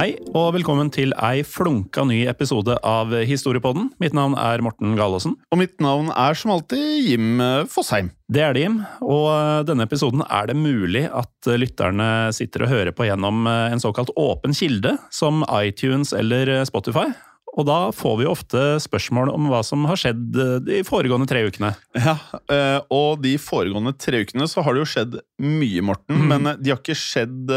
Hei, 0.00 0.14
og 0.32 0.54
velkommen 0.54 0.88
til 0.88 1.10
ei 1.20 1.42
flunka 1.44 2.06
ny 2.08 2.22
episode 2.30 2.72
av 2.88 3.10
Historiepodden. 3.28 3.90
Mitt 4.00 4.14
navn 4.16 4.32
er 4.40 4.62
Morten 4.64 4.94
Galaasen. 4.96 5.34
Og 5.52 5.60
mitt 5.60 5.74
navn 5.84 6.08
er 6.14 6.38
som 6.40 6.54
alltid 6.54 7.04
Jim 7.04 7.42
eh, 7.44 7.66
Fosheim. 7.68 8.08
Det 8.24 8.40
er 8.40 8.56
det, 8.56 8.62
Jim. 8.64 8.78
Og 9.04 9.26
eh, 9.34 9.58
denne 9.68 9.84
episoden 9.84 10.24
er 10.24 10.48
det 10.48 10.56
mulig 10.56 11.04
at 11.04 11.50
eh, 11.52 11.60
lytterne 11.60 12.30
sitter 12.32 12.64
og 12.64 12.72
hører 12.72 12.96
på 12.96 13.10
gjennom 13.10 13.44
en 13.44 13.84
såkalt 13.84 14.14
åpen 14.16 14.56
kilde, 14.56 14.94
som 15.12 15.44
iTunes 15.60 16.14
eller 16.16 16.62
Spotify. 16.64 17.10
Og 17.58 17.66
da 17.66 17.78
får 17.94 18.18
vi 18.20 18.28
ofte 18.30 18.60
spørsmål 18.82 19.32
om 19.32 19.48
hva 19.50 19.62
som 19.66 19.86
har 19.90 19.98
skjedd 19.98 20.36
eh, 20.38 20.56
de 20.62 20.82
foregående 20.86 21.26
tre 21.30 21.42
ukene. 21.48 21.72
Ja, 21.98 22.16
eh, 22.52 22.78
og 22.94 23.24
de 23.24 23.34
foregående 23.42 23.94
tre 23.98 24.22
ukene 24.24 24.46
så 24.50 24.62
har 24.64 24.76
det 24.76 24.84
jo 24.84 24.90
skjedd 24.92 25.18
mye, 25.42 25.82
Morten. 25.84 26.22
Men 26.30 26.46
eh, 26.52 26.60
de 26.60 26.72
har 26.72 26.80
ikke 26.80 26.98
skjedd 26.98 27.50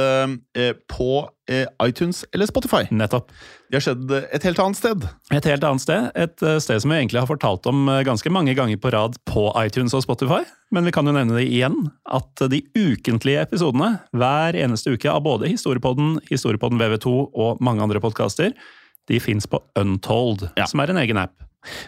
på 0.90 1.10
iTunes 1.84 2.22
eller 2.32 2.48
Spotify. 2.48 2.86
Nettopp. 2.96 3.32
De 3.68 3.76
har 3.76 3.84
skjedd 3.84 4.12
et 4.16 4.46
helt 4.48 4.62
annet 4.64 4.80
sted. 4.80 5.06
Et 5.36 5.48
helt 5.50 5.66
annet 5.68 5.84
sted. 5.84 6.06
Et 6.16 6.46
sted 6.64 6.80
som 6.82 6.94
vi 6.94 7.00
egentlig 7.02 7.20
har 7.20 7.28
fortalt 7.28 7.68
om 7.70 7.90
ganske 8.08 8.32
mange 8.32 8.54
ganger 8.56 8.80
på 8.80 8.94
rad 8.96 9.18
på 9.30 9.50
iTunes 9.60 9.96
og 9.98 10.06
Spotify. 10.06 10.40
Men 10.74 10.88
vi 10.88 10.94
kan 10.96 11.10
jo 11.10 11.16
nevne 11.16 11.36
det 11.36 11.50
igjen, 11.50 11.76
at 12.08 12.46
de 12.50 12.62
ukentlige 12.80 13.44
episodene 13.44 13.98
hver 14.16 14.56
eneste 14.56 14.96
uke 14.96 15.12
av 15.12 15.26
både 15.28 15.52
Historiepodden, 15.52 16.16
Historiepodden 16.32 16.80
VV2 16.80 17.18
og 17.28 17.62
mange 17.66 17.84
andre 17.84 18.02
podkaster, 18.04 18.56
de 19.10 19.20
fins 19.20 19.48
på 19.50 19.60
Untold, 19.80 20.50
Ja. 20.58 20.66
som 20.66 20.80
er 20.84 20.90
en 20.94 20.98
egen 21.04 21.18
app. 21.18 21.34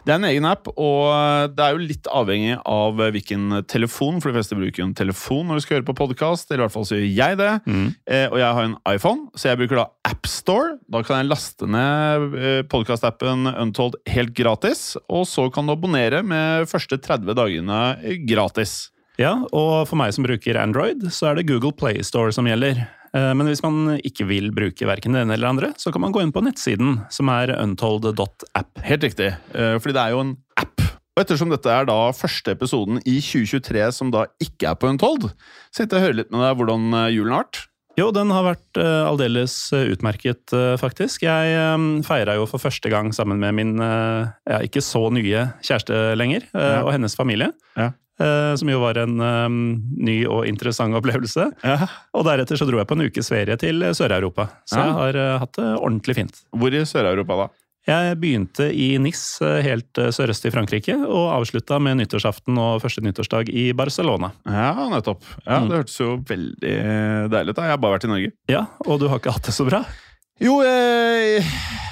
Det 0.05 0.13
er 0.13 0.15
en 0.21 0.23
egen 0.29 0.45
app, 0.47 0.69
og 0.79 1.51
det 1.51 1.59
er 1.59 1.73
jo 1.75 1.81
litt 1.83 2.07
avhengig 2.07 2.53
av 2.65 2.95
hvilken 3.11 3.57
telefon, 3.67 4.21
for 4.23 4.31
de 4.31 4.37
fleste 4.37 4.55
bruker 4.55 4.79
jo 4.79 4.85
en 4.87 4.93
telefon 4.95 5.49
når 5.49 5.59
du 5.59 5.63
skal 5.65 5.75
høre 5.81 5.87
på 5.89 5.95
podkast, 5.99 6.47
eller 6.47 6.63
i 6.63 6.65
hvert 6.69 6.75
fall 6.77 6.87
så 6.87 6.95
gjør 6.95 7.11
jeg 7.11 7.37
det. 7.41 7.49
Eh, 8.07 8.27
og 8.31 8.37
jeg 8.39 8.53
har 8.55 8.63
en 8.69 8.77
iPhone, 8.87 9.27
så 9.35 9.49
jeg 9.51 9.59
bruker 9.59 9.81
da 9.81 9.85
AppStore. 10.07 10.77
Da 10.87 11.01
kan 11.03 11.19
jeg 11.19 11.27
laste 11.33 11.67
ned 11.67 12.37
eh, 12.39 12.61
podkastappen 12.71 13.51
Untold 13.51 13.99
helt 14.07 14.31
gratis, 14.37 14.95
og 15.11 15.27
så 15.27 15.49
kan 15.51 15.67
du 15.67 15.75
abonnere 15.75 16.23
med 16.23 16.69
første 16.71 16.95
30 16.97 17.35
dagene 17.35 17.81
eh, 18.01 18.15
gratis. 18.23 18.93
Ja, 19.19 19.35
og 19.51 19.87
for 19.87 19.99
meg 19.99 20.11
som 20.15 20.23
bruker 20.27 20.55
Android, 20.59 21.03
så 21.11 21.29
er 21.33 21.35
det 21.39 21.47
Google 21.51 21.71
Play 21.75 21.99
Store 22.03 22.31
som 22.35 22.47
gjelder. 22.47 22.85
Eh, 23.15 23.31
Men 23.37 23.47
hvis 23.47 23.63
man 23.63 23.95
ikke 24.03 24.27
vil 24.27 24.49
bruke 24.55 24.87
verken 24.89 25.15
det 25.15 25.23
ene 25.23 25.35
eller 25.37 25.47
det 25.47 25.53
andre, 25.53 25.69
så 25.79 25.91
kan 25.93 26.03
man 26.03 26.11
gå 26.15 26.21
inn 26.23 26.33
på 26.35 26.43
nettsiden, 26.43 26.97
som 27.13 27.29
er 27.31 27.53
untold.app. 27.55 28.81
Helt 28.83 29.05
riktig, 29.07 29.31
eh, 29.55 29.77
fordi 29.79 29.95
det 29.95 30.03
er 30.03 30.15
jo 30.15 30.23
en 30.25 30.33
app. 30.59 30.81
Og 31.15 31.21
ettersom 31.23 31.47
dette 31.53 31.71
er 31.71 31.85
da 31.87 32.11
første 32.11 32.51
episoden 32.51 32.99
i 33.07 33.21
2023 33.23 33.85
som 33.95 34.09
da 34.11 34.25
ikke 34.43 34.67
er 34.73 34.75
på 34.75 34.89
Untold, 34.91 35.29
så 35.71 35.79
tenkte 35.79 35.95
jeg 35.95 36.03
å 36.03 36.07
høre 36.09 36.17
litt 36.19 36.33
med 36.35 36.43
deg 36.43 36.57
hvordan 36.59 36.89
eh, 36.91 37.13
julen 37.15 37.31
har 37.37 37.45
vært. 37.45 37.61
Jo, 37.95 38.09
den 38.11 38.27
har 38.35 38.43
vært 38.43 38.75
uh, 38.75 39.07
aldeles 39.07 39.53
utmerket, 39.71 40.51
faktisk. 40.81 41.21
Jeg 41.23 41.53
uh, 41.55 41.79
feira 42.03 42.33
jo 42.35 42.43
for 42.51 42.59
første 42.59 42.91
gang 42.91 43.13
sammen 43.15 43.39
med 43.39 43.55
min 43.55 43.77
ja, 43.79 44.57
ikke 44.59 44.83
så 44.83 45.05
nye 45.15 45.45
kjæreste 45.63 46.01
lenger, 46.19 46.43
Ja. 46.51 46.81
og 46.83 46.91
hennes 46.91 47.15
familie. 47.15 47.53
Ja. 47.79 47.93
Eh, 48.19 48.55
som 48.55 48.69
jo 48.71 48.79
var 48.79 48.95
en 49.01 49.19
um, 49.19 49.55
ny 49.99 50.21
og 50.25 50.45
interessant 50.47 50.95
opplevelse. 50.95 51.49
Og 52.15 52.23
deretter 52.23 52.55
så 52.55 52.63
dro 52.69 52.79
jeg 52.79 52.87
på 52.87 52.95
en 52.95 53.03
ukes 53.09 53.27
ferie 53.27 53.57
til 53.59 53.83
Sør-Europa. 53.91 54.45
Så 54.63 54.77
Ja. 54.79 54.85
jeg 54.85 54.93
har 55.01 55.17
uh, 55.19 55.39
hatt 55.43 55.53
det 55.59 55.65
ordentlig 55.75 56.15
fint. 56.15 56.41
Hvor 56.55 56.71
i 56.71 56.85
Sør-Europa 56.87 57.35
da? 57.43 57.47
Jeg 57.85 58.15
begynte 58.17 58.65
i 58.73 58.97
Nis, 58.97 59.19
eh, 59.45 59.59
helt 59.61 59.93
sørøst 59.93 60.47
i 60.47 60.49
Frankrike, 60.49 60.95
og 61.05 61.27
avslutta 61.35 61.77
med 61.79 61.99
nyttårsaften 61.99 62.57
og 62.57 62.79
første 62.81 63.03
nyttårsdag 63.05 63.51
i 63.53 63.67
Barcelona. 63.77 64.31
Ja, 64.47 64.71
nettopp. 64.89 65.21
Ja, 65.45 65.59
Mm. 65.59 65.67
Det 65.69 65.77
hørtes 65.83 65.99
jo 65.99 66.17
veldig 66.17 66.73
deilig 67.29 67.49
ut. 67.51 67.55
da. 67.55 67.61
Jeg 67.67 67.75
har 67.75 67.77
bare 67.77 67.99
vært 67.99 68.05
i 68.07 68.13
Norge. 68.15 68.31
Ja, 68.49 68.65
og 68.87 68.99
du 68.99 69.07
har 69.07 69.19
ikke 69.19 69.35
hatt 69.35 69.43
det 69.45 69.53
så 69.53 69.67
bra? 69.69 69.83
Jo, 70.43 70.57
jeg, 70.65 71.43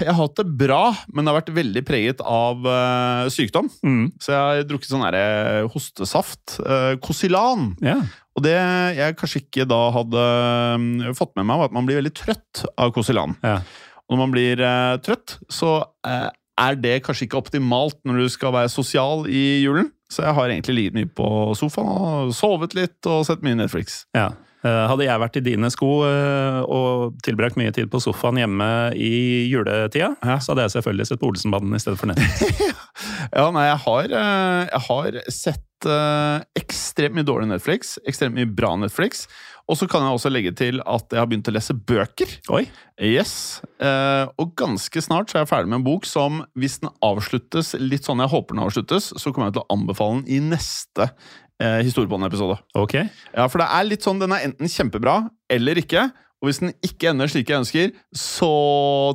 jeg 0.01 0.09
har 0.09 0.17
hatt 0.17 0.39
det 0.41 0.47
bra, 0.59 0.81
men 1.13 1.23
det 1.23 1.31
har 1.31 1.37
vært 1.37 1.53
veldig 1.55 1.83
preget 1.87 2.23
av 2.27 2.65
uh, 2.67 3.29
sykdom. 3.31 3.69
Mm. 3.85 4.09
Så 4.19 4.33
jeg 4.33 4.41
har 4.41 4.67
drukket 4.67 4.91
sånn 4.91 5.05
her, 5.05 5.15
eh, 5.15 5.61
hostesaft. 5.71 6.57
Uh, 6.59 6.99
Kosilan. 7.03 7.71
Ja. 7.83 8.01
Og 8.33 8.43
det 8.43 8.57
jeg 8.97 9.17
kanskje 9.19 9.43
ikke 9.45 9.67
da 9.69 9.79
hadde 9.95 10.27
um, 10.75 10.91
fått 11.15 11.33
med 11.37 11.47
meg, 11.47 11.61
var 11.61 11.71
at 11.71 11.75
man 11.75 11.87
blir 11.87 12.01
veldig 12.01 12.15
trøtt 12.17 12.65
av 12.75 12.91
Kosilan. 12.95 13.37
Ja. 13.45 13.61
Og 14.03 14.15
når 14.15 14.23
man 14.25 14.33
blir 14.35 14.63
uh, 14.63 14.95
trøtt, 15.03 15.37
så 15.51 15.77
eh, 16.05 16.29
er 16.59 16.75
det 16.77 16.99
kanskje 17.05 17.27
ikke 17.27 17.39
optimalt 17.39 17.97
når 18.05 18.23
du 18.23 18.31
skal 18.33 18.53
være 18.55 18.71
sosial 18.71 19.23
i 19.31 19.63
julen. 19.63 19.89
Så 20.11 20.25
jeg 20.25 20.35
har 20.37 20.51
egentlig 20.51 20.75
ligget 20.77 20.97
mye 20.97 21.09
på 21.09 21.27
sofaen 21.57 21.87
og 21.89 22.33
sovet 22.37 22.75
litt 22.77 23.09
og 23.09 23.23
sett 23.25 23.41
mye 23.45 23.57
Netflix. 23.57 24.03
Ja. 24.13 24.27
Eh, 24.29 24.52
Hadde 24.63 25.03
jeg 25.07 25.19
vært 25.19 25.37
i 25.39 25.43
dine 25.43 25.69
sko 25.73 25.89
eh, 26.07 26.59
og 26.63 27.17
tilbrakt 27.25 27.57
mye 27.59 27.73
tid 27.75 27.89
på 27.91 27.99
sofaen 28.03 28.39
hjemme 28.39 28.69
i 28.95 29.11
juletida, 29.51 30.13
Ja. 30.23 30.37
så 30.39 30.53
hadde 30.53 30.67
jeg 30.69 30.75
selvfølgelig 30.77 31.09
sett 31.11 31.19
på 31.19 31.27
Olsenbanden 31.33 31.75
i 31.75 31.81
stedet 31.83 31.99
for 31.99 32.07
Netflix. 32.13 32.63
Ja, 33.33 33.47
nei, 33.51 33.63
jeg 33.65 33.79
har, 33.87 34.11
eh, 34.19 34.67
jeg 34.69 34.81
har 34.87 35.15
sett 35.33 35.87
eh, 35.89 36.43
ekstremt 36.59 37.15
mye 37.17 37.25
dårlig 37.27 37.47
Netflix, 37.49 37.95
ekstremt 38.07 38.37
mye 38.37 38.45
bra 38.47 38.75
Netflix. 38.77 39.25
Og 39.71 39.77
så 39.79 39.87
kan 39.89 40.03
jeg 40.03 40.17
også 40.17 40.29
legge 40.31 40.51
til 40.59 40.81
at 40.83 41.07
jeg 41.15 41.21
har 41.21 41.27
begynt 41.31 41.47
å 41.49 41.53
lese 41.55 41.73
bøker. 41.73 42.29
Oi! 42.53 42.65
Yes, 43.01 43.61
eh, 43.81 44.27
Og 44.37 44.51
ganske 44.59 45.01
snart 45.01 45.31
så 45.31 45.39
er 45.39 45.45
jeg 45.45 45.51
ferdig 45.53 45.71
med 45.71 45.79
en 45.79 45.85
bok 45.87 46.05
som, 46.05 46.43
hvis 46.59 46.77
den 46.83 46.91
avsluttes 47.03 47.71
litt 47.81 48.05
sånn 48.05 48.21
jeg 48.21 48.29
håper 48.35 48.53
den 48.57 48.65
avsluttes, 48.67 49.09
så 49.17 49.31
kommer 49.33 49.49
jeg 49.49 49.57
til 49.57 49.63
å 49.65 49.73
anbefale 49.73 50.21
den 50.21 50.27
i 50.35 50.41
neste 50.53 51.09
eh, 51.61 51.81
Historiepodden-episode. 51.85 52.57
Ok. 52.75 52.93
Ja, 53.35 53.47
for 53.47 53.59
det 53.63 53.69
er 53.69 53.83
litt 53.89 54.01
sånn, 54.05 54.19
den 54.23 54.31
er 54.31 54.45
enten 54.49 54.69
kjempebra 54.71 55.29
eller 55.51 55.75
ikke. 55.83 56.11
Og 56.43 56.49
hvis 56.49 56.57
den 56.59 56.73
ikke 56.83 57.07
ender 57.13 57.29
slik 57.31 57.47
jeg 57.47 57.61
ønsker, 57.61 57.91
så 58.19 58.47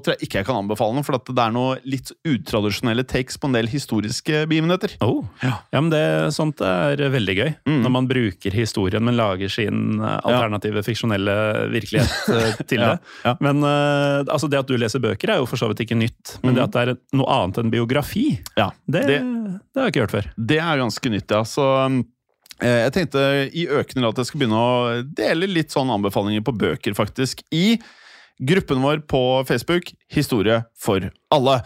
tror 0.00 0.14
jeg 0.14 0.24
ikke 0.24 0.38
jeg 0.38 0.46
kan 0.48 0.62
anbefale 0.62 0.94
den. 0.96 1.04
For 1.04 1.18
at 1.18 1.26
det 1.28 1.42
er 1.44 1.52
noe 1.52 1.74
litt 1.84 2.08
utradisjonelle 2.24 3.04
takes 3.04 3.36
på 3.36 3.50
en 3.50 3.56
del 3.58 3.68
historiske 3.68 4.46
begivenheter. 4.48 4.94
Oh. 5.04 5.26
Ja. 5.44 5.58
Ja, 5.74 5.82
men 5.84 5.90
det, 5.92 6.00
Sånt 6.32 6.62
er 6.64 6.96
veldig 7.12 7.34
gøy. 7.36 7.50
Mm. 7.68 7.82
Når 7.84 7.92
man 7.98 8.08
bruker 8.08 8.56
historien, 8.56 9.04
men 9.04 9.18
lager 9.20 9.52
sin 9.52 9.98
alternative, 10.00 10.32
alternative 10.32 10.84
fiksjonelle 10.88 11.36
virkelighet 11.76 12.32
eh, 12.32 12.58
til 12.72 12.80
Ja, 12.86 12.94
det. 12.94 13.14
ja. 13.28 13.36
Men 13.44 13.60
uh, 13.60 14.24
altså 14.24 14.48
det 14.48 14.62
at 14.62 14.72
du 14.72 14.78
leser 14.80 15.04
bøker, 15.04 15.34
er 15.36 15.42
jo 15.42 15.50
for 15.52 15.60
så 15.60 15.68
vidt 15.68 15.84
ikke 15.84 16.00
nytt. 16.00 16.38
Men 16.40 16.54
Mm. 16.54 16.56
det 16.56 16.64
at 16.64 16.72
det 16.72 16.82
er 16.86 17.18
noe 17.20 17.28
annet 17.42 17.58
enn 17.60 17.74
biografi, 17.76 18.28
Ja, 18.56 18.70
det, 18.88 19.04
det, 19.04 19.18
det 19.20 19.76
har 19.82 19.90
jeg 19.90 19.98
ikke 19.98 20.06
hørt 20.06 20.16
før. 20.16 20.30
det 20.48 20.62
er 20.64 20.80
ganske 20.80 21.12
nytt, 21.12 21.28
ja. 21.36 21.44
Så 21.44 21.66
eh, 21.84 21.98
jeg 22.58 22.92
tenkte 22.94 23.20
i 23.54 23.68
økende 23.70 24.10
at 24.10 24.18
jeg 24.18 24.30
skal 24.30 24.40
begynne 24.42 24.58
å 24.58 25.02
dele 25.06 25.46
litt 25.50 25.74
sånn 25.74 25.92
anbefalinger 25.94 26.42
på 26.46 26.56
bøker, 26.58 26.96
faktisk. 26.98 27.44
I 27.54 27.78
gruppen 28.38 28.82
vår 28.82 29.04
på 29.10 29.22
Facebook 29.48 29.92
Historie 30.14 30.62
for 30.78 31.10
alle. 31.34 31.60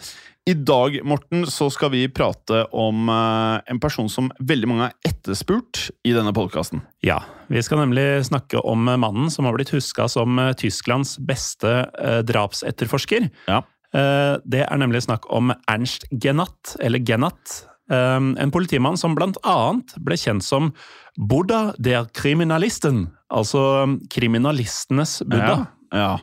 I 0.45 0.53
dag 0.53 0.97
Morten, 1.07 1.45
så 1.47 1.69
skal 1.71 1.93
vi 1.93 2.01
prate 2.11 2.65
om 2.75 3.07
eh, 3.09 3.61
en 3.71 3.79
person 3.79 4.09
som 4.11 4.27
veldig 4.43 4.67
mange 4.67 4.89
har 4.89 4.95
etterspurt 5.07 5.85
i 6.03 6.11
denne 6.11 6.33
podkasten. 6.35 6.81
Ja, 7.05 7.21
vi 7.47 7.63
skal 7.63 7.79
nemlig 7.79 8.25
snakke 8.27 8.59
om 8.59 8.83
mannen 8.83 9.31
som 9.31 9.47
har 9.47 9.55
blitt 9.55 9.71
huska 9.71 10.09
som 10.11 10.41
eh, 10.43 10.51
Tysklands 10.59 11.15
beste 11.23 11.71
eh, 11.95 12.19
drapsetterforsker. 12.27 13.29
Ja. 13.47 13.61
Eh, 13.95 14.33
det 14.43 14.65
er 14.65 14.81
nemlig 14.83 15.05
snakk 15.07 15.29
om 15.31 15.53
Ernst 15.71 16.09
Genat, 16.11 16.75
eller 16.83 16.99
Genat. 16.99 17.61
Eh, 17.93 18.19
En 18.43 18.53
politimann 18.53 18.99
som 18.99 19.15
blant 19.17 19.37
annet 19.45 19.95
ble 20.03 20.17
kjent 20.19 20.45
som 20.45 20.71
Buddha 21.13 21.75
der 21.77 22.07
Kriminalisten, 22.17 23.05
altså 23.29 23.85
kriminalistenes 24.13 25.19
Buddha. 25.29 25.67
Ja. 25.93 25.99
ja. 26.01 26.13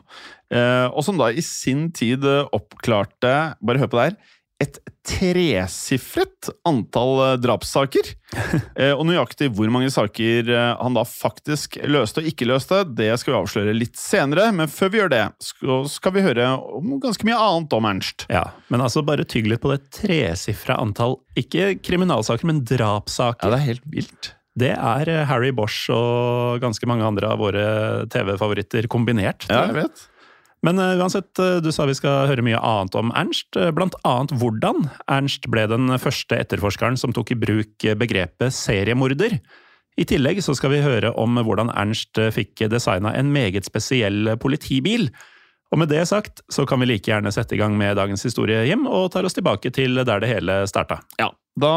Eh, 0.51 0.87
og 0.91 1.05
som 1.07 1.19
da 1.19 1.29
i 1.31 1.43
sin 1.45 1.87
tid 1.95 2.25
eh, 2.27 2.43
oppklarte 2.51 3.55
Bare 3.63 3.79
hør 3.79 3.91
på 3.91 3.99
det 3.99 4.07
her. 4.09 4.17
Et 4.61 4.77
tresifret 5.07 6.49
antall 6.67 7.21
eh, 7.25 7.37
drapssaker. 7.41 8.15
Eh, 8.79 8.93
og 8.95 9.03
nøyaktig 9.03 9.49
hvor 9.51 9.67
mange 9.73 9.89
saker 9.91 10.47
eh, 10.47 10.69
han 10.79 10.95
da 10.95 11.01
faktisk 11.03 11.75
løste 11.83 12.21
og 12.21 12.29
ikke 12.29 12.45
løste, 12.47 12.77
det 12.87 13.09
skal 13.19 13.33
vi 13.33 13.37
avsløre 13.41 13.73
litt 13.75 13.99
senere. 13.99 14.45
Men 14.55 14.71
før 14.71 14.93
vi 14.93 15.01
gjør 15.01 15.11
det, 15.11 15.23
skal 15.91 16.15
vi 16.15 16.23
høre 16.23 16.45
om 16.77 16.93
ganske 17.03 17.27
mye 17.27 17.35
annet 17.35 17.75
om 17.75 17.89
Ernst. 17.89 18.25
Ja, 18.31 18.45
Men 18.71 18.85
altså 18.85 19.03
bare 19.03 19.27
tygg 19.27 19.49
litt 19.51 19.63
på 19.63 19.73
det 19.73 19.81
tresifra 19.91 20.79
antall, 20.79 21.17
ikke 21.35 21.73
kriminalsaker, 21.83 22.47
men 22.47 22.63
drapssaker. 22.63 23.49
Ja, 23.49 23.57
det 23.57 23.59
er 23.59 23.67
helt 23.73 23.89
vilt. 23.91 24.31
Det 24.63 24.71
er 24.77 25.11
Harry 25.27 25.51
Bosch 25.55 25.91
og 25.91 26.63
ganske 26.63 26.87
mange 26.87 27.05
andre 27.07 27.35
av 27.35 27.43
våre 27.43 27.65
TV-favoritter 28.11 28.87
kombinert. 28.91 29.49
Ja, 29.51 29.65
jeg 29.67 29.81
vet. 29.83 30.07
Men 30.65 30.79
eh, 30.79 30.99
uansett, 31.01 31.39
eh, 31.39 31.57
du 31.63 31.71
sa 31.73 31.87
vi 31.89 31.97
skal 31.97 32.29
høre 32.29 32.45
mye 32.45 32.59
annet 32.61 32.95
om 32.99 33.11
Ernst. 33.17 33.49
eh, 33.57 33.71
Blant 33.73 33.97
annet 34.07 34.33
hvordan 34.37 34.85
Ernst 35.09 35.49
ble 35.49 35.65
den 35.71 35.89
første 36.01 36.37
etterforskeren 36.37 36.99
som 37.01 37.15
tok 37.15 37.33
i 37.33 37.39
bruk 37.41 37.87
begrepet 37.97 38.53
seriemorder. 38.53 39.39
I 39.99 40.07
tillegg 40.07 40.39
så 40.45 40.55
skal 40.55 40.71
vi 40.75 40.85
høre 40.85 41.11
om 41.19 41.35
hvordan 41.41 41.73
Ernst 41.73 42.19
fikk 42.33 42.63
designa 42.71 43.11
en 43.17 43.33
meget 43.33 43.67
spesiell 43.67 44.37
politibil. 44.39 45.09
Og 45.71 45.81
med 45.81 45.91
det 45.91 46.05
sagt, 46.07 46.43
så 46.51 46.65
kan 46.67 46.79
vi 46.81 46.87
like 46.89 47.09
gjerne 47.09 47.31
sette 47.33 47.55
i 47.55 47.59
gang 47.59 47.75
med 47.79 47.97
dagens 47.99 48.23
historie, 48.27 48.63
Jim, 48.67 48.85
og 48.87 49.11
tar 49.11 49.27
oss 49.27 49.35
tilbake 49.35 49.71
til 49.73 49.99
der 50.03 50.23
det 50.23 50.31
hele 50.31 50.61
starta. 50.67 50.99
Ja, 51.19 51.29
da 51.59 51.71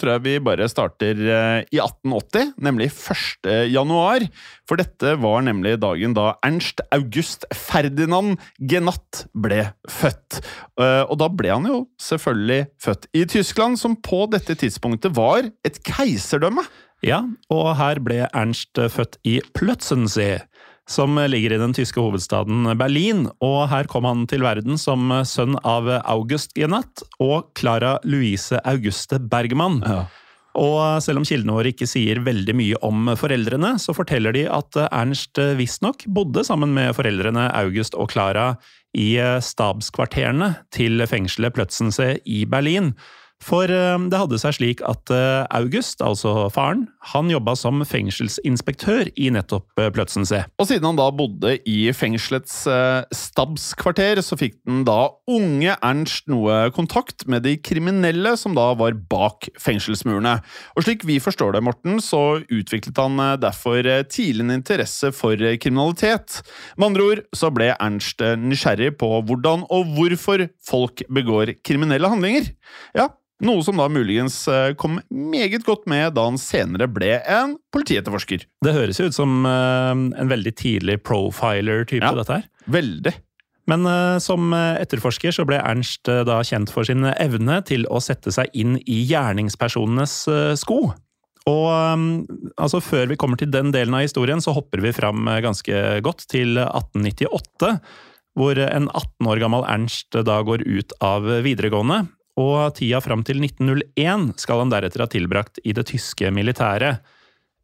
tror 0.00 0.14
jeg 0.14 0.22
vi 0.24 0.34
bare 0.40 0.66
starter 0.72 1.18
eh, 1.20 1.66
i 1.74 1.80
1880, 1.82 2.54
nemlig 2.64 2.88
1. 2.94 3.48
januar. 3.68 4.24
For 4.68 4.80
dette 4.80 5.12
var 5.20 5.44
nemlig 5.44 5.76
dagen 5.82 6.14
da 6.16 6.30
Ernst 6.46 6.80
August 6.94 7.44
Ferdinand 7.52 8.38
Genat 8.58 9.26
ble 9.36 9.66
født. 9.90 10.40
Eh, 10.80 11.04
Og 11.04 11.16
da 11.20 11.28
ble 11.28 11.52
han 11.52 11.68
jo 11.68 11.82
selvfølgelig 12.00 12.66
født 12.80 13.08
i 13.12 13.26
Tyskland, 13.28 13.78
som 13.80 13.96
på 14.00 14.24
dette 14.32 14.56
tidspunktet 14.58 15.12
var 15.16 15.44
et 15.64 15.80
keiserdømme. 15.84 16.64
Ja, 17.04 17.20
og 17.52 17.76
her 17.78 18.00
ble 18.02 18.24
Ernst 18.34 18.74
født 18.90 19.20
i 19.28 19.36
Plötzensee, 19.54 20.40
som 20.88 21.18
ligger 21.28 21.52
i 21.52 21.60
den 21.60 21.74
tyske 21.76 22.00
hovedstaden 22.00 22.64
Berlin, 22.80 23.26
og 23.44 23.68
her 23.68 23.88
kom 23.90 24.06
han 24.08 24.24
til 24.30 24.42
verden 24.46 24.80
som 24.80 25.12
sønn 25.28 25.58
av 25.68 25.90
August 26.00 26.56
Genat 26.56 27.04
og 27.20 27.50
Clara 27.58 27.98
Louise 28.08 28.56
Auguste 28.64 29.20
Bergman. 29.20 29.82
Og 30.58 30.80
selv 31.04 31.20
om 31.20 31.26
kildene 31.28 31.54
våre 31.54 31.70
ikke 31.70 31.86
sier 31.86 32.22
veldig 32.24 32.54
mye 32.56 32.80
om 32.86 33.12
foreldrene, 33.20 33.76
så 33.78 33.94
forteller 33.94 34.34
de 34.34 34.46
at 34.50 34.80
Ernst 34.88 35.38
visstnok 35.60 36.02
bodde 36.10 36.42
sammen 36.48 36.72
med 36.74 36.96
foreldrene 36.96 37.46
August 37.60 37.94
og 37.94 38.10
Clara 38.14 38.54
i 38.96 39.12
stabskvarterene 39.44 40.54
til 40.74 41.04
fengselet 41.06 41.54
Plötzensee 41.54 42.18
i 42.24 42.42
Berlin. 42.48 42.94
For 43.44 43.70
eh, 43.70 43.98
det 44.10 44.18
hadde 44.18 44.38
seg 44.40 44.56
slik 44.56 44.80
at 44.86 45.12
eh, 45.14 45.46
August, 45.54 46.02
altså 46.02 46.48
faren, 46.52 46.86
han 47.12 47.30
jobba 47.30 47.54
som 47.58 47.84
fengselsinspektør 47.86 49.12
i 49.14 49.28
nettopp 49.34 49.78
eh, 49.78 49.90
Plötzensee. 49.94 50.42
Og 50.58 50.66
siden 50.68 50.88
han 50.90 50.98
da 50.98 51.06
bodde 51.14 51.54
i 51.68 51.78
fengselets 51.94 52.64
stabskvarter, 53.14 54.20
så 54.24 54.36
fikk 54.38 54.58
den 54.66 54.82
da 54.86 55.12
unge 55.30 55.76
Ernst 55.76 56.26
noe 56.30 56.68
kontakt 56.74 57.26
med 57.30 57.44
de 57.46 57.54
kriminelle 57.62 58.34
som 58.40 58.56
da 58.56 58.72
var 58.78 58.96
bak 59.10 59.48
fengselsmurene. 59.60 60.38
Og 60.74 60.86
slik 60.86 61.06
vi 61.08 61.20
forstår 61.22 61.54
det, 61.54 61.62
Morten, 61.64 62.02
så 62.02 62.40
utviklet 62.42 62.98
han 62.98 63.22
derfor 63.40 63.86
tidlig 64.10 64.46
en 64.46 64.56
interesse 64.58 65.12
for 65.14 65.38
kriminalitet. 65.62 66.40
Med 66.76 66.90
andre 66.90 67.06
ord 67.06 67.24
så 67.36 67.52
ble 67.54 67.70
Ernst 67.76 68.22
nysgjerrig 68.42 68.96
på 69.00 69.12
hvordan 69.28 69.64
og 69.74 69.94
hvorfor 69.96 70.48
folk 70.68 71.04
begår 71.12 71.54
kriminelle 71.66 72.10
handlinger. 72.10 72.50
Ja, 72.96 73.08
noe 73.44 73.62
som 73.62 73.78
da 73.78 73.86
muligens 73.92 74.40
eh, 74.50 74.72
kom 74.78 74.98
meget 75.10 75.62
godt 75.66 75.84
med 75.90 76.14
da 76.16 76.24
han 76.26 76.38
senere 76.40 76.88
ble 76.90 77.20
en 77.22 77.56
politietterforsker. 77.74 78.44
Det 78.64 78.74
høres 78.74 78.98
jo 78.98 79.06
ut 79.10 79.16
som 79.16 79.46
eh, 79.46 79.92
en 79.94 80.30
veldig 80.32 80.54
tidlig 80.58 80.98
profiler-type, 81.06 82.02
Ja. 82.02 82.14
dette 82.18 82.40
her. 82.40 82.48
Veldig. 82.66 83.14
Men 83.68 83.84
eh, 83.86 84.18
som 84.24 84.50
etterforsker 84.56 85.34
så 85.36 85.44
ble 85.46 85.60
Ernst 85.60 86.08
da 86.08 86.40
kjent 86.42 86.72
for 86.72 86.88
sin 86.88 87.04
evne 87.14 87.60
til 87.68 87.86
å 87.92 88.00
sette 88.02 88.32
seg 88.34 88.50
inn 88.56 88.78
i 88.86 89.02
gjerningspersonenes 89.10 90.16
sko. 90.58 90.80
Og 91.48 91.68
altså 92.60 92.80
Før 92.84 93.06
vi 93.08 93.16
kommer 93.16 93.38
til 93.40 93.48
den 93.48 93.70
delen 93.72 93.94
av 93.96 94.02
historien, 94.04 94.40
så 94.44 94.52
hopper 94.52 94.82
vi 94.84 94.90
fram 94.92 95.24
ganske 95.40 96.00
godt 96.04 96.26
til 96.28 96.58
1898. 96.60 97.70
Hvor 98.36 98.58
en 98.60 98.90
18 98.92 99.30
år 99.32 99.40
gammel 99.40 99.64
Ernst 99.64 100.12
da 100.26 100.42
går 100.44 100.66
ut 100.68 100.92
av 101.00 101.24
videregående. 101.46 102.02
Og 102.38 102.74
tida 102.78 103.00
fram 103.02 103.24
til 103.26 103.40
1901 103.42 104.38
skal 104.44 104.62
han 104.62 104.72
deretter 104.72 105.02
ha 105.02 105.08
tilbrakt 105.10 105.58
i 105.66 105.74
det 105.74 105.88
tyske 105.90 106.30
militæret. 106.34 107.02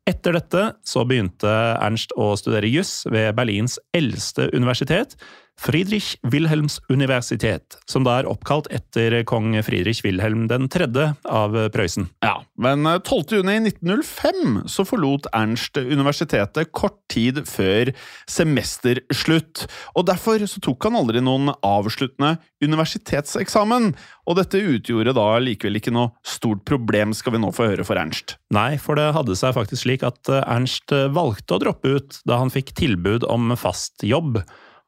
Etter 0.05 0.37
dette 0.37 0.65
så 0.85 1.05
begynte 1.09 1.49
Ernst 1.81 2.12
å 2.21 2.35
studere 2.37 2.69
juss 2.69 3.06
ved 3.09 3.32
Berlins 3.38 3.79
eldste 3.97 4.50
universitet, 4.53 5.15
Friedrich 5.61 6.19
Wilhelms 6.23 6.81
universitet, 6.91 7.79
som 7.87 8.05
da 8.05 8.19
er 8.19 8.29
oppkalt 8.29 8.67
etter 8.75 9.15
kong 9.29 9.55
Friedrich 9.65 10.03
Wilhelm 10.05 10.49
3. 10.51 10.89
av 11.31 11.55
Prøysen. 11.73 12.09
Ja, 12.25 12.41
men 12.61 12.85
eh, 12.87 12.99
12. 12.99 13.39
juni 13.39 13.56
1905 13.71 14.67
så 14.71 14.85
forlot 14.89 15.29
Ernst 15.33 15.79
universitetet 15.79 16.73
kort 16.75 16.99
tid 17.12 17.41
før 17.49 17.93
semesterslutt, 18.31 19.65
og 19.95 20.09
derfor 20.11 20.43
så 20.51 20.61
tok 20.65 20.89
han 20.89 20.99
aldri 20.99 21.23
noen 21.25 21.55
avsluttende 21.62 22.35
universitetseksamen, 22.65 23.93
og 24.27 24.39
dette 24.41 24.61
utgjorde 24.61 25.15
da 25.17 25.29
likevel 25.39 25.79
ikke 25.81 25.94
noe 25.94 26.13
stort 26.27 26.65
problem, 26.69 27.15
skal 27.17 27.37
vi 27.37 27.44
nå 27.44 27.55
få 27.55 27.70
høre 27.70 27.87
for 27.87 28.01
Ernst. 28.01 28.37
Nei, 28.55 28.75
for 28.82 28.99
det 29.01 29.13
hadde 29.17 29.39
seg 29.39 29.56
faktisk 29.56 29.87
slik 29.87 30.05
at 30.06 30.29
eh, 30.29 30.44
Ernst 30.44 30.93
valgte 31.15 31.56
å 31.56 31.63
droppe 31.63 31.96
ut 31.96 32.23
da 32.29 32.43
han 32.43 32.53
fikk 32.53 32.75
tilbud 32.77 33.25
om 33.31 33.55
fast 33.56 34.03
jobb. 34.05 34.43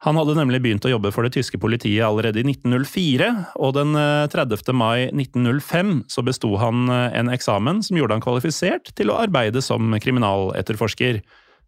Han 0.05 0.17
hadde 0.19 0.35
nemlig 0.37 0.59
begynt 0.61 0.85
å 0.85 0.91
jobbe 0.91 1.09
for 1.13 1.25
det 1.25 1.33
tyske 1.33 1.57
politiet 1.57 2.05
allerede 2.05 2.43
i 2.43 2.45
1904, 2.45 3.31
og 3.57 3.73
den 3.79 3.97
eh, 3.97 4.27
30. 4.29 4.69
mai 4.77 5.07
1905 5.09 5.95
så 6.13 6.23
besto 6.25 6.51
han 6.61 6.85
eh, 6.93 7.17
en 7.17 7.33
eksamen 7.33 7.81
som 7.85 7.97
gjorde 7.97 8.19
han 8.19 8.23
kvalifisert 8.25 8.93
til 8.97 9.09
å 9.09 9.17
arbeide 9.23 9.63
som 9.65 9.97
kriminaletterforsker. 9.97 11.23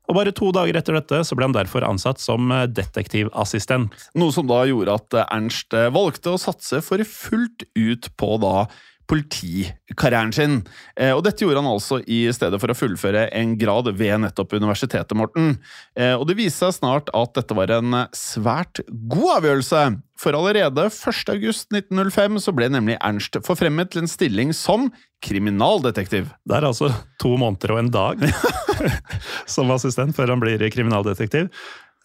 Og 0.09 0.17
bare 0.17 0.33
to 0.33 0.49
dager 0.53 0.77
etter 0.79 0.97
dette 0.97 1.21
så 1.25 1.37
ble 1.37 1.45
han 1.45 1.55
derfor 1.55 1.85
ansatt 1.85 2.21
som 2.21 2.49
eh, 2.53 2.65
detektivassistent. 2.69 3.93
Noe 4.17 4.33
som 4.33 4.49
da 4.49 4.63
gjorde 4.67 4.97
at 4.97 5.17
eh, 5.17 5.27
Ernst 5.37 5.75
eh, 5.77 5.91
valgte 5.93 6.33
å 6.33 6.41
satse 6.41 6.81
for 6.85 7.03
fullt 7.05 7.67
ut 7.77 8.09
på 8.17 8.37
da 8.41 8.65
politikarrieren 9.09 10.33
sin. 10.35 10.59
Eh, 10.99 11.11
og 11.15 11.23
dette 11.25 11.43
gjorde 11.43 11.63
han 11.63 11.71
altså 11.71 11.99
i 12.05 12.21
stedet 12.35 12.59
for 12.61 12.71
å 12.71 12.77
fullføre 12.77 13.27
en 13.35 13.55
grad 13.59 13.89
ved 13.97 14.21
nettopp 14.25 14.53
universitetet, 14.59 15.15
Morten. 15.17 15.55
Eh, 15.97 16.13
og 16.13 16.27
det 16.29 16.37
viste 16.39 16.67
seg 16.67 16.77
snart 16.79 17.09
at 17.17 17.33
dette 17.37 17.57
var 17.57 17.73
en 17.73 18.03
svært 18.15 18.83
god 19.09 19.39
avgjørelse. 19.39 19.83
For 20.19 20.35
allerede 20.35 20.89
1.8.1905 20.91 22.39
så 22.43 22.53
ble 22.55 22.69
nemlig 22.73 22.97
Ernst 22.99 23.39
forfremmet 23.45 23.93
til 23.93 24.03
en 24.03 24.11
stilling 24.11 24.53
som 24.55 24.89
kriminaldetektiv. 25.25 26.29
Det 26.47 26.57
er 26.57 26.67
altså 26.67 26.91
to 27.21 27.35
måneder 27.39 27.75
og 27.75 27.83
en 27.85 27.93
dag 27.93 28.25
som 29.53 29.71
assistent 29.75 30.15
før 30.17 30.35
han 30.35 30.43
blir 30.43 30.65
kriminaldetektiv. 30.73 31.47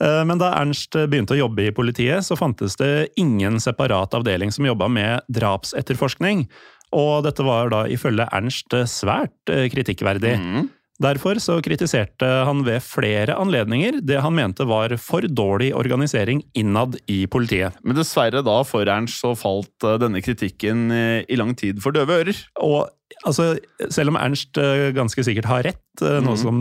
Eh, 0.03 0.23
Men 0.27 0.41
da 0.41 0.53
Ernst 0.61 0.95
begynte 0.95 1.37
å 1.37 1.43
jobbe 1.45 1.69
i 1.69 1.75
politiet, 1.75 2.25
så 2.27 2.39
fantes 2.39 2.79
det 2.81 3.11
ingen 3.21 3.61
separat 3.63 4.15
avdeling 4.15 4.55
som 4.55 4.67
jobba 4.67 4.89
med 4.91 5.27
drapsetterforskning. 5.35 6.47
Og 6.95 7.25
dette 7.27 7.45
var 7.47 7.73
da 7.75 7.85
ifølge 7.91 8.29
Ernst 8.31 8.75
svært 8.91 9.35
kritikkverdig. 9.51 10.37
kritikkverdig. 10.39 10.69
Derfor 11.03 11.41
så 11.43 11.57
kritiserte 11.65 12.27
han 12.47 12.61
ved 12.67 12.83
flere 12.87 13.35
anledninger 13.35 13.99
det 14.07 14.21
han 14.23 14.37
mente 14.37 14.67
var 14.69 14.95
for 15.03 15.27
dårlig 15.27 15.73
organisering 15.75 16.45
innad 16.55 17.01
i 17.11 17.25
politiet. 17.27 17.75
Men 17.83 17.99
dessverre 17.99 18.45
da 18.47 18.61
for 18.67 18.87
Ernst 18.87 19.19
så 19.25 19.33
falt 19.39 19.87
eh, 19.87 19.99
denne 20.03 20.23
kritikken 20.23 20.91
eh, 20.95 21.25
i 21.27 21.39
lang 21.41 21.57
tid 21.59 21.83
for 21.83 21.95
døve 21.97 22.21
ører. 22.21 22.39
Og 22.63 22.87
altså, 23.27 23.57
selv 23.91 24.13
om 24.13 24.19
Ernst 24.21 24.61
eh, 24.63 24.93
ganske 24.95 25.25
sikkert 25.27 25.51
har 25.51 25.67
rett, 25.67 25.81
noe 25.95 26.35
som 26.35 26.57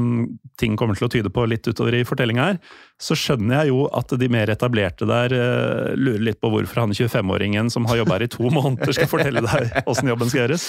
ting 0.61 0.75
kommer 0.77 0.93
til 0.97 1.07
å 1.07 1.09
tyde 1.09 1.29
på 1.33 1.45
litt 1.49 1.65
utover 1.65 1.95
i 1.97 2.03
fortellinga 2.05 2.43
her, 2.51 2.59
så 3.01 3.17
skjønner 3.17 3.63
jeg 3.63 3.71
jo 3.71 3.87
at 3.97 4.13
de 4.21 4.29
mer 4.29 4.51
etablerte 4.53 5.07
der 5.09 5.33
lurer 5.97 6.21
litt 6.27 6.37
på 6.37 6.51
hvorfor 6.53 6.83
han 6.83 6.93
25-åringen 6.93 7.73
som 7.73 7.89
har 7.89 7.97
jobba 8.03 8.19
her 8.19 8.27
i 8.27 8.31
to 8.33 8.49
måneder, 8.57 8.93
skal 8.93 9.09
fortelle 9.09 9.41
deg 9.45 9.73
åssen 9.89 10.13
jobben 10.13 10.29
skal 10.29 10.45
gjøres. 10.45 10.67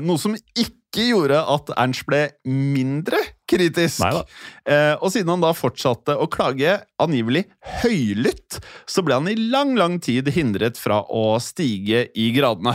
Noe 0.00 0.20
som 0.20 0.36
ikke 0.36 0.79
gjorde 0.98 1.38
at 1.54 1.70
Ernst 1.78 2.02
ble 2.08 2.24
mindre 2.48 3.20
kritisk. 3.50 4.02
Eh, 4.02 4.94
og 4.98 5.12
siden 5.14 5.30
han 5.30 5.44
da 5.44 5.52
fortsatte 5.54 6.16
å 6.18 6.26
klage 6.30 6.80
angivelig 6.98 7.44
høylytt, 7.84 8.58
så 8.90 9.04
ble 9.06 9.20
han 9.20 9.30
i 9.30 9.38
lang, 9.38 9.76
lang 9.78 10.00
tid 10.02 10.32
hindret 10.34 10.80
fra 10.80 11.02
å 11.06 11.38
stige 11.42 12.08
i 12.18 12.30
gradene. 12.34 12.74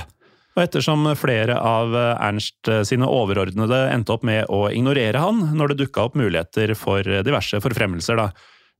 Og 0.55 0.63
ettersom 0.63 1.09
flere 1.19 1.57
av 1.59 1.91
Ernst 1.99 2.69
sine 2.87 3.09
overordnede 3.11 3.89
endte 3.91 4.15
opp 4.15 4.23
med 4.23 4.47
å 4.47 4.69
ignorere 4.71 5.19
han 5.19 5.49
når 5.57 5.73
det 5.73 5.81
dukka 5.83 6.07
opp 6.07 6.15
muligheter 6.15 6.71
for 6.79 7.03
diverse 7.03 7.59
forfremmelser, 7.59 8.21
da. 8.23 8.29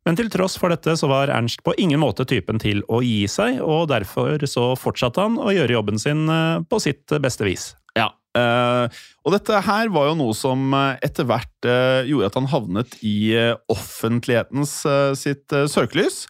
Men 0.06 0.18
til 0.20 0.30
tross 0.30 0.54
for 0.62 0.70
dette 0.70 0.94
så 1.00 1.10
var 1.10 1.32
Ernst 1.34 1.64
på 1.66 1.74
ingen 1.82 2.00
måte 2.04 2.28
typen 2.30 2.62
til 2.62 2.84
å 2.94 3.02
gi 3.02 3.26
seg, 3.32 3.58
og 3.66 3.90
derfor 3.90 4.44
så 4.48 4.74
fortsatte 4.78 5.24
han 5.24 5.40
å 5.42 5.50
gjøre 5.54 5.80
jobben 5.80 6.02
sin 6.02 6.30
eh, 6.30 6.62
på 6.70 6.80
sitt 6.84 7.10
beste 7.22 7.48
vis. 7.48 7.72
Eh, 8.36 9.04
og 9.26 9.36
dette 9.36 9.62
her 9.68 9.92
var 9.94 10.10
jo 10.10 10.18
noe 10.20 10.36
som 10.38 10.68
eh, 10.76 10.98
etter 11.06 11.28
hvert 11.30 11.70
eh, 11.70 12.04
gjorde 12.10 12.32
at 12.32 12.42
han 12.42 12.52
havnet 12.52 13.00
i 13.06 13.16
offentlighetens 13.72 14.82
sitt 15.20 15.56
søkelys. 15.72 16.26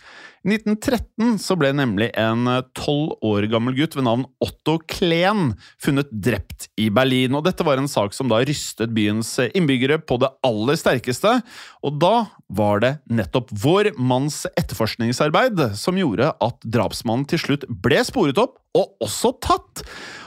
I 0.46 0.52
1913 0.60 1.40
så 1.42 1.56
ble 1.58 1.72
nemlig 1.74 2.12
en 2.22 2.46
tolv 2.78 3.16
år 3.26 3.48
gammel 3.50 3.74
gutt 3.74 3.96
ved 3.98 4.06
navn 4.06 4.28
Otto 4.46 4.76
Klen 4.86 5.56
funnet 5.82 6.12
drept 6.14 6.68
i 6.78 6.92
Berlin. 6.94 7.34
og 7.34 7.48
Dette 7.48 7.66
var 7.66 7.82
en 7.82 7.90
sak 7.90 8.14
som 8.14 8.30
da 8.30 8.44
rystet 8.46 8.94
byens 8.94 9.32
innbyggere 9.48 9.98
på 10.06 10.20
det 10.22 10.30
aller 10.46 10.78
sterkeste. 10.78 11.40
Og 11.82 11.98
da 11.98 12.28
var 12.54 12.84
det 12.86 12.92
nettopp 13.10 13.50
vår 13.64 13.96
manns 13.98 14.44
etterforskningsarbeid 14.54 15.64
som 15.82 15.98
gjorde 15.98 16.30
at 16.30 16.62
drapsmannen 16.62 17.26
til 17.32 17.42
slutt 17.42 17.66
ble 17.82 18.06
sporet 18.06 18.38
opp, 18.46 18.60
og 18.78 19.02
også 19.02 19.34
tatt. 19.42 19.82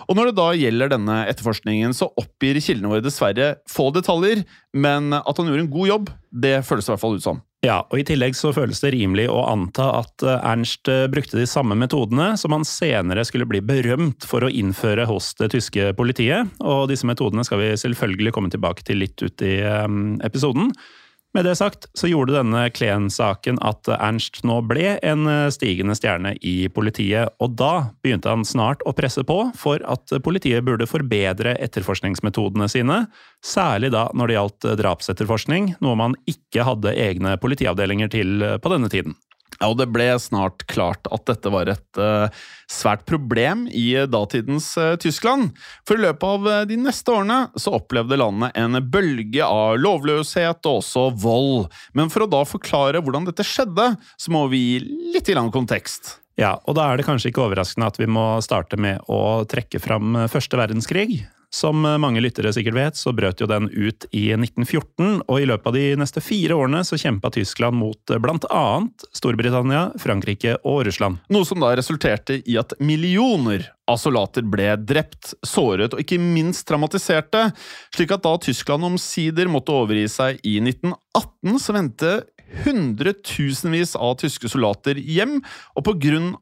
Og 0.08 0.16
når 0.16 0.30
det 0.30 0.38
da 0.38 0.46
gjelder 0.56 0.92
denne 0.94 1.18
etterforskningen, 1.28 1.92
så 1.96 2.08
oppgir 2.16 2.56
kildene 2.64 2.88
våre 2.94 3.04
dessverre 3.04 3.58
få 3.68 3.90
detaljer, 3.92 4.40
men 4.72 5.12
at 5.12 5.36
han 5.36 5.50
gjorde 5.50 5.66
en 5.66 5.74
god 5.74 5.90
jobb, 5.90 6.08
det 6.32 6.54
føles 6.64 6.88
i 6.88 6.92
hvert 6.94 7.02
fall 7.02 7.18
ut 7.18 7.26
som. 7.26 7.42
Ja, 7.66 7.80
og 7.90 7.98
I 7.98 8.04
tillegg 8.06 8.36
så 8.38 8.52
føles 8.54 8.78
det 8.84 8.92
rimelig 8.94 9.24
å 9.32 9.40
anta 9.50 9.88
at 9.98 10.22
eh, 10.22 10.44
Ernst 10.46 10.86
eh, 10.92 11.08
brukte 11.10 11.40
de 11.40 11.46
samme 11.50 11.74
metodene 11.74 12.30
som 12.38 12.54
han 12.54 12.62
senere 12.68 13.24
skulle 13.26 13.48
bli 13.50 13.58
berømt 13.66 14.22
for 14.30 14.46
å 14.46 14.50
innføre 14.52 15.08
hos 15.10 15.32
det 15.40 15.50
tyske 15.56 15.90
politiet, 15.98 16.54
og 16.62 16.86
disse 16.92 17.08
metodene 17.08 17.42
skal 17.44 17.58
vi 17.64 17.72
selvfølgelig 17.82 18.34
komme 18.36 18.52
tilbake 18.54 18.86
til 18.86 19.02
litt 19.02 19.18
ut 19.26 19.42
i 19.42 19.56
eh, 19.58 19.88
episoden. 20.28 20.70
Med 21.37 21.44
det 21.44 21.58
sagt 21.61 21.85
så 21.99 22.08
gjorde 22.08 22.32
denne 22.38 22.62
Kleen-saken 22.73 23.58
at 23.61 23.88
Ernst 23.99 24.40
nå 24.49 24.62
ble 24.64 24.94
en 25.04 25.28
stigende 25.52 25.92
stjerne 25.99 26.32
i 26.40 26.70
politiet, 26.73 27.35
og 27.38 27.52
da 27.61 27.90
begynte 28.02 28.32
han 28.32 28.47
snart 28.49 28.80
å 28.88 28.94
presse 28.97 29.23
på 29.28 29.37
for 29.58 29.85
at 29.85 30.14
politiet 30.25 30.64
burde 30.64 30.88
forbedre 30.88 31.52
etterforskningsmetodene 31.61 32.70
sine, 32.73 32.99
særlig 33.44 33.92
da 33.92 34.08
når 34.16 34.30
det 34.30 34.38
gjaldt 34.38 34.68
drapsetterforskning, 34.80 35.75
noe 35.85 36.00
man 36.00 36.16
ikke 36.30 36.64
hadde 36.64 36.97
egne 36.97 37.37
politiavdelinger 37.42 38.12
til 38.16 38.49
på 38.64 38.73
denne 38.73 38.88
tiden. 38.92 39.18
Ja, 39.58 39.72
og 39.72 39.78
Det 39.80 39.88
ble 39.90 40.06
snart 40.22 40.62
klart 40.70 41.08
at 41.10 41.24
dette 41.26 41.50
var 41.50 41.70
et 41.72 41.98
uh, 41.98 42.30
svært 42.70 43.02
problem 43.08 43.66
i 43.74 43.90
datidens 44.06 44.70
uh, 44.78 44.94
Tyskland. 45.02 45.50
For 45.88 45.98
i 45.98 46.04
løpet 46.04 46.26
av 46.28 46.46
uh, 46.46 46.60
de 46.68 46.78
neste 46.78 47.10
årene 47.10 47.40
så 47.58 47.74
opplevde 47.80 48.20
landet 48.20 48.54
en 48.58 48.78
bølge 48.86 49.42
av 49.42 49.80
lovløshet 49.82 50.62
og 50.62 50.78
også 50.78 51.08
vold. 51.18 51.66
Men 51.98 52.12
for 52.14 52.24
å 52.24 52.30
da 52.30 52.44
forklare 52.46 53.02
hvordan 53.02 53.26
dette 53.26 53.46
skjedde, 53.46 53.90
så 53.98 54.34
må 54.34 54.46
vi 54.52 54.62
gi 54.62 54.78
litt 55.16 55.30
i 55.30 55.36
lang 55.38 55.50
kontekst. 55.54 56.16
Ja, 56.38 56.54
og 56.70 56.78
da 56.78 56.86
er 56.86 57.00
det 57.00 57.08
kanskje 57.08 57.32
ikke 57.32 57.48
overraskende 57.48 57.90
at 57.90 57.98
vi 57.98 58.06
må 58.06 58.36
starte 58.46 58.78
med 58.78 59.02
å 59.10 59.42
trekke 59.50 59.82
fram 59.82 60.14
første 60.30 60.60
verdenskrig. 60.60 61.24
Som 61.55 61.81
mange 61.81 62.21
lyttere 62.21 62.52
sikkert 62.52 62.76
vet, 62.76 62.99
så 63.00 63.14
brøt 63.17 63.40
jo 63.40 63.49
den 63.49 63.71
ut 63.73 64.05
i 64.12 64.26
1914, 64.35 65.23
og 65.25 65.40
i 65.40 65.47
løpet 65.49 65.71
av 65.71 65.76
de 65.78 65.85
neste 65.97 66.21
fire 66.21 66.59
årene 66.59 66.83
så 66.85 66.99
kjempa 67.00 67.31
Tyskland 67.33 67.78
mot 67.81 68.12
blant 68.21 68.45
annet 68.52 69.07
Storbritannia, 69.17 69.87
Frankrike 70.02 70.59
og 70.69 70.83
Russland. 70.88 71.23
Noe 71.33 71.49
som 71.49 71.62
da 71.62 71.73
resulterte 71.78 72.40
i 72.45 72.59
at 72.61 72.76
millioner 72.85 73.64
av 73.88 73.97
soldater 73.97 74.45
ble 74.45 74.75
drept, 74.85 75.33
såret 75.47 75.97
og 75.97 76.02
ikke 76.05 76.21
minst 76.21 76.67
traumatiserte, 76.69 77.49
slik 77.97 78.12
at 78.12 78.26
da 78.26 78.35
Tyskland 78.45 78.85
omsider 78.85 79.49
måtte 79.49 79.73
overgi 79.73 80.05
seg 80.12 80.43
i 80.45 80.59
1918, 80.61 81.62
så 81.64 81.76
vendte 81.78 82.12
hundretusenvis 82.64 83.95
av 83.97 84.17
tyske 84.23 84.50
soldater 84.50 84.99
hjem, 85.00 85.38
og 85.76 85.90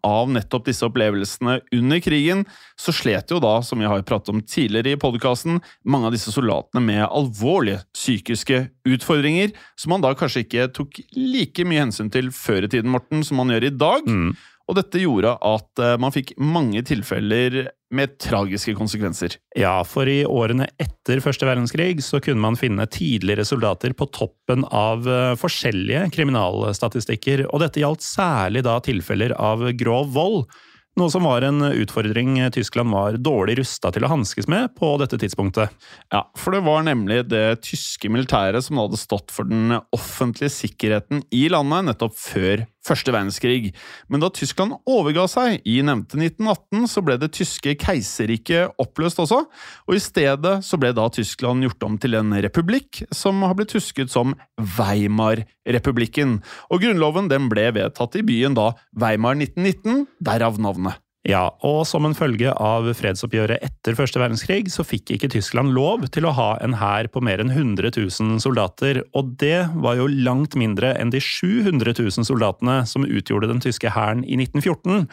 av 0.07 0.31
nettopp 0.31 0.67
disse 0.69 0.87
opplevelsene 0.87 1.61
under 1.75 2.03
krigen, 2.05 2.45
så 2.79 2.95
slet 2.95 3.31
jo 3.31 3.41
da, 3.43 3.61
som 3.63 3.81
vi 3.81 3.89
har 3.89 4.05
pratet 4.07 4.33
om 4.35 4.43
tidligere 4.43 4.95
i 4.95 5.01
podkasten, 5.01 5.61
mange 5.85 6.11
av 6.11 6.17
disse 6.17 6.33
soldatene 6.35 6.83
med 6.85 7.05
alvorlige 7.07 7.83
psykiske 7.95 8.67
utfordringer, 8.87 9.55
som 9.77 9.95
man 9.95 10.05
da 10.05 10.15
kanskje 10.19 10.45
ikke 10.47 10.69
tok 10.77 11.01
like 11.17 11.67
mye 11.67 11.87
hensyn 11.87 12.13
til 12.13 12.31
før 12.35 12.67
i 12.67 12.73
tiden, 12.73 12.93
Morten, 12.93 13.25
som 13.27 13.41
man 13.41 13.51
gjør 13.55 13.69
i 13.71 13.75
dag. 13.75 14.07
Mm. 14.07 14.37
Og 14.67 14.79
dette 14.79 15.01
gjorde 15.03 15.37
at 15.47 15.83
eh, 15.83 15.97
man 16.03 16.15
fikk 16.15 16.35
mange 16.43 16.83
tilfeller 16.87 17.69
med 17.95 18.17
tragiske 18.19 18.75
konsekvenser. 18.75 19.37
Ja, 19.59 19.79
for 19.87 20.11
i 20.11 20.25
årene 20.27 20.67
etter 20.83 21.23
første 21.23 21.47
verdenskrig 21.47 22.03
så 22.03 22.19
kunne 22.23 22.43
man 22.43 22.59
finne 22.59 22.89
tidligere 22.91 23.47
soldater 23.47 23.95
på 23.95 24.09
toppen 24.11 24.67
av 24.75 25.07
eh, 25.07 25.35
forskjellige 25.39 26.09
kriminalstatistikker, 26.17 27.47
og 27.53 27.63
dette 27.63 27.83
gjaldt 27.83 28.07
særlig 28.07 28.67
da 28.67 28.81
tilfeller 28.83 29.37
av 29.39 29.69
grov 29.79 30.11
vold. 30.17 30.49
Noe 30.97 31.13
som 31.13 31.27
var 31.29 31.45
en 31.45 31.61
utfordring 31.61 32.39
Tyskland 32.57 32.89
var 32.89 33.19
dårlig 33.21 33.59
rusta 33.59 33.91
til 33.93 34.07
å 34.07 34.09
hanskes 34.09 34.47
med 34.49 34.73
på 34.81 34.95
dette 34.97 35.19
tidspunktet. 35.21 35.75
Ja, 36.09 36.23
for 36.41 36.57
det 36.57 36.63
var 36.65 36.87
nemlig 36.87 37.27
det 37.29 37.61
tyske 37.69 38.09
militæret 38.09 38.65
som 38.65 38.81
hadde 38.81 38.99
stått 38.99 39.35
for 39.35 39.45
den 39.45 39.77
offentlige 39.93 40.55
sikkerheten 40.55 41.21
i 41.29 41.51
landet 41.53 41.91
nettopp 41.91 42.17
før 42.17 42.65
første 42.87 43.13
verdenskrig. 43.15 43.73
Men 44.09 44.23
da 44.23 44.31
Tyskland 44.33 44.77
overga 44.89 45.27
seg 45.31 45.67
i 45.67 45.79
nevnte 45.87 46.19
1918, 46.21 46.87
så 46.91 47.05
ble 47.05 47.19
det 47.21 47.33
tyske 47.37 47.77
keiserriket 47.83 48.77
oppløst 48.83 49.21
også, 49.23 49.43
og 49.87 49.97
i 49.97 50.03
stedet 50.03 50.59
så 50.67 50.81
ble 50.81 50.93
da 50.97 51.09
Tyskland 51.13 51.67
gjort 51.67 51.89
om 51.89 51.99
til 52.03 52.19
en 52.19 52.37
republikk, 52.47 53.05
som 53.15 53.43
har 53.47 53.57
blitt 53.59 53.77
husket 53.77 54.13
som 54.13 54.37
Weimar-republikken. 54.77 56.39
Og 56.71 56.85
grunnloven 56.85 57.31
den 57.33 57.51
ble 57.53 57.69
vedtatt 57.77 58.21
i 58.21 58.27
byen 58.27 58.57
da 58.59 58.73
Weimar 58.97 59.39
1919, 59.39 60.07
derav 60.25 60.63
navnet. 60.63 61.03
Ja, 61.27 61.49
og 61.67 61.81
som 61.91 62.05
en 62.07 62.15
følge 62.15 62.53
av 62.55 62.87
fredsoppgjøret 62.95 63.65
etter 63.67 63.97
første 63.99 64.21
verdenskrig, 64.23 64.69
så 64.71 64.85
fikk 64.87 65.11
ikke 65.17 65.31
Tyskland 65.33 65.73
lov 65.75 66.05
til 66.15 66.29
å 66.29 66.35
ha 66.37 66.53
en 66.63 66.77
hær 66.79 67.09
på 67.11 67.23
mer 67.25 67.43
enn 67.43 67.51
100 67.51 67.91
000 67.97 68.39
soldater, 68.45 69.01
og 69.11 69.33
det 69.41 69.65
var 69.75 69.99
jo 69.99 70.07
langt 70.07 70.55
mindre 70.55 70.93
enn 70.95 71.11
de 71.11 71.19
700 71.19 71.97
000 71.99 72.29
soldatene 72.29 72.79
som 72.87 73.09
utgjorde 73.09 73.51
den 73.51 73.65
tyske 73.65 73.91
hæren 73.91 74.23
i 74.23 74.39
1914. 74.39 75.09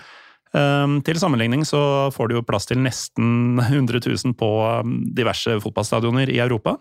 Um, 0.54 1.00
til 1.02 1.18
sammenligning 1.18 1.66
så 1.66 1.82
får 2.14 2.30
du 2.30 2.36
jo 2.38 2.46
plass 2.46 2.70
til 2.70 2.84
nesten 2.84 3.58
100 3.64 4.04
000 4.06 4.38
på 4.38 4.50
um, 4.86 5.00
diverse 5.18 5.58
fotballstadioner 5.66 6.30
i 6.30 6.38
Europa. 6.46 6.78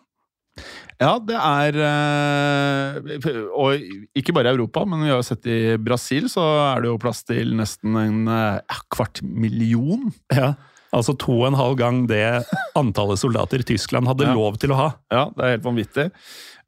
Ja, 1.01 1.15
det 1.19 1.35
er 1.35 1.77
eh, 1.83 3.39
Og 3.57 3.81
ikke 4.19 4.35
bare 4.37 4.53
i 4.53 4.57
Europa, 4.57 4.85
men 4.87 5.03
vi 5.03 5.11
har 5.11 5.19
jo 5.19 5.27
sett 5.27 5.49
i 5.51 5.77
Brasil, 5.83 6.29
så 6.31 6.45
er 6.75 6.85
det 6.85 6.91
jo 6.93 6.99
plass 7.03 7.25
til 7.27 7.55
nesten 7.59 7.97
en 7.99 8.21
eh, 8.31 8.77
kvart 8.93 9.23
million. 9.25 10.11
Ja, 10.35 10.53
Altså 10.93 11.15
to 11.17 11.33
og 11.39 11.47
en 11.49 11.55
halv 11.57 11.79
gang 11.81 12.03
det 12.05 12.45
antallet 12.77 13.17
soldater 13.17 13.63
Tyskland 13.65 14.05
hadde 14.11 14.27
Ja. 14.29 14.35
lov 14.37 14.59
til 14.61 14.75
å 14.75 14.77
ha. 14.77 14.89
Ja, 15.09 15.23
det 15.33 15.41
er 15.47 15.55
helt 15.55 15.65
vanvittig. 15.65 16.05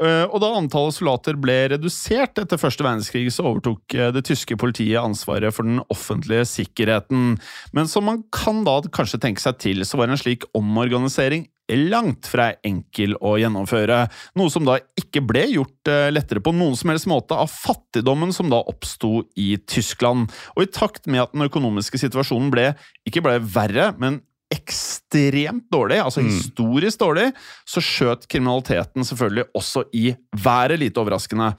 Eh, 0.00 0.24
Og 0.32 0.40
da 0.40 0.48
antallet 0.56 0.96
soldater 0.96 1.36
ble 1.36 1.58
redusert 1.74 2.40
etter 2.40 2.56
første 2.56 2.80
verdenskrig, 2.86 3.28
så 3.30 3.44
overtok 3.52 3.84
det 4.16 4.24
tyske 4.24 4.56
politiet 4.56 4.96
ansvaret 4.96 5.52
for 5.52 5.68
den 5.68 5.82
offentlige 5.92 6.46
sikkerheten. 6.48 7.36
Men 7.76 7.86
som 7.86 8.08
man 8.08 8.24
kan 8.32 8.64
da 8.64 8.78
kanskje 8.88 9.20
tenke 9.20 9.44
seg 9.44 9.58
til, 9.60 9.84
så 9.84 10.00
var 10.00 10.08
en 10.08 10.16
slik 10.16 10.48
omorganisering 10.56 11.44
langt 11.72 12.28
fra 12.28 12.50
enkel 12.66 13.16
å 13.24 13.36
gjennomføre. 13.40 14.02
Noe 14.36 14.52
som 14.52 14.66
da 14.66 14.76
ikke 15.00 15.22
ble 15.24 15.46
gjort 15.54 15.90
eh, 15.90 16.10
lettere 16.12 16.42
på 16.44 16.52
noen 16.56 16.76
som 16.76 16.92
helst 16.92 17.08
måte 17.10 17.38
av 17.38 17.50
fattigdommen 17.52 18.34
som 18.36 18.52
da 18.52 18.60
oppsto 18.60 19.24
i 19.40 19.54
Tyskland. 19.64 20.28
Og 20.56 20.66
i 20.66 20.70
takt 20.70 21.08
med 21.08 21.24
at 21.24 21.34
den 21.34 21.46
økonomiske 21.46 22.00
situasjonen 22.00 22.52
ble 22.52 22.70
ikke 23.08 23.24
ble 23.24 23.38
verre, 23.54 23.92
men 24.00 24.20
ekstremt 24.54 25.66
dårlig, 25.72 25.98
altså 26.04 26.22
historisk 26.22 27.00
dårlig, 27.00 27.30
så 27.66 27.82
skjøt 27.82 28.28
kriminaliteten 28.30 29.06
selvfølgelig 29.06 29.48
også 29.56 29.86
i 29.96 30.04
været, 30.44 30.78
lite 30.82 31.00
overraskende. 31.02 31.54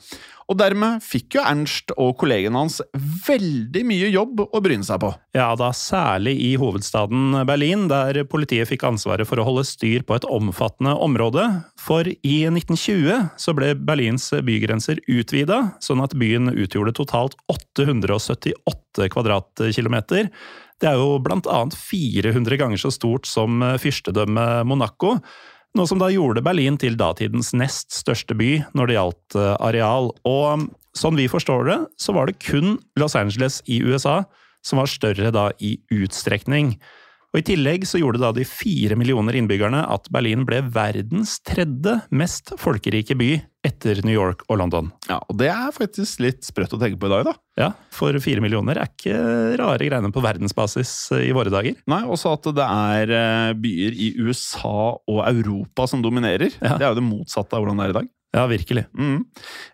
Og 0.46 0.58
dermed 0.60 1.02
fikk 1.02 1.40
jo 1.40 1.44
Ernst 1.46 1.90
og 1.98 2.12
kollegene 2.22 2.60
hans 2.62 2.78
veldig 3.26 3.82
mye 3.90 4.10
jobb 4.14 4.44
å 4.46 4.62
bryne 4.62 4.86
seg 4.86 5.00
på. 5.02 5.10
Ja, 5.34 5.48
da 5.58 5.72
særlig 5.74 6.36
i 6.46 6.52
hovedstaden 6.62 7.34
Berlin, 7.50 7.88
der 7.90 8.22
politiet 8.30 8.70
fikk 8.70 8.86
ansvaret 8.86 9.26
for 9.26 9.42
å 9.42 9.48
holde 9.48 9.66
styr 9.66 10.06
på 10.06 10.18
et 10.18 10.28
omfattende 10.30 10.94
område. 11.02 11.48
For 11.82 12.06
i 12.06 12.36
1920 12.52 13.32
så 13.42 13.56
ble 13.58 13.74
Berlins 13.88 14.30
bygrenser 14.46 15.02
utvida, 15.10 15.64
sånn 15.82 16.04
at 16.06 16.14
byen 16.20 16.54
utgjorde 16.54 16.94
totalt 17.02 17.40
878 17.50 19.10
kvadratkilometer. 19.16 20.30
Det 20.78 20.92
er 20.92 21.00
jo 21.00 21.18
blant 21.24 21.50
annet 21.50 21.74
400 21.80 22.62
ganger 22.62 22.86
så 22.86 22.94
stort 22.94 23.26
som 23.30 23.64
fyrstedømmet 23.82 24.68
Monaco. 24.68 25.16
Noe 25.76 25.90
som 25.92 26.00
da 26.00 26.08
gjorde 26.08 26.44
Berlin 26.46 26.78
til 26.80 26.96
datidens 26.96 27.50
nest 27.52 27.92
største 27.92 28.36
by 28.38 28.62
når 28.78 28.88
det 28.88 28.96
gjaldt 28.96 29.36
eh, 29.36 29.56
areal. 29.60 30.14
Og 30.24 30.70
sånn 30.96 31.20
vi 31.20 31.28
forstår 31.28 31.68
det, 31.68 31.80
så 32.00 32.16
var 32.16 32.30
det 32.30 32.40
kun 32.40 32.78
Los 32.96 33.18
Angeles 33.20 33.60
i 33.68 33.82
USA 33.84 34.22
som 34.66 34.80
var 34.80 34.88
større 34.88 35.34
da 35.36 35.50
i 35.60 35.76
utstrekning. 35.94 36.78
Og 37.36 37.42
I 37.42 37.50
tillegg 37.50 37.84
så 37.84 38.00
gjorde 38.00 38.22
da 38.22 38.30
de 38.32 38.46
fire 38.48 38.96
millioner 38.96 39.36
innbyggerne 39.36 39.82
at 39.92 40.06
Berlin 40.08 40.46
ble 40.48 40.62
verdens 40.72 41.34
tredje 41.44 41.98
mest 42.16 42.54
folkerike 42.62 43.18
by 43.20 43.28
etter 43.68 44.00
New 44.08 44.16
York 44.16 44.46
og 44.48 44.62
London. 44.62 44.88
Ja, 45.10 45.18
Og 45.28 45.36
det 45.42 45.50
er 45.52 45.74
faktisk 45.76 46.24
litt 46.24 46.48
sprøtt 46.48 46.72
å 46.78 46.80
tenke 46.80 46.96
på 47.02 47.10
i 47.10 47.12
dag, 47.12 47.28
da. 47.28 47.36
Ja, 47.60 47.70
for 47.92 48.16
fire 48.24 48.40
millioner 48.40 48.80
er 48.80 48.88
ikke 48.88 49.20
rare 49.60 49.84
greiene 49.84 50.14
på 50.16 50.24
verdensbasis 50.24 50.94
i 51.20 51.34
våre 51.36 51.52
dager. 51.52 51.76
Nei, 51.92 52.06
også 52.08 52.38
at 52.38 52.48
det 52.56 52.70
er 52.72 53.16
eh, 53.20 53.54
byer 53.60 54.00
i 54.00 54.14
USA 54.24 54.96
og 54.96 55.24
Europa 55.28 55.90
som 55.92 56.06
dominerer. 56.06 56.56
Ja. 56.62 56.78
Det 56.80 56.88
er 56.88 56.94
jo 56.94 57.02
det 57.02 57.10
motsatte 57.10 57.60
av 57.60 57.66
hvordan 57.66 57.84
det 57.84 57.90
er 57.90 57.98
i 57.98 58.00
dag. 58.00 58.14
Ja, 58.36 58.44
virkelig. 58.52 58.84
Mm. 59.00 59.22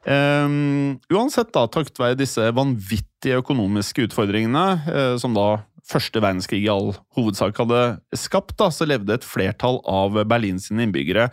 Um, 0.06 1.00
uansett, 1.10 1.50
da, 1.54 1.66
takket 1.72 1.98
være 1.98 2.18
disse 2.20 2.46
vanvittige 2.54 3.40
økonomiske 3.42 4.06
utfordringene, 4.06 4.66
uh, 4.86 5.16
som 5.22 5.34
da 5.34 5.64
første 5.88 6.22
verdenskrig 6.22 6.64
i 6.66 6.70
all 6.72 6.94
hovedsak 7.18 7.58
hadde 7.64 7.82
skapt, 8.18 8.56
da, 8.62 8.70
så 8.74 8.88
levde 8.90 9.18
et 9.18 9.28
flertall 9.28 9.82
av 9.90 10.22
Berlins 10.30 10.70
innbyggere 10.72 11.30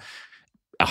ja, 0.78 0.88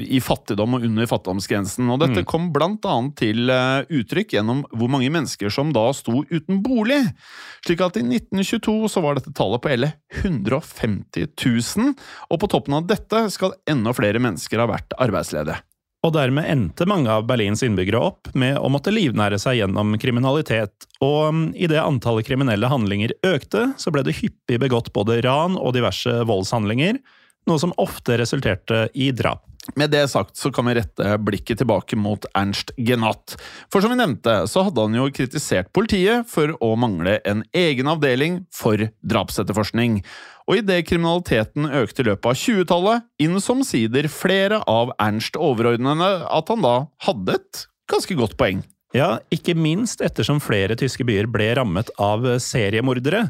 i 0.00 0.20
fattigdom 0.22 0.78
og 0.78 0.84
under 0.86 1.08
fattigdomsgrensen. 1.10 1.88
Og 1.92 2.00
dette 2.00 2.22
Mm. 2.22 2.26
kom 2.28 2.52
blant 2.54 2.84
annet 2.88 3.16
til 3.20 3.50
eh, 3.52 3.84
uttrykk 3.90 4.32
gjennom 4.36 4.62
hvor 4.72 4.88
mange 4.88 5.10
mennesker 5.12 5.50
som 5.52 5.72
da 5.72 5.90
sto 5.92 6.22
uten 6.30 6.62
bolig. 6.64 7.02
Slik 7.66 7.82
at 7.84 7.98
i 8.00 8.04
1922 8.06 8.88
så 8.88 9.02
var 9.04 9.18
dette 9.18 9.34
tallet 9.36 9.60
på 9.60 9.72
hele 9.72 9.92
150 10.22 11.26
000, 11.36 11.94
og 12.30 12.40
på 12.40 12.48
toppen 12.48 12.74
av 12.78 12.86
dette 12.88 13.26
skal 13.34 13.56
enda 13.68 13.92
flere 13.96 14.22
mennesker 14.22 14.62
ha 14.62 14.70
vært 14.70 14.96
arbeidsledige. 14.96 15.60
Og 16.00 16.14
dermed 16.16 16.48
endte 16.48 16.86
mange 16.88 17.12
av 17.12 17.26
Berlins 17.28 17.60
innbyggere 17.64 18.00
opp 18.00 18.30
med 18.32 18.56
å 18.56 18.70
måtte 18.72 18.92
livnære 18.92 19.36
seg 19.40 19.58
gjennom 19.58 19.92
kriminalitet, 20.00 20.86
og 21.04 21.18
um, 21.28 21.42
idet 21.52 21.82
antallet 21.82 22.24
kriminelle 22.24 22.70
handlinger 22.72 23.12
økte, 23.26 23.66
så 23.76 23.92
ble 23.92 24.06
det 24.06 24.16
hyppig 24.22 24.56
begått 24.62 24.88
både 24.96 25.18
ran 25.26 25.58
og 25.60 25.74
diverse 25.76 26.22
voldshandlinger, 26.28 27.02
noe 27.48 27.60
som 27.60 27.76
ofte 27.80 28.16
resulterte 28.20 28.86
i 28.96 29.10
drap. 29.16 29.44
Med 29.78 29.92
det 29.92 30.02
sagt 30.10 30.36
så 30.36 30.50
kan 30.52 30.66
vi 30.66 30.74
rette 30.78 31.14
blikket 31.22 31.60
tilbake 31.60 31.98
mot 31.98 32.24
Ernst 32.34 32.72
Genat. 32.76 33.36
For 33.72 33.82
som 33.82 33.92
vi 33.92 34.00
nevnte, 34.00 34.42
så 34.50 34.64
hadde 34.66 34.86
han 34.86 34.96
jo 34.98 35.06
kritisert 35.14 35.70
politiet 35.76 36.28
for 36.30 36.56
å 36.64 36.72
mangle 36.80 37.18
en 37.28 37.44
egen 37.56 37.90
avdeling 37.90 38.42
for 38.54 38.88
drapsetterforskning. 39.06 40.00
Og 40.50 40.62
idet 40.62 40.82
kriminaliteten 40.88 41.68
økte 41.82 42.02
i 42.02 42.08
løpet 42.08 42.32
av 42.32 42.38
20-tallet, 42.40 43.06
innsomsider 43.22 44.10
flere 44.10 44.62
av 44.70 44.90
Ernst 44.98 45.38
overordnede 45.38 46.10
at 46.26 46.50
han 46.50 46.66
da 46.66 46.76
hadde 47.06 47.38
et 47.38 47.64
ganske 47.90 48.16
godt 48.18 48.34
poeng. 48.40 48.64
Ja, 48.96 49.20
ikke 49.30 49.54
minst 49.54 50.02
ettersom 50.02 50.40
flere 50.42 50.74
tyske 50.78 51.06
byer 51.06 51.30
ble 51.30 51.52
rammet 51.60 51.92
av 52.02 52.26
seriemordere. 52.42 53.28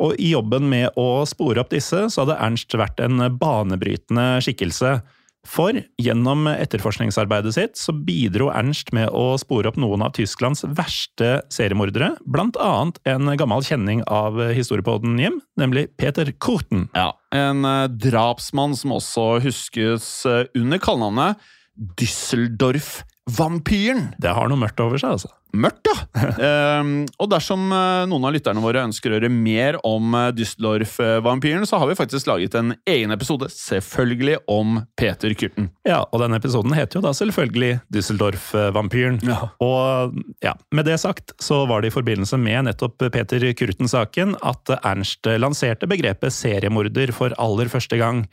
Og 0.00 0.16
i 0.16 0.30
jobben 0.32 0.70
med 0.70 0.96
å 0.96 1.26
spore 1.28 1.60
opp 1.60 1.72
disse, 1.74 2.06
så 2.08 2.22
hadde 2.24 2.38
Ernst 2.40 2.72
vært 2.80 3.02
en 3.04 3.20
banebrytende 3.36 4.40
skikkelse. 4.44 5.02
For 5.48 5.72
gjennom 5.98 6.46
etterforskningsarbeidet 6.46 7.54
sitt 7.56 7.78
så 7.80 7.92
bidro 7.92 8.50
Ernst 8.54 8.92
med 8.94 9.08
å 9.10 9.38
spore 9.40 9.68
opp 9.72 9.78
noen 9.80 10.02
av 10.06 10.12
Tysklands 10.16 10.62
verste 10.78 11.42
seriemordere, 11.52 12.12
blant 12.30 12.56
annet 12.62 13.00
en 13.10 13.36
gammel 13.38 13.62
kjenning 13.66 14.02
av 14.06 14.38
historiepodden 14.54 15.18
Jim, 15.18 15.40
nemlig 15.58 15.88
Peter 15.98 16.30
Kurten. 16.38 16.88
Ja, 16.94 17.12
En 17.34 17.64
eh, 17.66 17.88
drapsmann 17.90 18.76
som 18.78 18.92
også 18.98 19.40
huskes 19.42 20.26
eh, 20.28 20.44
under 20.58 20.78
kallenavnet 20.82 21.36
Düsseldorf-vampyren. 21.98 24.12
Det 24.20 24.30
har 24.36 24.48
noe 24.50 24.60
mørkt 24.60 24.80
over 24.84 24.98
seg, 25.00 25.10
altså. 25.16 25.30
Mørkt, 25.52 25.88
ja! 25.88 26.80
um, 26.80 26.92
og 27.20 27.28
dersom 27.32 27.66
eh, 27.76 28.04
noen 28.08 28.24
av 28.24 28.32
lytterne 28.32 28.62
våre 28.64 28.84
ønsker 28.86 29.12
å 29.12 29.18
høre 29.18 29.28
mer 29.32 29.76
om 29.86 30.14
eh, 30.16 30.30
Düsseldorf-vampyren, 30.36 31.66
så 31.68 31.80
har 31.82 31.90
vi 31.90 31.96
faktisk 31.98 32.30
laget 32.30 32.56
en 32.56 32.72
egen 32.88 33.12
episode, 33.12 33.50
selvfølgelig, 33.52 34.38
om 34.50 34.80
Peter 34.98 35.34
Kyrten. 35.36 35.68
Ja, 35.88 36.00
og 36.08 36.22
denne 36.24 36.40
episoden 36.40 36.72
heter 36.76 36.98
jo 36.98 37.04
da 37.04 37.12
selvfølgelig 37.16 37.82
Düsseldorf-vampyren. 37.92 39.20
Ja. 39.28 39.50
Og 39.64 40.16
ja, 40.44 40.54
med 40.72 40.88
det 40.88 40.96
sagt 41.02 41.36
så 41.42 41.62
var 41.68 41.82
det 41.82 41.92
i 41.92 41.96
forbindelse 41.98 42.40
med 42.40 42.70
nettopp 42.70 43.04
Peter 43.12 43.44
Kurten-saken 43.58 44.38
at 44.40 44.72
Ernst 44.80 45.28
lanserte 45.28 45.88
begrepet 45.90 46.32
seriemorder 46.32 47.12
for 47.16 47.36
aller 47.40 47.68
første 47.72 48.00
gang. 48.00 48.24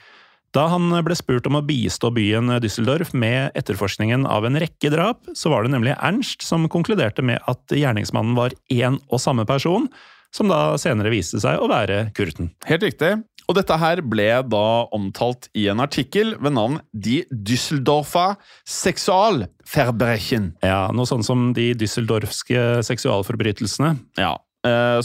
Da 0.56 0.66
han 0.72 0.90
ble 1.06 1.14
spurt 1.18 1.46
om 1.46 1.60
å 1.60 1.66
bistå 1.66 2.10
byen 2.16 2.50
Düsseldorf 2.64 3.12
med 3.14 3.54
etterforskningen 3.60 4.26
av 4.26 4.48
en 4.48 4.58
rekke 4.62 4.90
drap, 4.94 5.28
så 5.38 5.52
var 5.54 5.66
det 5.66 5.74
nemlig 5.76 5.94
Ernst 5.98 6.46
som 6.46 6.66
konkluderte 6.72 7.26
med 7.26 7.44
at 7.50 7.76
gjerningsmannen 7.76 8.38
var 8.38 8.56
én 8.74 8.98
og 9.10 9.22
samme 9.22 9.46
person, 9.50 9.86
som 10.34 10.50
da 10.50 10.78
senere 10.82 11.14
viste 11.14 11.42
seg 11.42 11.62
å 11.62 11.70
være 11.70 12.08
Kurten. 12.18 12.52
Helt 12.70 12.86
riktig. 12.86 13.16
Og 13.50 13.56
dette 13.58 13.78
her 13.82 14.02
ble 14.06 14.28
da 14.46 14.66
omtalt 14.94 15.48
i 15.58 15.66
en 15.72 15.82
artikkel 15.82 16.36
ved 16.38 16.54
navn 16.54 16.78
De 16.94 17.24
Düsseldorfer 17.34 18.38
Sexualverbrechen. 18.70 20.52
Ja, 20.66 20.84
noe 20.94 21.10
sånn 21.10 21.26
som 21.26 21.50
de 21.58 21.72
düsseldorfske 21.78 22.84
seksualforbrytelsene. 22.86 23.96
Ja, 24.22 24.36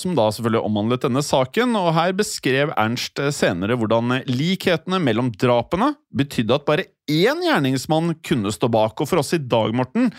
som 0.01 0.17
da 0.19 0.29
selvfølgelig 0.35 0.65
omhandlet 0.67 1.05
denne 1.07 1.23
saken, 1.23 1.77
og 1.79 1.93
her 1.95 2.15
beskrev 2.19 2.73
Ernst 2.75 3.21
eh, 3.23 3.31
senere 3.35 3.77
hvordan 3.79 4.17
likhetene 4.27 4.99
mellom 4.99 5.29
drapene 5.31 5.93
betydde 6.11 6.57
at 6.57 6.67
bare 6.67 6.89
én 7.11 7.45
gjerningsmann 7.45 8.17
kunne 8.27 8.51
stå 8.55 8.71
bak. 8.73 8.99
Og 8.99 9.11
for 9.11 9.23
oss 9.23 9.35
i 9.37 9.39
dag, 9.39 9.71
Morten, 9.77 10.11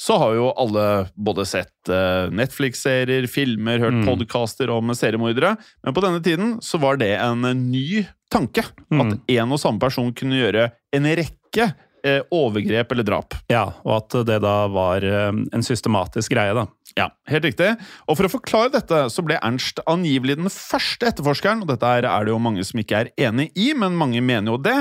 så 0.00 0.16
har 0.16 0.32
jo 0.38 0.46
alle 0.56 0.84
både 1.12 1.44
sett 1.44 1.90
eh, 1.92 2.30
Netflix-serier, 2.32 3.26
filmer, 3.28 3.82
hørt 3.84 3.98
Mm. 4.00 4.06
podkaster 4.08 4.70
om 4.72 4.94
seriemordere, 4.96 5.56
men 5.84 5.94
på 5.94 6.00
denne 6.00 6.22
tiden 6.24 6.56
så 6.64 6.80
var 6.80 6.96
det 6.96 7.12
en 7.20 7.44
eh, 7.44 7.54
ny 7.58 8.06
tanke. 8.32 8.64
Mm. 8.88 9.00
At 9.04 9.36
en 9.36 9.52
og 9.52 9.60
samme 9.60 9.82
person 9.82 10.08
kunne 10.16 10.40
gjøre 10.40 10.70
en 10.96 11.04
rekke 11.20 11.74
eh, 12.00 12.22
overgrep 12.32 12.92
eller 12.94 13.04
drap. 13.04 13.36
Ja, 13.52 13.66
og 13.84 13.92
at 13.98 14.16
det 14.24 14.38
da 14.40 14.54
var 14.72 15.04
eh, 15.04 15.28
en 15.52 15.66
systematisk 15.66 16.32
greie, 16.32 16.54
da. 16.56 16.64
Ja, 16.98 17.10
helt 17.30 17.46
riktig. 17.46 17.70
Og 18.10 18.18
for 18.18 18.26
å 18.26 18.32
forklare 18.32 18.72
dette, 18.74 19.04
så 19.12 19.24
ble 19.26 19.38
Ernst 19.38 19.82
angivelig 19.90 20.38
den 20.40 20.50
første 20.52 21.10
etterforskeren, 21.10 21.62
og 21.64 21.70
dette 21.70 21.86
er 21.86 22.26
det 22.26 22.32
jo 22.32 22.40
mange 22.42 22.64
som 22.66 22.82
ikke 22.82 23.04
er 23.04 23.12
enig 23.28 23.50
i, 23.54 23.70
men 23.78 23.98
mange 23.98 24.22
mener 24.24 24.54
jo 24.54 24.58
det, 24.62 24.76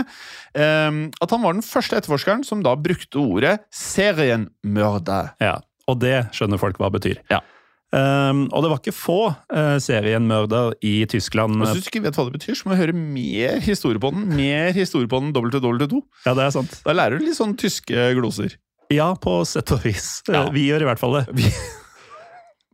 eh, 0.58 0.90
at 1.10 1.36
han 1.36 1.46
var 1.46 1.58
den 1.58 1.66
første 1.66 2.00
etterforskeren 2.00 2.46
som 2.48 2.64
da 2.66 2.76
brukte 2.80 3.22
ordet 3.22 3.60
serienmørder. 3.76 5.36
Ja, 5.44 5.60
Og 5.90 5.98
det 6.02 6.30
skjønner 6.38 6.62
folk 6.62 6.78
hva 6.78 6.92
det 6.92 7.02
betyr. 7.02 7.24
Ja. 7.34 7.42
Um, 7.90 8.44
og 8.54 8.62
det 8.62 8.70
var 8.70 8.78
ikke 8.78 8.94
få 8.94 9.18
uh, 9.34 9.78
serienmørder 9.82 10.76
i 10.86 11.08
Tyskland. 11.10 11.58
Og 11.58 11.72
hvis 11.72 11.88
du 11.88 11.90
ikke 11.90 12.04
vet 12.04 12.20
hva 12.20 12.28
det 12.28 12.36
betyr, 12.38 12.58
så 12.60 12.68
må 12.68 12.76
du 12.76 12.82
høre 12.84 12.94
mer 12.94 13.58
historie 13.66 14.02
på 14.02 14.12
den. 14.14 14.28
Mer 14.38 14.70
historie 14.78 15.10
på 15.10 15.22
den 15.24 15.34
WW2. 15.34 16.04
Ja, 16.28 16.36
det 16.38 16.46
er 16.46 16.54
sant. 16.54 16.78
Da 16.86 16.94
lærer 16.94 17.18
du 17.18 17.26
litt 17.26 17.40
sånn 17.40 17.58
tyske 17.58 18.12
gloser. 18.20 18.60
Ja, 18.94 19.12
på 19.18 19.42
sett 19.46 19.74
og 19.74 19.82
vis. 19.86 20.20
Ja. 20.30 20.48
Vi 20.54 20.68
gjør 20.70 20.86
i 20.86 20.90
hvert 20.92 21.02
fall 21.02 21.20
det. 21.22 21.42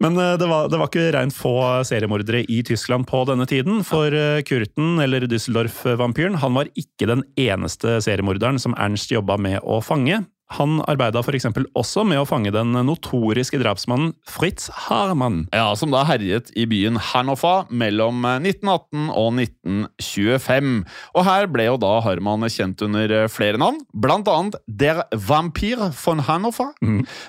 Men 0.03 0.17
uh, 0.19 0.36
det 0.39 0.47
var, 0.51 0.69
det 0.71 0.79
var 0.79 0.89
ikke 0.91 1.12
rent 1.15 1.36
få 1.36 1.55
seriemordere 1.88 2.43
i 2.51 2.62
Tyskland 2.67 3.08
på 3.08 3.23
denne 3.29 3.47
tiden, 3.49 3.81
for 3.88 4.12
uh, 4.12 4.41
Kurten, 4.47 4.99
eller 5.03 5.27
Düsseldorf-vampyren, 5.31 6.39
han 6.41 6.58
var 6.58 6.71
ikke 6.75 7.08
den 7.12 7.23
eneste 7.39 7.99
seriemorderen 8.03 8.60
som 8.62 8.75
Ernst 8.75 9.13
jobba 9.15 9.39
med 9.41 9.62
å 9.63 9.79
fange. 9.86 10.23
Han 10.53 10.77
arbeida 10.86 11.23
f.eks. 11.25 11.47
også 11.73 12.03
med 12.05 12.19
å 12.21 12.27
fange 12.29 12.51
den 12.53 12.75
notoriske 12.86 13.58
drapsmannen 13.58 14.12
Fritz 14.29 14.67
Harman. 14.86 15.47
Ja, 15.55 15.71
Som 15.75 15.93
da 15.93 16.03
herjet 16.05 16.51
i 16.53 16.67
byen 16.69 16.99
Hanofa 17.01 17.65
mellom 17.73 18.21
1918 18.21 19.10
og 19.10 19.39
1925. 19.41 20.69
Og 21.17 21.25
her 21.25 21.49
ble 21.49 21.65
jo 21.65 21.79
da 21.81 21.95
Harman 22.05 22.45
kjent 22.45 22.84
under 22.86 23.15
flere 23.31 23.58
navn, 23.62 23.81
blant 23.93 24.29
annet 24.29 24.60
Der 24.67 25.03
Vampir 25.12 25.89
von 26.05 26.21
Hannover, 26.27 26.75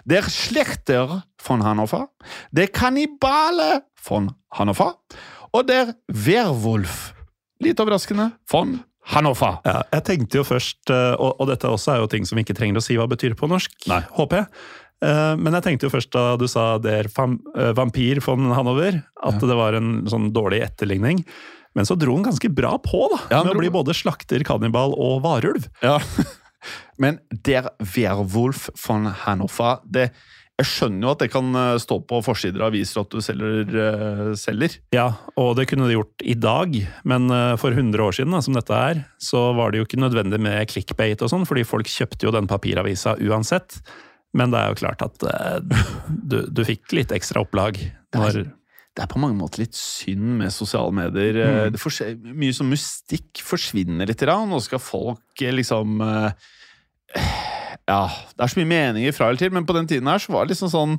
Der 0.05 0.29
Schlechter 0.29 1.23
von 1.41 1.65
Hanofa, 1.65 2.07
Der 2.53 2.69
Kannibale 2.69 3.87
von 4.05 4.35
Hanofa, 4.53 4.93
og 5.57 5.69
Der 5.69 5.95
Werwolf 6.13 7.15
Litt 7.65 7.81
overraskende. 7.81 8.35
Von 8.45 8.83
Hannover. 9.13 9.61
Ja, 9.67 9.83
jeg 9.95 10.05
tenkte 10.09 10.41
jo 10.41 10.47
først, 10.47 10.81
eh, 10.91 11.13
og, 11.15 11.37
og 11.41 11.51
dette 11.53 11.71
også 11.71 11.95
er 11.95 12.01
jo 12.03 12.09
ting 12.11 12.27
som 12.27 12.39
vi 12.39 12.43
ikke 12.47 12.57
trenger 12.59 12.81
å 12.81 12.85
si 12.85 12.97
hva 12.99 13.07
betyr 13.11 13.37
på 13.39 13.49
norsk, 13.51 13.75
Nei. 13.91 14.01
håper 14.17 14.41
jeg. 14.43 14.49
Eh, 15.07 15.35
Men 15.39 15.55
jeg 15.59 15.67
tenkte 15.67 15.87
jo 15.87 15.93
først 15.95 16.11
da 16.17 16.25
du 16.41 16.47
sa 16.51 16.65
der 16.83 17.07
eh, 17.07 17.71
vampyr 17.77 18.23
von 18.25 18.51
Hanover, 18.57 18.99
at 19.23 19.39
det 19.43 19.59
var 19.59 19.79
en 19.79 20.01
sånn 20.11 20.33
dårlig 20.35 20.63
etterligning. 20.67 21.23
Men 21.77 21.85
så 21.85 21.95
dro 22.01 22.15
han 22.17 22.25
ganske 22.25 22.49
bra 22.57 22.75
på, 22.81 23.03
da. 23.13 23.19
Ja, 23.35 23.43
med 23.45 23.55
å 23.55 23.61
bli 23.61 23.71
både 23.71 23.95
slakter, 23.95 24.41
kannibal 24.49 24.95
og 24.97 25.21
varulv. 25.27 25.69
Ja. 25.85 25.99
Men 27.03 27.21
Der 27.45 27.69
Werwolf 27.95 28.71
von 28.87 29.07
Hannover 29.23 29.83
det, 29.85 30.09
Jeg 30.57 30.69
skjønner 30.71 31.05
jo 31.05 31.13
at 31.13 31.21
det 31.21 31.29
kan 31.35 31.49
eh, 31.61 31.75
stå 31.83 31.99
på 32.09 32.23
forsider 32.25 32.63
av 32.65 32.71
aviser 32.71 33.03
at 33.03 33.13
du 33.13 33.21
selger, 33.25 33.75
eh, 33.77 34.31
selger. 34.41 34.79
Ja, 34.97 35.11
og 35.37 35.53
det 35.59 35.67
kunne 35.69 35.89
det 35.89 35.99
gjort 35.99 36.25
i 36.25 36.37
dag, 36.41 36.79
men 37.05 37.29
eh, 37.29 37.53
for 37.61 37.77
100 37.77 38.01
år 38.01 38.17
siden, 38.17 38.33
da, 38.33 38.41
som 38.45 38.57
dette 38.57 38.73
er, 38.73 39.03
så 39.21 39.51
var 39.59 39.73
det 39.73 39.83
jo 39.83 39.89
ikke 39.89 40.01
nødvendig 40.01 40.41
med 40.41 40.71
clickbait 40.73 41.21
og 41.21 41.33
sånn, 41.33 41.45
fordi 41.49 41.67
folk 41.69 41.91
kjøpte 41.93 42.25
jo 42.25 42.33
den 42.33 42.49
papiravisa 42.49 43.19
uansett. 43.21 43.83
Men 44.37 44.53
det 44.53 44.63
er 44.63 44.73
jo 44.73 44.81
klart 44.81 45.05
at 45.05 45.27
du, 46.09 46.39
du 46.49 46.63
fikk 46.67 46.93
litt 46.97 47.13
ekstra 47.15 47.45
opplag. 47.45 47.79
Når, 48.17 48.43
Det 48.97 49.05
er 49.05 49.09
på 49.09 49.21
mange 49.21 49.37
måter 49.39 49.63
litt 49.63 49.77
synd 49.77 50.41
med 50.41 50.53
sosiale 50.53 50.93
medier. 50.93 51.39
Mm. 51.73 51.79
Mye 52.37 52.57
sånn 52.57 52.73
mystikk 52.73 53.41
forsvinner 53.45 54.09
litt. 54.09 54.25
og 54.29 54.49
Nå 54.51 54.61
skal 54.65 54.83
folk 54.83 55.45
liksom 55.57 56.03
eh, 56.05 56.51
Ja, 57.87 58.07
det 58.35 58.43
er 58.43 58.51
så 58.51 58.59
mye 58.61 58.71
meninger 58.71 59.15
fra 59.15 59.31
eller 59.31 59.41
til, 59.41 59.53
men 59.55 59.67
på 59.69 59.77
den 59.77 59.89
tiden 59.91 60.11
her 60.11 60.23
så 60.23 60.35
var 60.35 60.47
det 60.47 60.57
liksom 60.57 60.73
sånn 60.73 60.99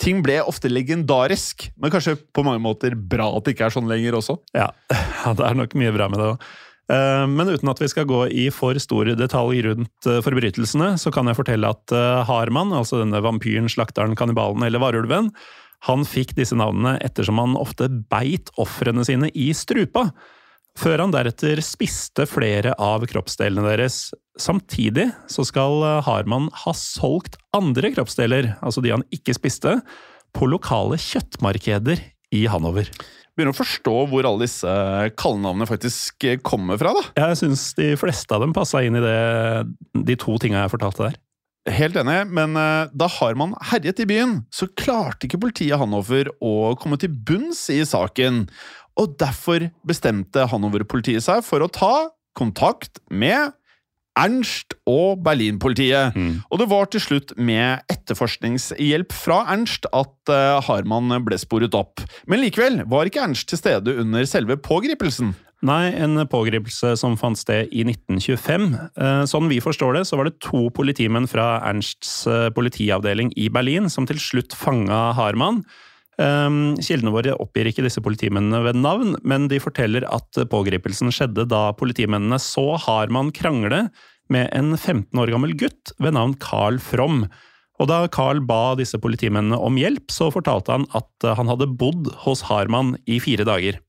Ting 0.00 0.22
ble 0.24 0.38
ofte 0.48 0.70
legendarisk, 0.72 1.66
men 1.78 1.92
kanskje 1.92 2.16
på 2.34 2.42
mange 2.42 2.62
måter 2.64 2.94
bra 2.96 3.26
at 3.36 3.44
det 3.44 3.52
ikke 3.54 3.66
er 3.68 3.74
sånn 3.74 3.90
lenger 3.90 4.16
også. 4.18 4.38
ja, 4.96 5.32
det 5.38 5.44
er 5.46 5.58
nok 5.58 5.76
mye 5.78 5.92
bra 5.94 6.08
med 6.10 6.18
det 6.18 6.30
òg. 6.32 6.46
Men 7.30 7.48
uten 7.52 7.70
at 7.70 7.78
vi 7.78 7.88
skal 7.92 8.08
gå 8.08 8.24
i 8.32 8.48
for 8.50 8.76
store 8.82 9.14
detalj 9.16 9.62
rundt 9.68 10.08
eh, 10.08 10.18
forbrytelsene, 10.24 10.94
så 10.98 11.12
kan 11.14 11.28
jeg 11.30 11.38
fortelle 11.38 11.70
at 11.70 11.94
eh, 11.94 12.24
Harman, 12.26 12.72
altså 12.74 12.98
denne 13.00 13.20
vampyren, 13.22 13.70
slakteren, 13.70 14.16
kannibalen 14.18 14.64
eller 14.66 14.82
varulven, 14.82 15.30
han 15.86 16.04
fikk 16.06 16.34
disse 16.38 16.56
navnene 16.58 16.96
ettersom 17.02 17.40
han 17.42 17.56
ofte 17.58 17.88
beit 17.90 18.52
ofrene 18.60 19.06
sine 19.06 19.30
i 19.34 19.48
strupa, 19.56 20.08
før 20.78 21.04
han 21.04 21.14
deretter 21.14 21.60
spiste 21.64 22.26
flere 22.30 22.74
av 22.80 23.06
kroppsdelene 23.08 23.64
deres. 23.66 24.04
Samtidig 24.40 25.10
så 25.30 25.44
skal 25.44 25.82
eh, 25.84 26.02
Harman 26.06 26.48
ha 26.64 26.72
solgt 26.76 27.36
andre 27.56 27.92
kroppsdeler, 27.92 28.54
altså 28.64 28.84
de 28.84 28.94
han 28.94 29.04
ikke 29.12 29.36
spiste, 29.36 29.80
på 30.32 30.48
lokale 30.48 30.96
kjøttmarkeder 31.00 32.00
i 32.32 32.46
Hanover. 32.48 32.88
Begynner 33.36 33.54
å 33.54 33.56
forstå 33.56 33.94
hvor 34.10 34.26
alle 34.28 34.44
disse 34.44 34.72
kallenavnene 35.20 35.68
faktisk 35.68 36.24
eh, 36.28 36.40
kommer 36.44 36.80
fra. 36.80 36.94
da. 36.96 37.04
Jeg 37.26 37.42
syns 37.42 37.66
de 37.76 37.92
fleste 38.00 38.32
av 38.32 38.44
dem 38.44 38.56
passa 38.56 38.82
inn 38.84 38.96
i 38.96 39.04
det, 39.04 39.20
de 40.08 40.16
to 40.20 40.38
tinga 40.40 40.64
jeg 40.64 40.74
fortalte 40.74 41.10
der. 41.10 41.20
Helt 41.72 41.94
enig, 42.00 42.18
men 42.34 42.56
eh, 42.58 42.90
da 42.90 43.06
har 43.20 43.36
man 43.38 43.52
herjet 43.70 44.00
i 44.02 44.08
byen, 44.08 44.40
så 44.50 44.66
klarte 44.80 45.28
ikke 45.28 45.44
politiet 45.44 45.78
Hanover 45.78 46.32
å 46.42 46.72
komme 46.80 46.98
til 47.00 47.12
bunns 47.12 47.68
i 47.70 47.82
saken. 47.86 48.46
Og 49.00 49.14
derfor 49.20 49.68
bestemte 49.88 50.48
Hanover-politiet 50.50 51.24
seg 51.24 51.44
for 51.46 51.64
å 51.64 51.70
ta 51.72 51.94
kontakt 52.36 53.00
med 53.12 53.52
Ernst 54.18 54.74
og 54.88 55.22
Berlin-politiet. 55.24 56.16
Og 56.50 56.60
det 56.60 56.68
var 56.68 56.90
til 56.92 57.00
slutt 57.00 57.32
med 57.36 57.80
etterforskningshjelp 57.92 59.14
fra 59.16 59.42
Ernst 59.54 59.88
at 59.92 60.32
uh, 60.32 60.60
Harman 60.66 61.14
ble 61.24 61.38
sporet 61.40 61.74
opp. 61.78 62.04
Men 62.28 62.42
likevel 62.44 62.82
var 62.90 63.08
ikke 63.08 63.24
Ernst 63.24 63.48
til 63.48 63.60
stede 63.62 63.96
under 64.02 64.28
selve 64.28 64.58
pågripelsen. 64.60 65.32
Nei, 65.62 65.92
en 65.94 66.18
pågripelse 66.26 66.96
som 66.98 67.14
fant 67.18 67.38
sted 67.38 67.70
i 67.70 67.84
1925. 67.86 68.64
Eh, 68.98 69.20
Sånn 69.30 69.46
vi 69.46 69.60
forstår 69.62 69.94
det, 69.94 70.02
så 70.08 70.18
var 70.18 70.26
det 70.26 70.40
to 70.42 70.64
politimenn 70.74 71.28
fra 71.30 71.60
Ernsts 71.68 72.24
eh, 72.26 72.48
politiavdeling 72.50 73.30
i 73.38 73.46
Berlin 73.52 73.86
som 73.92 74.08
til 74.08 74.18
slutt 74.18 74.56
fanga 74.58 75.12
Harman. 75.14 75.62
Eh, 76.20 76.48
Kildene 76.84 77.14
våre 77.14 77.36
oppgir 77.40 77.70
ikke 77.70 77.84
disse 77.86 78.02
politimennene 78.04 78.62
ved 78.66 78.80
navn, 78.80 79.14
men 79.24 79.48
de 79.52 79.60
forteller 79.62 80.06
at 80.10 80.42
pågripelsen 80.52 81.12
skjedde 81.14 81.46
da 81.50 81.70
politimennene 81.78 82.40
så 82.42 82.74
Harman 82.80 83.32
krangle 83.34 83.86
med 84.32 84.50
en 84.56 84.74
15 84.76 85.18
år 85.18 85.32
gammel 85.32 85.56
gutt 85.58 85.94
ved 86.00 86.16
navn 86.16 86.36
Carl 86.40 86.78
From. 86.82 87.26
Og 87.80 87.88
da 87.90 88.04
Carl 88.12 88.42
ba 88.46 88.74
disse 88.78 89.00
politimennene 89.00 89.58
om 89.58 89.78
hjelp, 89.80 90.12
så 90.12 90.30
fortalte 90.32 90.76
han 90.76 90.84
at 90.96 91.32
han 91.38 91.50
hadde 91.50 91.72
bodd 91.80 92.12
hos 92.24 92.44
Harman 92.46 92.94
i 93.10 93.18
fire 93.22 93.46
dager. 93.48 93.80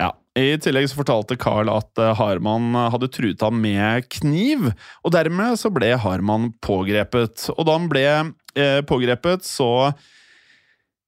Ja, 0.00 0.10
I 0.38 0.54
tillegg 0.62 0.88
så 0.90 0.98
fortalte 0.98 1.38
Carl 1.40 1.70
at 1.72 2.00
eh, 2.00 2.14
Harman 2.18 2.74
hadde 2.92 3.10
truet 3.12 3.42
ham 3.44 3.60
med 3.62 4.08
kniv, 4.12 4.70
og 5.02 5.14
dermed 5.14 5.58
så 5.60 5.70
ble 5.74 5.92
Harman 6.00 6.50
pågrepet. 6.64 7.48
Og 7.54 7.62
da 7.66 7.78
han 7.78 7.90
ble 7.90 8.04
eh, 8.10 8.80
pågrepet, 8.86 9.46
så 9.46 9.92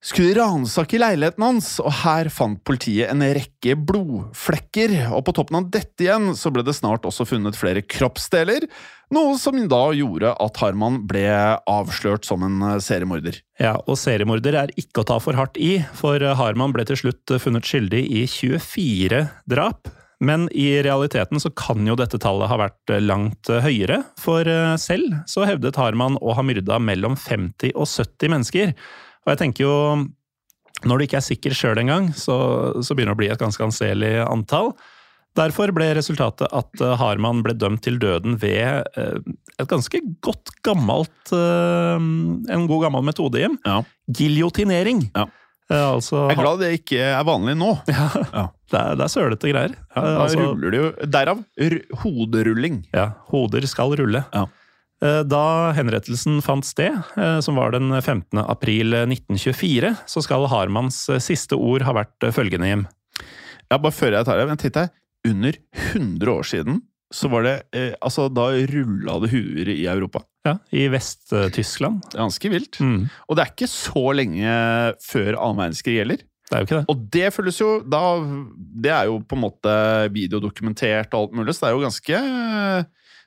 skulle 0.06 0.36
ransake 0.38 1.00
leiligheten 1.00 1.42
hans, 1.42 1.68
og 1.82 1.90
her 2.04 2.30
fant 2.32 2.60
politiet 2.66 3.10
en 3.10 3.24
rekke 3.24 3.74
blodflekker. 3.88 4.94
Og 5.16 5.24
på 5.26 5.34
toppen 5.34 5.58
av 5.58 5.70
dette 5.74 6.06
igjen 6.06 6.30
så 6.38 6.52
ble 6.54 6.62
det 6.66 6.76
snart 6.78 7.06
også 7.08 7.26
funnet 7.26 7.58
flere 7.58 7.82
kroppsdeler, 7.82 8.68
noe 9.14 9.36
som 9.38 9.58
da 9.70 9.82
gjorde 9.94 10.32
at 10.42 10.56
Harman 10.62 11.00
ble 11.06 11.26
avslørt 11.70 12.26
som 12.26 12.42
en 12.46 12.62
eh, 12.72 12.80
seriemorder. 12.82 13.38
Ja, 13.62 13.76
og 13.86 13.98
seriemorder 14.00 14.58
er 14.62 14.72
ikke 14.78 15.02
å 15.02 15.06
ta 15.06 15.20
for 15.22 15.38
hardt 15.38 15.58
i, 15.62 15.78
for 15.94 16.22
Harman 16.38 16.74
ble 16.74 16.86
til 16.88 16.98
slutt 16.98 17.36
funnet 17.42 17.66
skyldig 17.66 18.02
i 18.02 18.26
24 18.30 19.22
drap. 19.50 19.90
Men 20.18 20.46
i 20.56 20.70
realiteten 20.82 21.38
så 21.42 21.50
kan 21.52 21.84
jo 21.86 21.94
dette 21.98 22.18
tallet 22.22 22.48
ha 22.48 22.56
vært 22.56 22.94
langt 23.04 23.50
høyere, 23.50 24.00
for 24.16 24.48
selv 24.80 25.18
så 25.28 25.44
hevdet 25.44 25.76
Harman 25.76 26.16
å 26.24 26.32
ha 26.38 26.44
myrda 26.46 26.78
mellom 26.80 27.18
50 27.20 27.74
og 27.76 27.84
70 27.84 28.32
mennesker. 28.32 28.72
Og 29.26 29.32
jeg 29.34 29.40
tenker 29.42 29.66
jo, 29.66 29.76
når 30.86 30.98
du 31.00 31.04
ikke 31.06 31.18
er 31.18 31.24
sikker 31.26 31.54
sjøl 31.56 31.80
engang, 31.82 32.12
så, 32.14 32.36
så 32.84 32.94
begynner 32.94 33.14
det 33.14 33.18
å 33.18 33.22
bli 33.24 33.30
et 33.34 33.40
ganske 33.42 33.64
anselig 33.66 34.12
antall. 34.26 34.72
Derfor 35.36 35.68
ble 35.76 35.90
resultatet 35.98 36.48
at 36.48 36.80
eh, 36.80 36.94
Harman 36.96 37.42
ble 37.44 37.52
dømt 37.60 37.82
til 37.84 37.98
døden 38.00 38.38
ved 38.40 38.86
eh, 38.96 39.18
et 39.60 39.68
ganske 39.68 39.98
godt 40.24 40.48
gammelt 40.64 41.32
eh, 41.36 41.98
En 42.54 42.64
god 42.70 42.86
gammel 42.86 43.04
metode, 43.04 43.42
Jim. 43.42 43.58
Ja. 43.66 43.82
Giljotinering. 44.08 45.10
Ja. 45.16 45.26
Altså, 45.66 46.28
Jeg 46.30 46.36
er 46.38 46.42
glad 46.44 46.60
det 46.62 46.70
ikke 46.78 47.02
er 47.10 47.24
vanlig 47.26 47.56
nå. 47.58 47.72
Ja, 47.90 48.06
Ja. 48.30 48.44
det, 48.70 48.78
er, 48.80 48.96
det 48.96 49.04
er 49.08 49.12
sølete 49.12 49.50
greier. 49.50 49.74
Ja, 49.96 50.04
altså, 50.22 50.40
ruller 50.46 50.72
det 50.72 50.80
jo 50.80 50.90
Derav 51.18 51.40
hoderulling. 52.04 52.80
ja, 52.94 53.08
hoder 53.32 53.66
skal 53.68 53.92
rulle. 53.98 54.22
Ja. 54.32 54.46
Eh, 55.04 55.22
Da 55.28 55.72
henrettelsen 55.76 56.38
fant 56.44 56.64
sted, 56.64 56.96
eh, 57.16 57.40
som 57.44 57.56
var 57.58 57.74
den 57.76 57.90
15. 58.00 58.38
april 58.46 58.94
1924, 59.04 59.94
så 60.08 60.22
skal 60.24 60.46
Harmans 60.48 61.02
eh, 61.12 61.18
siste 61.20 61.56
ord 61.58 61.82
ha 61.84 61.92
vært 61.92 62.30
følgende, 62.32 62.68
Jim. 62.70 62.86
Ja, 63.70 63.76
bare 63.78 63.92
før 63.92 64.14
jeg 64.16 64.24
tar 64.28 64.38
det, 64.40 64.46
men 64.48 64.60
titt 64.62 64.76
deg, 64.78 64.92
under 65.26 65.56
100 65.92 66.30
år 66.32 66.46
siden 66.46 66.82
så 67.14 67.28
var 67.30 67.44
det 67.46 67.52
eh, 67.76 67.92
Altså, 68.02 68.24
da 68.34 68.48
rulla 68.66 69.18
det 69.22 69.28
huer 69.30 69.68
i 69.70 69.84
Europa. 69.86 70.24
Ja, 70.46 70.56
I 70.74 70.88
Vest-Tyskland. 70.90 72.02
Ganske 72.14 72.50
vilt. 72.50 72.80
Mm, 72.82 73.04
Og 73.28 73.36
det 73.36 73.44
er 73.44 73.52
ikke 73.52 73.68
så 73.70 74.02
lenge 74.14 74.56
før 75.02 75.36
annen 75.38 75.60
verdenskrig 75.60 75.96
gjelder. 76.00 76.24
det 76.50 76.56
er 76.56 76.60
jo 76.64 76.66
ikke 76.66 76.80
det. 76.80 76.88
Og 76.90 77.04
det 77.14 77.30
føles 77.34 77.60
jo 77.60 77.68
da 77.82 78.00
Det 78.86 78.90
er 78.94 79.04
jo 79.10 79.20
på 79.22 79.34
en 79.38 79.42
måte 79.44 79.76
videodokumentert 80.14 81.14
og 81.14 81.20
alt 81.28 81.38
mulig, 81.38 81.54
så 81.54 81.66
det 81.66 81.70
er 81.70 81.76
jo 81.76 81.86
ganske 81.86 82.20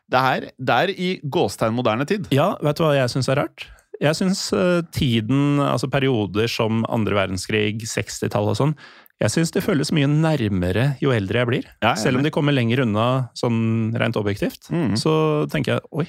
Det 0.09 0.21
er, 0.35 0.47
det 0.57 0.77
er 0.83 0.91
i 0.95 1.09
gåstegn 1.23 1.75
moderne 1.77 2.05
tid. 2.09 2.25
Ja, 2.33 2.55
vet 2.65 2.79
du 2.79 2.83
hva 2.87 2.95
jeg 2.97 3.11
syns 3.13 3.29
er 3.29 3.43
rart? 3.43 3.67
Jeg 3.99 4.15
syns 4.15 4.41
eh, 4.55 4.79
tiden, 4.95 5.59
altså 5.59 5.89
perioder 5.91 6.47
som 6.49 6.85
andre 6.89 7.17
verdenskrig, 7.19 7.81
60-tallet 7.83 8.53
og 8.55 8.57
sånn, 8.57 8.73
jeg 9.19 9.33
syns 9.33 9.51
det 9.51 9.65
føles 9.65 9.89
mye 9.91 10.07
nærmere 10.07 10.93
jo 11.03 11.11
eldre 11.11 11.41
jeg 11.41 11.49
blir. 11.49 11.65
Ja, 11.83 11.91
jeg 11.91 12.05
Selv 12.05 12.21
om 12.21 12.23
de 12.23 12.31
kommer 12.31 12.55
lenger 12.55 12.85
unna 12.85 13.07
sånn 13.35 13.91
rent 13.99 14.15
objektivt. 14.15 14.69
Mm. 14.71 14.93
Så 14.97 15.11
tenker 15.51 15.75
jeg 15.75 15.83
oi, 15.91 16.05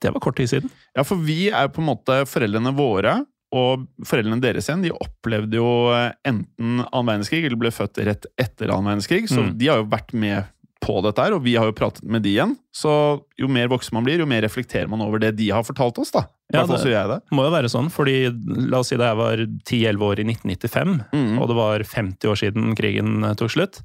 det 0.00 0.14
var 0.14 0.24
kort 0.24 0.38
tid 0.40 0.48
siden. 0.48 0.72
Ja, 0.96 1.04
for 1.04 1.20
vi 1.20 1.50
er 1.52 1.68
på 1.68 1.82
en 1.84 1.90
måte 1.90 2.22
foreldrene 2.28 2.72
våre, 2.76 3.18
og 3.54 3.84
foreldrene 4.08 4.40
deres 4.42 4.66
igjen, 4.66 4.80
de 4.82 4.90
opplevde 4.96 5.60
jo 5.60 5.68
eh, 5.94 6.08
enten 6.26 6.80
annen 6.88 7.10
verdenskrig, 7.12 7.44
eller 7.44 7.60
ble 7.60 7.70
født 7.76 8.00
rett 8.08 8.26
etter 8.40 8.72
annen 8.72 8.94
verdenskrig, 8.94 9.28
så 9.30 9.44
Mm. 9.44 9.52
de 9.60 9.68
har 9.70 9.78
jo 9.84 9.90
vært 9.92 10.16
med 10.16 10.48
på 10.84 10.98
dette 11.04 11.22
her, 11.24 11.32
og 11.36 11.42
vi 11.46 11.54
har 11.56 11.64
jo 11.70 11.74
pratet 11.76 12.04
med 12.04 12.22
de 12.26 12.34
igjen. 12.36 12.54
Så 12.76 12.92
jo 13.40 13.48
mer 13.48 13.70
voksen 13.72 13.96
man 13.96 14.04
blir, 14.04 14.20
jo 14.20 14.26
mer 14.28 14.44
reflekterer 14.44 14.88
man 14.92 15.00
over 15.04 15.22
det 15.22 15.32
de 15.38 15.48
har 15.54 15.64
fortalt 15.64 15.98
oss, 16.02 16.10
da. 16.12 16.26
I 16.52 16.58
Ja, 16.58 16.66
det- 16.66 16.84
det. 16.84 17.20
Må 17.32 17.44
jo 17.48 17.50
være 17.54 17.70
sånn, 17.72 17.88
fordi 17.90 18.28
la 18.70 18.78
oss 18.84 18.88
si 18.92 18.96
da 19.00 19.14
jeg 19.14 19.16
var 19.16 19.36
10-11 19.64 20.02
år 20.04 20.18
i 20.20 20.24
1995, 20.28 21.04
Mhm. 21.12 21.38
og 21.40 21.48
det 21.48 21.56
var 21.56 21.78
50 21.82 22.28
år 22.28 22.36
siden 22.36 22.76
krigen 22.76 23.24
eh, 23.24 23.32
tok 23.34 23.50
slutt, 23.50 23.80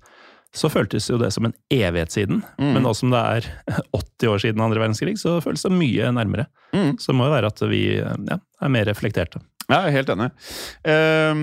så 0.53 0.67
føltes 0.69 1.07
jo 1.09 1.17
det 1.17 1.31
som 1.31 1.45
en 1.45 1.53
evighet 1.71 2.09
siden. 2.11 2.43
Mm. 2.59 2.73
Men 2.73 2.83
nå 2.83 2.93
som 2.95 3.11
det 3.11 3.19
er 3.19 3.41
80 3.93 4.27
år 4.27 4.39
siden 4.41 4.61
andre 4.61 4.79
verdenskrig, 4.81 5.15
så 5.17 5.39
føles 5.41 5.61
det 5.63 5.71
mye 5.71 6.11
nærmere. 6.11 6.47
Mm. 6.73 6.97
Så 6.99 7.07
det 7.13 7.15
må 7.15 7.25
jo 7.29 7.35
være 7.35 7.45
at 7.53 7.59
vi 7.69 7.97
eh, 7.99 8.15
ja, 8.27 8.37
er 8.61 8.69
mer 8.69 8.85
reflekterte. 8.85 9.39
Ja, 9.69 9.83
jeg 9.85 9.91
er 9.91 9.97
helt 9.99 10.09
enig. 10.09 10.27
Ehm, 10.89 11.41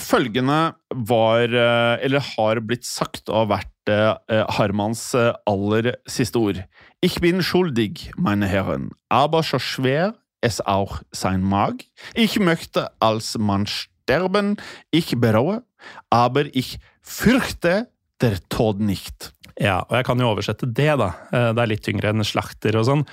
følgende 0.00 0.60
var, 0.96 1.42
eh, 1.44 2.04
eller 2.06 2.24
har 2.24 2.60
blitt 2.64 2.86
sagt 2.88 3.28
og 3.28 3.42
har 3.42 3.50
vært 3.50 3.92
eh, 3.92 4.44
Harmans 4.56 5.02
eh, 5.14 5.34
aller 5.44 5.92
siste 6.08 6.40
ord. 6.40 6.62
Ich 7.04 7.20
bin 7.20 7.42
schuldig, 7.42 8.12
meine 8.16 8.48
Herren, 8.48 8.92
aber 9.10 9.42
so 9.42 9.58
schwer 9.58 10.14
es 10.40 10.62
auch 10.64 11.02
sein 11.12 11.42
mag. 11.42 11.84
Ich 12.14 12.38
möchte 12.38 12.88
als 12.98 13.36
Mann 13.36 13.66
sterben, 13.66 14.56
ich 14.90 15.12
bereue, 15.20 15.62
aber 16.08 16.46
ich 16.56 16.78
fürchte 17.02 17.88
der 18.22 18.38
Tod 18.48 18.80
nicht. 18.80 19.34
Ja, 19.60 19.82
og 19.82 19.96
jeg 19.96 20.04
kan 20.04 20.18
jo 20.20 20.30
oversette 20.32 20.66
det, 20.66 20.96
da. 20.96 21.12
Det 21.30 21.60
er 21.60 21.68
litt 21.68 21.84
tyngre 21.84 22.12
enn 22.12 22.24
slakter 22.24 22.76
og 22.76 22.88
sånn. 22.88 23.04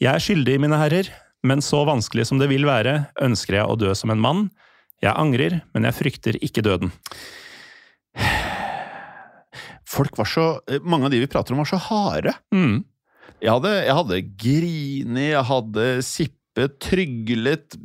Jeg 0.00 0.12
er 0.12 0.24
skyldig, 0.24 0.60
mine 0.60 0.76
herrer, 0.80 1.08
men 1.46 1.62
så 1.64 1.84
vanskelig 1.88 2.26
som 2.28 2.40
det 2.42 2.50
vil 2.50 2.66
være, 2.68 2.98
ønsker 3.22 3.60
jeg 3.60 3.70
å 3.70 3.78
dø 3.78 3.92
som 3.96 4.12
en 4.12 4.22
mann. 4.22 4.46
Jeg 5.04 5.12
angrer, 5.14 5.60
men 5.76 5.86
jeg 5.88 5.96
frykter 5.98 6.38
ikke 6.44 6.64
døden. 6.64 6.92
Folk 9.86 10.16
var 10.18 10.28
så, 10.28 10.46
Mange 10.82 11.08
av 11.08 11.14
de 11.14 11.22
vi 11.22 11.30
prater 11.30 11.54
om, 11.54 11.62
var 11.62 11.70
så 11.70 11.80
harde. 11.88 12.34
Mm. 12.54 12.80
Jeg 13.42 13.52
hadde, 13.52 13.72
jeg 13.84 13.96
hadde 13.98 14.22
grinet, 14.40 15.28
jeg 15.34 15.46
hadde 15.50 15.86
sippet, 16.06 16.76
tryglet, 16.80 17.76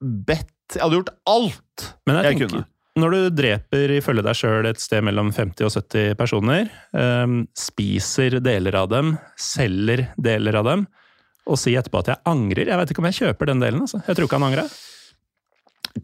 bedt 0.00 0.76
Jeg 0.76 0.80
hadde 0.80 0.96
gjort 0.96 1.10
alt 1.28 1.88
Men 2.08 2.16
jeg, 2.16 2.22
jeg 2.24 2.32
tenker, 2.32 2.52
kunne. 2.54 2.68
når 3.02 3.12
du 3.12 3.18
dreper 3.42 3.92
ifølge 3.98 4.24
deg 4.24 4.38
sjøl 4.38 4.68
et 4.70 4.80
sted 4.80 5.04
mellom 5.04 5.32
50 5.36 5.66
og 5.66 5.74
70 5.74 6.14
personer, 6.16 6.70
ehm, 6.96 7.42
spiser 7.58 8.38
deler 8.40 8.78
av 8.80 8.88
dem, 8.92 9.12
selger 9.36 10.06
deler 10.16 10.60
av 10.62 10.70
dem, 10.70 10.86
og 11.50 11.58
si 11.60 11.74
etterpå 11.78 12.04
at 12.04 12.14
jeg 12.14 12.22
angrer 12.30 12.70
Jeg 12.70 12.78
vet 12.80 12.94
ikke 12.94 13.02
om 13.02 13.10
jeg 13.10 13.20
kjøper 13.20 13.50
den 13.52 13.60
delen. 13.62 13.84
altså. 13.86 14.02
Jeg 14.06 14.16
tror 14.16 14.30
ikke 14.30 14.40
han 14.40 14.48
angra. 14.52 14.68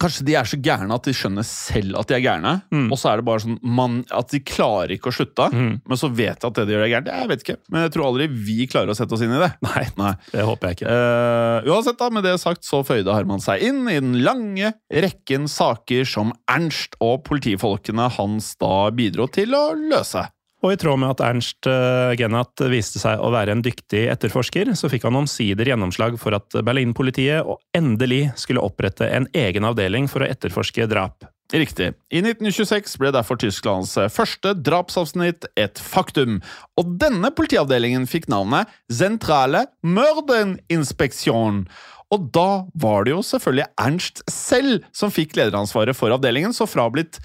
Kanskje 0.03 0.25
de 0.27 0.35
er 0.35 0.49
så 0.51 0.57
gærne 0.59 0.97
at 0.97 1.05
de 1.07 1.13
skjønner 1.15 1.45
selv 1.47 1.95
at 2.01 2.09
de 2.11 2.17
er 2.17 2.23
gærne. 2.25 2.57
Mm. 2.75 2.89
Og 2.91 2.99
så 2.99 3.13
er 3.13 3.21
det 3.21 3.27
bare 3.29 3.45
sånn 3.45 3.59
man, 3.63 4.01
at 4.11 4.33
de 4.35 4.41
klarer 4.43 4.97
ikke 4.97 5.13
å 5.13 5.15
slutte. 5.15 5.47
Mm. 5.55 5.77
Men 5.87 6.01
så 6.01 6.11
vet 6.11 6.43
de 6.43 6.49
at 6.49 6.59
det 6.59 6.65
de 6.67 6.75
gjør, 6.75 6.83
er 6.89 6.91
gærent. 6.91 7.11
Jeg 7.15 7.31
vet 7.31 7.45
ikke, 7.45 7.57
men 7.71 7.85
jeg 7.87 7.93
tror 7.95 8.09
aldri 8.09 8.27
vi 8.35 8.67
klarer 8.67 8.91
å 8.91 8.97
sette 8.99 9.15
oss 9.15 9.23
inn 9.23 9.37
i 9.37 9.41
det. 9.45 9.53
Nei, 9.69 9.85
Nei. 10.01 10.13
det 10.33 10.47
håper 10.49 10.73
jeg 10.73 10.81
ikke. 10.81 10.91
Uh, 10.91 11.71
uansett, 11.71 11.99
da, 12.03 12.11
med 12.19 12.27
det 12.27 12.35
sagt, 12.43 12.67
så 12.67 12.83
føyde 12.87 13.15
Harman 13.15 13.45
seg 13.45 13.63
inn 13.69 13.85
i 13.87 14.01
den 14.03 14.19
lange 14.27 14.75
rekken 14.91 15.47
saker 15.51 16.09
som 16.09 16.35
Ernst 16.51 16.99
og 16.99 17.23
politifolkene 17.31 18.11
hans 18.19 18.57
da 18.59 18.89
bidro 18.97 19.31
til 19.31 19.55
å 19.55 19.69
løse. 19.79 20.27
Og 20.65 20.73
i 20.73 20.79
tråd 20.81 20.99
med 21.03 21.13
at 21.13 21.23
Ernst 21.23 21.69
uh, 21.69 22.17
Gennat 22.17 22.65
viste 22.73 23.01
seg 23.03 23.21
å 23.21 23.29
være 23.35 23.53
en 23.53 23.63
dyktig 23.65 24.07
etterforsker, 24.09 24.73
så 24.79 24.89
fikk 24.91 25.05
han 25.07 25.19
omsider 25.21 25.69
gjennomslag 25.69 26.17
for 26.21 26.37
at 26.39 26.57
Berlin-politiet 26.65 27.45
endelig 27.77 28.31
skulle 28.41 28.65
opprette 28.65 29.09
en 29.13 29.29
egen 29.37 29.69
avdeling 29.69 30.09
for 30.11 30.25
å 30.25 30.31
etterforske 30.31 30.89
drap. 30.91 31.29
Riktig. 31.53 31.93
I 32.11 32.23
1926 32.25 32.97
ble 32.99 33.13
derfor 33.15 33.39
Tysklands 33.39 33.93
første 34.11 34.57
drapsavsnitt 34.67 35.47
et 35.55 35.79
faktum, 35.79 36.41
og 36.75 36.97
denne 36.99 37.31
politiavdelingen 37.31 38.09
fikk 38.11 38.27
navnet 38.33 38.73
Zentrale 38.91 39.69
Mördeninspektion. 39.87 41.67
Og 42.15 42.29
da 42.35 42.67
var 42.75 43.07
det 43.07 43.15
jo 43.15 43.23
selvfølgelig 43.29 43.69
Ernst 43.83 44.25
selv 44.31 44.87
som 44.95 45.15
fikk 45.15 45.39
lederansvaret 45.39 45.95
for 45.99 46.15
avdelingen, 46.15 46.55
så 46.55 46.67
fra 46.71 46.89
blitt 46.91 47.21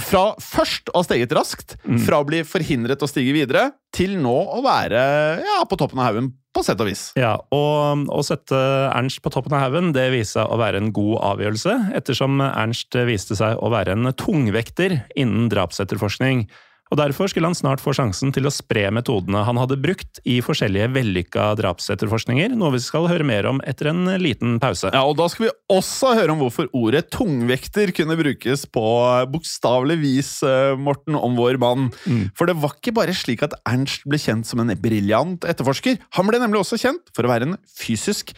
fra 0.00 0.24
først 0.42 0.90
å 0.92 1.00
ha 1.00 1.06
steget 1.06 1.32
raskt, 1.36 1.76
fra 2.04 2.20
å 2.20 2.26
bli 2.28 2.42
forhindret 2.46 3.02
å 3.02 3.08
stige 3.08 3.34
videre, 3.36 3.70
til 3.96 4.18
nå 4.20 4.34
å 4.56 4.60
være 4.64 5.00
ja, 5.40 5.62
på 5.68 5.78
toppen 5.80 6.02
av 6.02 6.10
haugen, 6.10 6.30
på 6.56 6.62
sett 6.64 6.80
og 6.80 6.90
vis. 6.90 7.08
Ja, 7.18 7.34
og 7.52 8.06
å 8.12 8.20
sette 8.24 8.58
Ernst 8.90 9.22
på 9.24 9.32
toppen 9.32 9.56
av 9.56 9.64
haugen, 9.66 9.94
det 9.96 10.08
viste 10.12 10.40
seg 10.40 10.52
å 10.52 10.60
være 10.60 10.82
en 10.82 10.92
god 10.96 11.16
avgjørelse, 11.32 11.78
ettersom 11.96 12.40
Ernst 12.44 12.96
viste 13.08 13.38
seg 13.38 13.60
å 13.60 13.72
være 13.72 13.96
en 13.96 14.12
tungvekter 14.16 15.00
innen 15.16 15.50
drapsetterforskning. 15.52 16.46
Og 16.92 17.00
Derfor 17.00 17.30
skulle 17.30 17.48
han 17.48 17.56
snart 17.58 17.82
få 17.82 17.92
sjansen 17.96 18.30
til 18.34 18.46
å 18.46 18.52
spre 18.54 18.86
metodene 18.94 19.42
han 19.46 19.58
hadde 19.58 19.78
brukt 19.82 20.20
i 20.28 20.38
forskjellige 20.44 20.88
vellykka 20.94 21.48
drapsetterforskninger, 21.58 22.54
noe 22.54 22.76
vi 22.76 22.82
skal 22.84 23.08
høre 23.10 23.26
mer 23.26 23.48
om 23.50 23.58
etter 23.66 23.90
en 23.90 24.04
liten 24.22 24.60
pause. 24.62 24.92
Ja, 24.94 25.02
og 25.02 25.16
Da 25.18 25.26
skal 25.32 25.48
vi 25.48 25.54
også 25.72 26.14
høre 26.14 26.34
om 26.34 26.42
hvorfor 26.44 26.70
ordet 26.76 27.08
tungvekter 27.14 27.90
kunne 27.96 28.18
brukes 28.18 28.66
på 28.70 28.84
bokstavelig 29.32 29.96
vis, 30.02 30.30
eh, 30.46 30.76
Morten, 30.78 31.16
om 31.18 31.34
vår 31.38 31.58
mann. 31.58 31.88
For 32.36 32.46
det 32.46 32.56
var 32.60 32.76
ikke 32.76 32.94
bare 32.94 33.16
slik 33.16 33.42
at 33.42 33.56
Ernst 33.66 34.06
ble 34.06 34.20
kjent 34.20 34.46
som 34.46 34.60
en 34.60 34.74
briljant 34.76 35.42
etterforsker. 35.42 35.98
Han 36.18 36.26
ble 36.30 36.38
nemlig 36.42 36.62
også 36.62 36.78
kjent 36.78 37.10
for 37.16 37.26
å 37.26 37.32
være 37.32 37.50
en 37.50 37.58
fysisk 37.66 38.32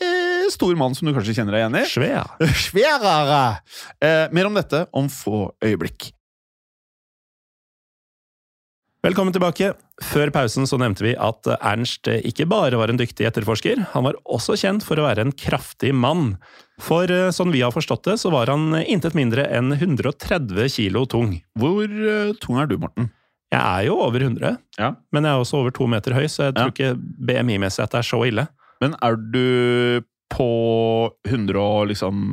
eh, 0.00 0.44
stor 0.52 0.76
mann 0.76 0.94
som 0.94 1.08
du 1.08 1.14
kanskje 1.16 1.36
kjenner 1.38 1.56
deg 1.56 1.64
igjen 1.64 1.80
i. 1.80 1.86
Svær. 1.88 2.34
Sværere! 2.66 3.44
Eh, 4.02 4.26
mer 4.34 4.50
om 4.50 4.60
dette 4.60 4.84
om 4.92 5.08
få 5.12 5.48
øyeblikk. 5.64 6.13
Velkommen 9.04 9.34
tilbake. 9.36 9.74
Før 10.00 10.30
pausen 10.32 10.64
så 10.64 10.78
nevnte 10.80 11.04
vi 11.04 11.10
at 11.20 11.44
Ernst 11.58 12.08
ikke 12.08 12.46
bare 12.48 12.78
var 12.80 12.88
en 12.88 12.96
dyktig 12.96 13.26
etterforsker, 13.28 13.82
han 13.92 14.06
var 14.06 14.16
også 14.24 14.56
kjent 14.56 14.86
for 14.86 14.96
å 14.96 15.04
være 15.04 15.26
en 15.26 15.34
kraftig 15.36 15.90
mann. 15.92 16.38
For 16.80 17.12
eh, 17.12 17.28
sånn 17.36 17.52
vi 17.52 17.60
har 17.60 17.74
forstått 17.74 18.08
det, 18.08 18.14
så 18.22 18.32
var 18.32 18.48
han 18.48 18.72
intet 18.80 19.12
mindre 19.18 19.44
enn 19.52 19.74
130 19.76 20.72
kilo 20.72 21.04
tung. 21.04 21.34
Hvor 21.60 21.84
eh, 21.84 22.32
tung 22.40 22.62
er 22.62 22.70
du, 22.70 22.78
Morten? 22.80 23.10
Jeg 23.52 23.60
er 23.60 23.90
jo 23.90 23.98
over 24.06 24.24
100, 24.24 24.56
Ja. 24.80 24.94
men 25.12 25.28
jeg 25.28 25.36
er 25.36 25.44
også 25.44 25.60
over 25.60 25.76
to 25.76 25.90
meter 25.90 26.16
høy, 26.16 26.24
så 26.24 26.48
jeg 26.48 26.56
tror 26.56 26.72
ikke 26.72 26.94
BMI-messig 26.96 27.84
at 27.84 27.92
det 27.92 28.00
er 28.00 28.08
så 28.08 28.24
ille. 28.24 28.46
Men 28.80 28.96
er 29.04 29.20
du 29.20 30.00
på 30.32 30.48
102-3, 31.28 31.92
liksom, 31.92 32.24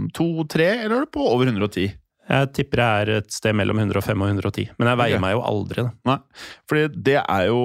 eller 0.55 0.95
er 1.01 1.03
du 1.03 1.11
på 1.19 1.27
over 1.35 1.51
110? 1.51 1.91
Jeg 2.31 2.51
tipper 2.55 2.81
jeg 2.81 3.03
er 3.03 3.11
et 3.19 3.33
sted 3.33 3.55
mellom 3.57 3.81
105 3.81 4.23
og 4.23 4.29
110, 4.29 4.69
men 4.79 4.89
jeg 4.91 4.99
veier 5.01 5.17
okay. 5.17 5.23
meg 5.23 5.33
jo 5.35 5.41
aldri, 5.49 5.83
da. 5.83 5.91
Nei, 6.07 6.45
fordi 6.69 7.03
det 7.09 7.17
er 7.19 7.47
jo 7.49 7.61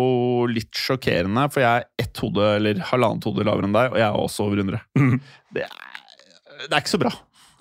litt 0.50 0.80
sjokkerende, 0.80 1.46
for 1.54 1.62
jeg 1.62 1.84
er 1.84 2.06
ett 2.06 2.22
hode 2.24 2.48
eller 2.56 2.82
halvannet 2.90 3.28
hode 3.28 3.46
lavere 3.46 3.70
enn 3.70 3.76
deg, 3.76 3.94
og 3.94 4.00
jeg 4.00 4.06
er 4.08 4.20
også 4.24 4.46
over 4.48 4.62
100. 4.64 4.82
Mm. 4.98 5.16
Det, 5.54 5.66
er, 5.68 6.62
det 6.64 6.70
er 6.72 6.80
ikke 6.82 6.94
så 6.96 7.02
bra. 7.04 7.12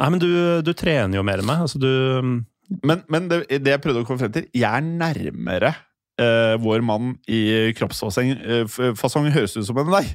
Nei, 0.02 0.12
men 0.12 0.24
du, 0.24 0.30
du 0.66 0.72
trener 0.76 1.20
jo 1.20 1.26
mer 1.28 1.44
enn 1.44 1.50
meg. 1.50 1.66
Altså, 1.68 1.80
du 1.80 2.42
Men, 2.82 3.04
men 3.14 3.28
det, 3.30 3.44
det 3.62 3.76
jeg 3.76 3.84
prøvde 3.84 4.02
å 4.02 4.08
komme 4.08 4.24
frem 4.24 4.34
til, 4.34 4.50
jeg 4.56 4.70
er 4.70 4.86
nærmere 4.86 5.76
Uh, 6.16 6.56
vår 6.64 6.80
mann 6.80 7.10
i 7.28 7.74
kroppsfasong 7.76 8.30
uh, 8.40 9.32
høres 9.36 9.58
ut 9.58 9.66
som 9.68 9.82
enn 9.82 9.90
deg. 9.92 10.14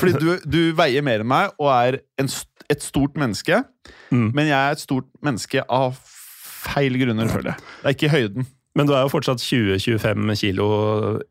Fordi 0.00 0.18
du, 0.18 0.24
du 0.42 0.58
veier 0.74 1.04
mer 1.06 1.22
enn 1.22 1.30
meg 1.30 1.52
og 1.62 1.68
er 1.70 2.00
en, 2.18 2.26
et 2.66 2.82
stort 2.82 3.14
menneske, 3.14 3.60
Mm. 4.10 4.30
men 4.34 4.46
jeg 4.46 4.54
er 4.54 4.74
et 4.74 4.82
stort 4.82 5.06
menneske 5.24 5.62
av 5.72 5.96
feil 6.66 6.98
grunner, 7.00 7.30
føler 7.32 7.54
jeg. 7.54 7.66
Det 7.80 7.90
er 7.90 7.98
ikke 7.98 8.14
høyden. 8.14 8.48
Men 8.76 8.88
du 8.88 8.92
er 8.92 9.06
jo 9.06 9.12
fortsatt 9.12 9.40
20-25 9.40 10.34
kilo 10.36 10.66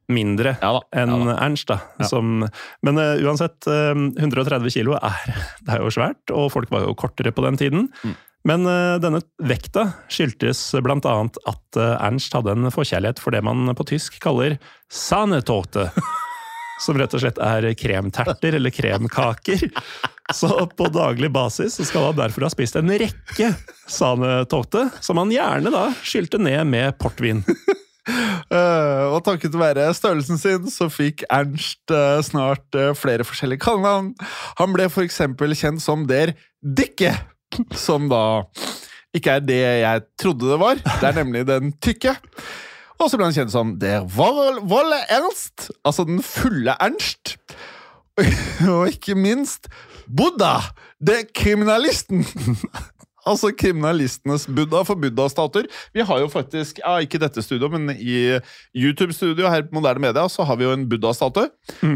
mindre 0.10 0.56
Ja 0.64 0.80
enn 0.98 1.14
ja. 1.14 1.36
Ernst, 1.46 1.70
da. 1.70 1.78
Ja. 2.02 2.08
Som, 2.10 2.48
men 2.86 3.02
uh, 3.02 3.22
uansett, 3.22 3.60
uh, 3.70 3.94
130 3.94 4.74
kilo 4.74 4.96
er, 4.98 5.36
det 5.62 5.76
er 5.76 5.84
jo 5.84 5.94
svært, 5.94 6.34
og 6.34 6.50
folk 6.56 6.74
var 6.74 6.88
jo 6.88 6.96
kortere 6.98 7.36
på 7.36 7.46
den 7.46 7.60
tiden. 7.62 7.92
Mm. 8.02 8.16
Men 8.46 8.66
uh, 8.70 8.98
denne 9.02 9.22
vekta 9.42 9.88
skyldtes 10.12 10.62
annet 10.78 11.40
at 11.50 11.80
eh, 11.82 11.96
Ernst 12.06 12.34
hadde 12.38 12.54
en 12.54 12.70
forkjærlighet 12.74 13.22
for 13.22 13.34
det 13.34 13.42
man 13.46 13.74
på 13.78 13.88
tysk 13.90 14.20
kaller 14.22 14.60
sanetote. 14.92 15.90
Som 16.84 17.00
rett 17.00 17.14
og 17.16 17.24
slett 17.24 17.40
er 17.42 17.72
kremterter 17.80 18.58
eller 18.58 18.74
kremkaker. 18.74 19.70
Så 20.34 20.50
på 20.78 20.88
daglig 20.90 21.30
basis 21.34 21.78
skal 21.86 22.10
han 22.10 22.18
derfor 22.18 22.48
ha 22.48 22.50
spist 22.50 22.78
en 22.80 22.90
rekke 22.90 23.52
sanetorte, 23.86 24.88
som 25.06 25.20
han 25.22 25.34
gjerne 25.34 25.74
da 25.74 25.90
skylte 26.02 26.40
ned 26.42 26.64
med 26.72 26.98
portvin. 27.02 27.44
Uh, 28.06 29.14
og 29.16 29.24
takket 29.26 29.56
være 29.58 29.88
størrelsen 29.98 30.38
sin 30.38 30.68
så 30.70 30.86
fikk 30.94 31.24
Ernst 31.34 31.94
uh, 31.94 32.22
snart 32.26 32.78
uh, 32.78 32.92
flere 32.98 33.26
forskjellige 33.26 33.64
kallenavn. 33.66 34.12
Han 34.60 34.76
ble 34.76 34.86
eksempel 35.06 35.56
kjent 35.58 35.82
som 35.82 36.06
Der 36.10 36.36
Dikke, 36.62 37.14
som 37.78 38.10
da 38.10 38.46
ikke 39.16 39.38
er 39.38 39.46
det 39.46 39.62
jeg 39.62 40.06
trodde 40.22 40.52
det 40.52 40.62
var. 40.62 40.82
Det 40.82 41.10
er 41.10 41.18
nemlig 41.18 41.46
den 41.48 41.74
tykke. 41.82 42.18
Og 43.00 43.10
så 43.10 43.18
ble 43.18 43.30
han 43.30 43.36
kjent 43.36 43.54
som 43.54 43.74
Der 43.82 44.06
Wolle 44.16 45.02
Ernst, 45.12 45.70
altså 45.86 46.06
den 46.08 46.22
fulle 46.26 46.78
Ernst. 46.82 47.38
Og 48.76 48.94
ikke 48.94 49.18
minst 49.18 49.70
Buddha, 50.08 50.58
det 51.00 51.22
er 51.22 51.32
kriminalisten. 51.34 52.26
Altså 53.26 53.50
kriminalistenes 53.58 54.44
buddha 54.46 54.84
for 54.86 55.02
buddha-statuer. 55.02 55.66
Vi 55.98 56.04
har 56.06 56.20
jo 56.22 56.28
faktisk, 56.30 56.78
ja, 56.84 57.00
ikke 57.02 57.18
dette 57.22 57.42
studio, 57.42 57.72
men 57.74 57.90
i 57.96 58.38
YouTube-studio 58.78 59.50
her 59.50 59.66
på 59.66 59.80
Moderne 59.80 60.04
Media 60.04 60.28
så 60.30 60.46
har 60.46 60.60
vi 60.60 60.68
jo 60.68 60.76
en 60.76 60.86
buddha-statue. 60.92 61.50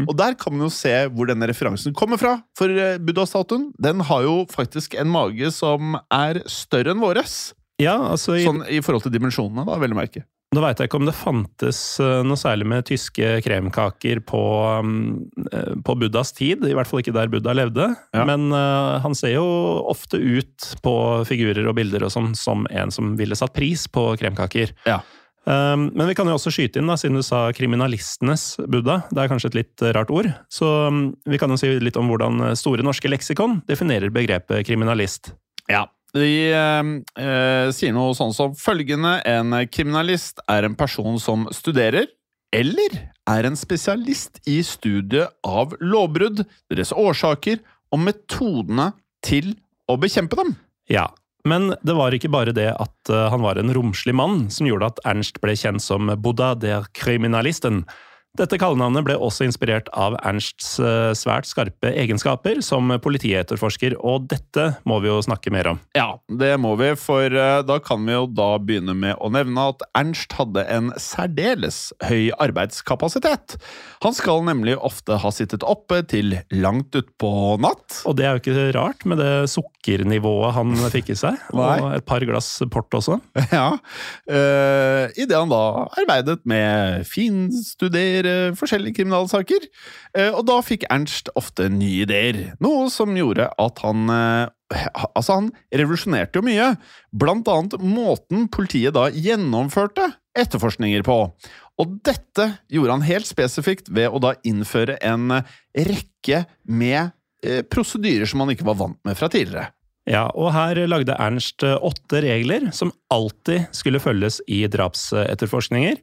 Og 0.08 0.10
der 0.18 0.34
kan 0.34 0.56
man 0.56 0.66
jo 0.66 0.72
se 0.74 0.90
hvor 1.14 1.30
denne 1.30 1.46
referansen 1.46 1.94
kommer 1.94 2.18
fra. 2.18 2.40
For 2.58 2.74
eh, 2.74 2.98
buddha-statuen 2.98 3.68
den 3.78 4.02
har 4.10 4.26
jo 4.26 4.34
faktisk 4.50 4.98
en 4.98 5.12
mage 5.12 5.52
som 5.54 5.94
er 6.10 6.42
større 6.50 6.96
enn 6.96 7.04
våres. 7.04 7.38
Ja, 7.80 7.94
altså 8.10 8.34
i, 8.34 8.44
Sånn 8.44 8.64
i 8.66 8.82
forhold 8.84 9.06
til 9.06 9.14
dimensjonene, 9.14 9.64
da, 9.70 9.78
vel 9.80 9.94
å 9.94 10.02
merke. 10.02 10.26
Da 10.50 10.62
veit 10.64 10.80
jeg 10.82 10.88
ikke 10.88 10.98
om 10.98 11.06
det 11.06 11.14
fantes 11.14 11.80
eh, 12.02 12.24
noe 12.26 12.38
særlig 12.38 12.66
med 12.72 12.86
tyske 12.88 13.36
kremkaker 13.44 14.18
på, 14.26 14.40
mm, 14.82 15.84
på 15.86 15.94
Buddhas 16.00 16.34
tid, 16.34 16.64
i 16.66 16.74
hvert 16.74 16.90
fall 16.90 17.04
ikke 17.04 17.14
der 17.14 17.30
Buddha 17.30 17.54
levde. 17.54 17.86
Ja. 18.16 18.24
Men 18.26 18.48
uh, 18.50 18.98
han 19.04 19.14
ser 19.14 19.36
jo 19.36 19.44
ofte 19.92 20.18
ut 20.18 20.72
på 20.82 20.94
figurer 21.28 21.68
og 21.70 21.76
bilder 21.78 22.02
og 22.02 22.10
sånn 22.10 22.32
som 22.34 22.66
en 22.66 22.90
som 22.90 23.14
ville 23.20 23.38
satt 23.38 23.54
pris 23.54 23.86
på 23.94 24.08
kremkaker. 24.18 24.74
Ja. 24.90 24.98
Um, 25.46 25.86
men 25.94 26.10
vi 26.10 26.18
kan 26.18 26.26
jo 26.26 26.34
også 26.34 26.50
skyte 26.52 26.82
inn, 26.82 26.90
da, 26.90 26.98
siden 26.98 27.20
du 27.20 27.22
sa 27.24 27.44
kriminalistenes 27.54 28.56
Buddha. 28.66 29.04
Det 29.14 29.22
er 29.22 29.30
kanskje 29.30 29.52
et 29.52 29.60
litt 29.60 29.86
rart 29.94 30.10
ord. 30.10 30.32
Så 30.50 30.66
um, 30.90 31.04
vi 31.30 31.38
kan 31.38 31.54
jo 31.54 31.60
si 31.62 31.70
litt 31.78 31.98
om 32.00 32.10
hvordan 32.10 32.56
Store 32.58 32.82
norske 32.82 33.12
leksikon 33.12 33.60
definerer 33.70 34.10
begrepet 34.10 34.66
kriminalist. 34.66 35.30
Ja. 35.70 35.86
De 36.16 36.30
eh, 36.50 36.88
eh, 37.22 37.68
sier 37.74 37.94
noe 37.94 38.16
sånn 38.18 38.34
som 38.34 38.56
følgende 38.58 39.20
En 39.30 39.54
kriminalist 39.70 40.42
er 40.50 40.66
en 40.66 40.74
person 40.78 41.20
som 41.22 41.46
studerer, 41.54 42.08
eller 42.50 42.96
er 43.30 43.46
en 43.46 43.58
spesialist 43.58 44.40
i 44.50 44.58
studiet 44.66 45.30
av 45.46 45.76
lovbrudd, 45.78 46.42
deres 46.72 46.90
årsaker 46.90 47.60
og 47.94 48.02
metodene 48.02 48.90
til 49.22 49.52
å 49.90 49.94
bekjempe 50.00 50.38
dem. 50.40 50.54
Ja, 50.90 51.06
men 51.46 51.70
det 51.86 51.94
var 51.96 52.14
ikke 52.14 52.32
bare 52.32 52.54
det 52.56 52.68
at 52.74 53.12
uh, 53.12 53.28
han 53.32 53.42
var 53.44 53.60
en 53.60 53.72
romslig 53.74 54.14
mann 54.16 54.48
som 54.52 54.66
gjorde 54.68 54.90
at 54.90 55.02
Ernst 55.08 55.40
ble 55.42 55.54
kjent 55.56 55.82
som 55.84 56.10
Buddha 56.20 56.52
der 56.58 56.88
Kriminalisten. 56.96 57.84
Dette 58.38 58.60
kallenavnet 58.62 59.02
ble 59.02 59.16
også 59.18 59.42
inspirert 59.42 59.88
av 59.90 60.14
Ernsts 60.22 60.76
uh, 60.78 61.10
svært 61.18 61.48
skarpe 61.50 61.90
egenskaper 61.90 62.60
som 62.62 62.92
politietterforsker, 63.02 63.96
og 63.98 64.28
dette 64.30 64.68
må 64.86 65.00
vi 65.02 65.10
jo 65.10 65.16
snakke 65.26 65.50
mer 65.50 65.72
om. 65.72 65.80
Ja, 65.98 66.12
det 66.38 66.52
må 66.62 66.76
vi, 66.78 66.92
for 66.94 67.26
uh, 67.26 67.58
da 67.66 67.80
kan 67.82 68.06
vi 68.06 68.14
jo 68.14 68.28
da 68.30 68.52
begynne 68.62 68.94
med 68.94 69.18
å 69.18 69.32
nevne 69.34 69.64
at 69.72 69.82
Ernst 69.98 70.36
hadde 70.38 70.62
en 70.70 70.92
særdeles 70.94 71.88
høy 72.06 72.30
arbeidskapasitet. 72.38 73.56
Han 74.06 74.14
skal 74.14 74.46
nemlig 74.46 74.78
ofte 74.78 75.18
ha 75.18 75.34
sittet 75.34 75.66
oppe 75.66 75.98
til 76.06 76.38
langt 76.54 76.94
utpå 76.94 77.32
natt. 77.60 77.98
Og 78.06 78.14
det 78.14 78.28
er 78.28 78.38
jo 78.38 78.44
ikke 78.44 78.68
rart 78.78 79.02
med 79.10 79.18
det 79.18 79.50
sukkernivået 79.50 80.54
han 80.54 80.78
fikk 80.94 81.10
i 81.16 81.18
seg, 81.18 81.42
og 81.50 81.90
et 81.96 82.06
par 82.06 82.22
glass 82.30 82.52
port 82.70 82.94
også. 82.94 83.18
Ja, 83.50 83.74
uh, 83.74 85.04
Idet 85.18 85.34
han 85.34 85.50
da 85.50 85.88
arbeidet 85.98 86.38
med 86.48 87.02
finstudere 88.20 88.54
forskjellige 88.58 89.00
kriminalsaker. 89.00 89.66
Uh, 90.16 90.32
og 90.36 90.46
da 90.48 90.60
fikk 90.62 90.86
Ernst 90.90 91.30
ofte 91.36 91.68
nye 91.68 92.04
ideer, 92.04 92.54
noe 92.60 92.90
som 92.90 93.16
gjorde 93.16 93.50
at 93.58 93.84
han 93.84 94.08
eh, 94.10 94.48
Altså, 94.70 95.34
han 95.34 95.48
revolusjonerte 95.74 96.38
jo 96.38 96.44
mye, 96.46 96.76
blant 97.10 97.48
annet 97.50 97.72
måten 97.82 98.44
politiet 98.54 98.94
da 98.94 99.08
gjennomførte 99.10 100.12
etterforskninger 100.38 101.02
på. 101.02 101.16
Og 101.82 101.96
dette 102.06 102.46
gjorde 102.70 102.94
han 102.94 103.02
helt 103.02 103.26
spesifikt 103.26 103.90
ved 103.90 104.14
å 104.14 104.20
da 104.22 104.36
innføre 104.46 104.94
en 105.02 105.40
rekke 105.74 106.44
med 106.70 107.10
eh, 107.42 107.64
prosedyrer 107.66 108.30
som 108.30 108.44
han 108.44 108.54
ikke 108.54 108.68
var 108.70 108.78
vant 108.78 109.00
med 109.02 109.18
fra 109.18 109.26
tidligere. 109.26 109.72
Ja, 110.06 110.28
og 110.38 110.54
her 110.54 110.78
lagde 110.86 111.18
Ernst 111.18 111.66
åtte 111.66 112.22
regler 112.22 112.70
som 112.70 112.94
alltid 113.10 113.74
skulle 113.74 113.98
følges 113.98 114.38
i 114.46 114.62
drapsetterforskninger. 114.70 115.98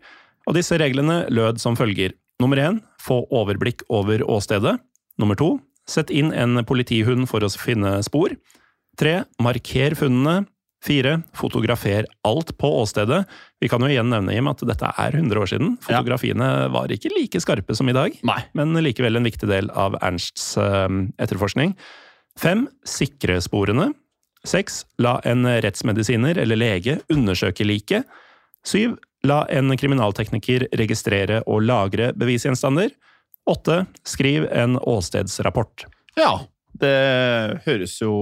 Og 0.47 0.55
disse 0.55 0.77
reglene 0.79 1.25
lød 1.33 1.59
som 1.61 1.75
følger. 1.77 2.15
Nummer 2.41 2.59
én, 2.61 2.81
få 3.01 3.23
overblikk 3.33 3.83
over 3.91 4.23
åstedet. 4.23 4.77
Nummer 5.19 5.37
to, 5.39 5.57
sett 5.89 6.11
inn 6.13 6.29
en 6.35 6.61
politihund 6.67 7.27
for 7.29 7.43
å 7.43 7.49
finne 7.51 7.97
spor. 8.05 8.35
Tre, 8.99 9.23
marker 9.43 9.97
funnene. 9.97 10.45
Fire, 10.85 11.15
fotografer 11.35 12.05
alt 12.27 12.51
på 12.61 12.69
åstedet. 12.79 13.23
Vi 13.59 13.67
kan 13.67 13.81
jo 13.81 13.89
igjen 13.89 14.11
nevne 14.13 14.35
Jim, 14.35 14.47
at 14.47 14.61
dette 14.69 14.91
er 14.93 15.15
100 15.17 15.41
år 15.41 15.49
siden. 15.49 15.71
Fotografiene 15.83 16.49
var 16.71 16.93
ikke 16.93 17.09
like 17.15 17.41
skarpe 17.41 17.75
som 17.75 17.89
i 17.89 17.95
dag, 17.97 18.13
Nei. 18.29 18.39
men 18.55 18.77
likevel 18.85 19.17
en 19.17 19.25
viktig 19.25 19.49
del 19.49 19.71
av 19.73 19.97
Ernsts 20.05 20.51
eh, 20.61 20.85
etterforskning. 21.17 21.73
Fem, 22.37 22.67
sikre 22.85 23.39
sporene. 23.41 23.89
Seks, 24.47 24.83
la 25.01 25.17
en 25.27 25.49
rettsmedisiner 25.65 26.37
eller 26.45 26.61
lege 26.61 26.99
undersøke 27.11 27.65
liket. 27.65 28.05
Syv, 28.67 28.99
la 29.25 29.43
en 29.49 29.73
kriminaltekniker 29.79 30.67
registrere 30.77 31.41
og 31.47 31.63
lagre 31.65 32.11
bevisgjenstander. 32.17 32.93
Åtte, 33.47 33.85
skriv 34.07 34.45
en 34.51 34.75
åstedsrapport. 34.77 35.87
Ja, 36.19 36.41
det 36.77 36.93
høres 37.65 37.95
jo 38.01 38.13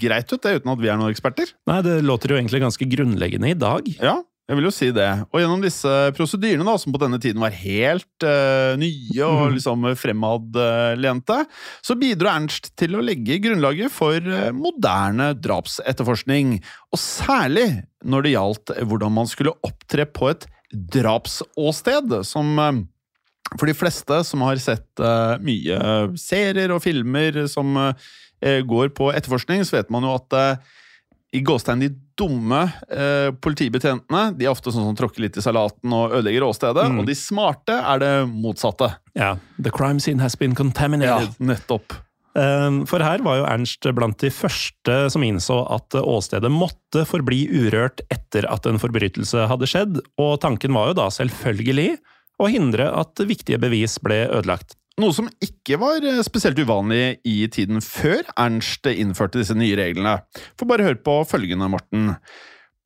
greit 0.00 0.30
ut, 0.32 0.40
det, 0.44 0.60
uten 0.60 0.72
at 0.72 0.80
vi 0.80 0.90
er 0.92 1.00
noen 1.00 1.12
eksperter. 1.12 1.50
Nei, 1.68 1.80
det 1.84 1.98
låter 2.06 2.32
jo 2.32 2.38
egentlig 2.38 2.62
ganske 2.62 2.88
grunnleggende 2.88 3.50
i 3.52 3.58
dag. 3.58 3.88
Ja, 3.98 4.20
jeg 4.50 4.58
vil 4.58 4.66
jo 4.66 4.72
si 4.74 4.88
det. 4.94 5.08
Og 5.30 5.38
gjennom 5.38 5.62
disse 5.62 5.94
prosedyrene, 6.16 6.66
da, 6.66 6.74
som 6.82 6.94
på 6.94 7.00
denne 7.02 7.20
tiden 7.22 7.38
var 7.42 7.54
helt 7.54 8.26
uh, 8.26 8.74
nye 8.80 9.26
og 9.26 9.54
liksom 9.54 9.86
fremadlente, 10.00 11.38
så 11.86 11.96
bidro 11.98 12.32
Ernst 12.32 12.72
til 12.80 12.98
å 12.98 13.04
legge 13.04 13.38
grunnlaget 13.44 13.94
for 13.94 14.18
eh, 14.18 14.50
moderne 14.54 15.30
drapsetterforskning. 15.38 16.58
Og 16.90 16.98
særlig 17.00 17.68
når 18.02 18.26
det 18.26 18.34
gjaldt 18.34 18.74
hvordan 18.90 19.14
man 19.20 19.30
skulle 19.30 19.54
opptre 19.66 20.08
på 20.10 20.32
et 20.32 20.48
drapsåsted, 20.70 22.20
som 22.26 22.58
uh, 22.58 22.72
for 23.58 23.70
de 23.70 23.74
fleste 23.74 24.20
som 24.26 24.42
har 24.46 24.60
sett 24.62 25.02
uh, 25.02 25.38
mye 25.42 25.78
serier 26.20 26.74
og 26.74 26.82
filmer 26.84 27.44
som 27.50 27.78
eh, 27.80 28.60
går 28.66 28.92
på 28.96 29.10
etterforskning, 29.14 29.64
så 29.66 29.78
vet 29.78 29.90
man 29.92 30.06
jo 30.06 30.14
at 30.16 30.36
eh, 30.38 30.76
i 31.38 31.42
gåstegn 31.46 31.84
de 31.84 31.92
dumme 32.20 32.60
eh, 32.92 33.30
politibetjentene 33.42 34.26
de 34.36 34.46
er 34.46 34.52
ofte 34.52 34.72
sånn 34.74 34.86
som 34.90 34.98
tråkker 34.98 35.24
litt 35.24 35.38
i 35.40 35.44
salaten 35.44 35.92
og 35.96 36.12
ødelegger 36.18 36.46
åstedet. 36.50 36.84
Og 37.00 37.08
de 37.08 37.16
smarte 37.16 37.78
er 37.80 38.02
det 38.02 38.12
motsatte. 38.30 38.92
Ja, 39.18 39.34
The 39.56 39.72
crime 39.74 40.00
scene 40.04 40.22
has 40.22 40.36
been 40.38 40.54
contaminated. 40.58 41.32
Ja, 41.40 41.48
nettopp. 41.54 41.96
Eh, 42.38 42.68
For 42.86 43.02
her 43.02 43.24
var 43.26 43.40
jo 43.40 43.48
Ernst 43.50 43.88
blant 43.96 44.20
de 44.22 44.30
første 44.30 45.00
som 45.10 45.24
innså 45.26 45.60
at 45.74 45.96
åstedet 45.98 46.52
måtte 46.54 47.02
forbli 47.08 47.42
urørt 47.50 48.04
etter 48.12 48.46
at 48.52 48.68
en 48.70 48.78
forbrytelse 48.78 49.48
hadde 49.50 49.66
skjedd, 49.70 50.00
og 50.20 50.36
tanken 50.44 50.76
var 50.76 50.92
jo 50.92 51.00
da 51.02 51.08
selvfølgelig 51.10 51.96
å 52.40 52.48
hindre 52.48 52.86
at 52.96 53.20
viktige 53.28 53.58
bevis 53.60 53.98
ble 54.00 54.22
ødelagt. 54.30 54.76
Noe 55.00 55.14
som 55.16 55.30
ikke 55.40 55.78
var 55.80 56.04
eh, 56.04 56.20
spesielt 56.26 56.58
uvanlig 56.60 57.20
i 57.24 57.38
tiden 57.52 57.80
før 57.84 58.26
Ernst 58.36 58.86
innførte 58.90 59.40
disse 59.40 59.56
nye 59.56 59.78
reglene. 59.78 60.18
Få 60.60 60.68
bare 60.68 60.84
høre 60.84 61.00
på 61.00 61.20
følgende, 61.28 61.70
Morten. 61.72 62.16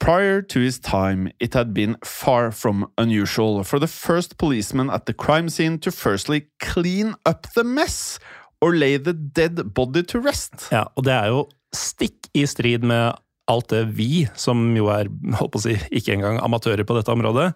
Prior 0.02 0.42
to 0.42 0.60
his 0.60 0.78
time, 0.78 1.30
it 1.40 1.54
had 1.54 1.72
been 1.72 1.96
far 2.04 2.50
from 2.50 2.86
unusual 2.98 3.62
for 3.64 3.78
the 3.78 3.88
first 3.88 4.36
policeman 4.38 4.90
at 4.90 5.06
the 5.06 5.14
crime 5.14 5.48
scene 5.48 5.78
to 5.78 5.90
firstly 5.90 6.46
clean 6.60 7.14
up 7.24 7.46
the 7.54 7.64
mess 7.64 8.18
or 8.60 8.74
lay 8.74 8.98
the 8.98 9.14
dead 9.14 9.74
body 9.74 10.02
to 10.02 10.20
rest. 10.20 10.68
Ja, 10.70 10.84
og 10.94 11.06
det 11.06 11.14
er 11.14 11.32
jo 11.32 11.46
stikk 11.74 12.28
i 12.34 12.44
strid 12.46 12.84
med 12.84 13.14
alt 13.50 13.70
det 13.72 13.84
vi, 13.96 14.26
som 14.36 14.70
jo 14.76 14.90
er 14.92 15.08
på 15.08 15.58
å 15.58 15.62
si, 15.62 15.76
ikke 15.92 16.14
engang 16.16 16.38
amatører 16.42 16.84
på 16.86 16.96
dette 16.96 17.12
området, 17.12 17.52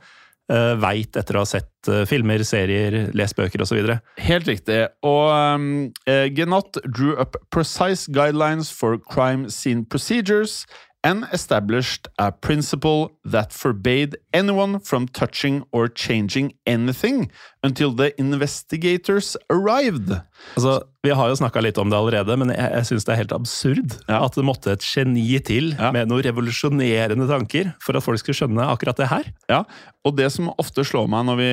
uh, 0.49 0.75
veit 0.81 1.17
etter 1.17 1.37
å 1.37 1.45
ha 1.45 1.49
sett 1.49 1.91
eh, 1.91 2.05
filmer, 2.09 2.43
serier, 2.47 2.99
lest 3.17 3.37
bøker 3.39 3.63
osv. 3.65 3.81
Helt 4.21 4.49
riktig. 4.49 4.81
Og 5.07 5.25
um, 5.33 5.71
eh, 6.09 6.27
Genot 6.35 6.81
drew 6.89 7.15
up 7.21 7.37
precise 7.55 8.09
guidelines 8.09 8.73
for 8.73 8.99
crime 8.99 9.49
scene 9.51 9.85
procedures 9.85 10.65
and 11.05 11.27
established 11.33 12.09
a 12.19 12.33
principle 12.33 13.13
that 13.25 13.53
forbade 13.53 14.17
anyone 14.35 14.81
from 14.81 15.07
touching 15.07 15.63
or 15.71 15.87
changing 15.89 16.55
anything 16.67 17.31
until 17.63 17.93
the 17.93 18.19
investigators 18.21 19.37
arrived. 19.49 20.11
Altså, 20.57 20.83
vi 21.05 21.11
har 21.15 21.29
jo 21.31 21.37
snakka 21.39 21.61
litt 21.63 21.79
om 21.79 21.91
det 21.91 21.97
allerede, 21.99 22.35
men 22.41 22.49
jeg, 22.51 22.71
jeg 22.73 22.87
syns 22.89 23.05
det 23.07 23.13
er 23.15 23.19
helt 23.21 23.33
absurd 23.37 23.93
Ja. 24.09 24.25
at 24.25 24.35
det 24.35 24.45
måtte 24.45 24.73
et 24.73 24.83
geni 24.83 25.39
til 25.45 25.73
Ja. 25.79 25.91
med 25.93 26.09
noen 26.09 26.23
revolusjonerende 26.25 27.29
tanker 27.29 27.75
for 27.85 27.97
at 27.97 28.03
folk 28.03 28.19
skulle 28.19 28.35
skjønne 28.39 28.65
akkurat 28.67 28.97
det 28.97 29.09
her. 29.09 29.25
Ja, 29.49 29.61
og 30.05 30.17
det 30.17 30.31
som 30.33 30.49
ofte 30.59 30.83
slår 30.87 31.07
meg 31.09 31.27
når 31.29 31.37
vi 31.39 31.51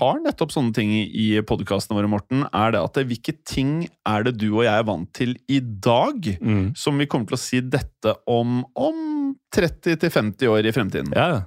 har 0.00 0.20
nettopp 0.24 0.52
sånne 0.52 0.74
ting 0.74 0.90
i 1.08 1.40
podkastene 1.46 1.96
våre, 1.96 2.10
Morten, 2.10 2.44
er 2.52 2.72
det 2.74 2.82
at 2.82 3.00
hvilke 3.06 3.36
ting 3.46 3.88
er 4.06 4.22
det 4.24 4.36
du 4.38 4.50
og 4.56 4.64
jeg 4.64 4.74
er 4.78 4.84
vant 4.84 5.12
til 5.14 5.36
i 5.48 5.60
dag, 5.60 6.28
som 6.76 6.98
vi 6.98 7.06
kommer 7.06 7.26
til 7.30 7.38
å 7.38 7.44
si 7.44 7.60
dette 7.60 8.16
om 8.28 8.64
om 8.76 9.34
30-50 9.56 10.48
år 10.50 10.66
i 10.68 10.72
fremtiden? 10.74 11.12
Ja, 11.16 11.44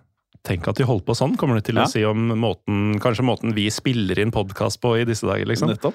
Tenk 0.47 0.63
at 0.69 0.77
de 0.79 0.85
holdt 0.87 1.03
på 1.03 1.11
sånn, 1.17 1.33
kommer 1.35 1.57
det 1.59 1.65
til 1.67 1.75
Ja. 1.75 1.83
å 1.83 1.89
si 1.91 2.05
om 2.07 2.29
måten, 2.39 3.01
kanskje 3.03 3.25
måten 3.25 3.53
vi 3.53 3.65
spiller 3.69 4.17
inn 4.21 4.31
podkast 4.31 4.79
på 4.79 4.93
i 4.95 5.03
disse 5.03 5.27
dager. 5.27 5.43
liksom. 5.45 5.67
Nettopp. 5.67 5.93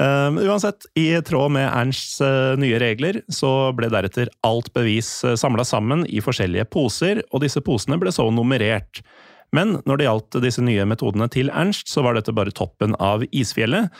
Um, 0.00 0.38
uansett, 0.40 0.86
i 0.96 1.10
tråd 1.20 1.52
med 1.52 1.68
Ernsts 1.68 2.16
uh, 2.24 2.54
nye 2.58 2.78
regler, 2.80 3.20
så 3.28 3.72
ble 3.76 3.90
deretter 3.92 4.30
alt 4.46 4.72
bevis 4.74 5.10
uh, 5.26 5.36
samla 5.38 5.66
sammen 5.68 6.06
i 6.08 6.22
forskjellige 6.24 6.64
poser, 6.72 7.20
og 7.30 7.44
disse 7.44 7.60
posene 7.64 8.00
ble 8.00 8.14
så 8.14 8.26
nummerert. 8.32 9.02
Men 9.52 9.76
når 9.84 10.00
det 10.00 10.08
gjaldt 10.08 10.40
disse 10.42 10.64
nye 10.64 10.88
metodene 10.88 11.28
til 11.32 11.52
Ernst, 11.52 11.92
så 11.92 12.04
var 12.06 12.16
dette 12.16 12.32
bare 12.34 12.54
toppen 12.56 12.96
av 12.96 13.26
isfjellet. 13.30 13.92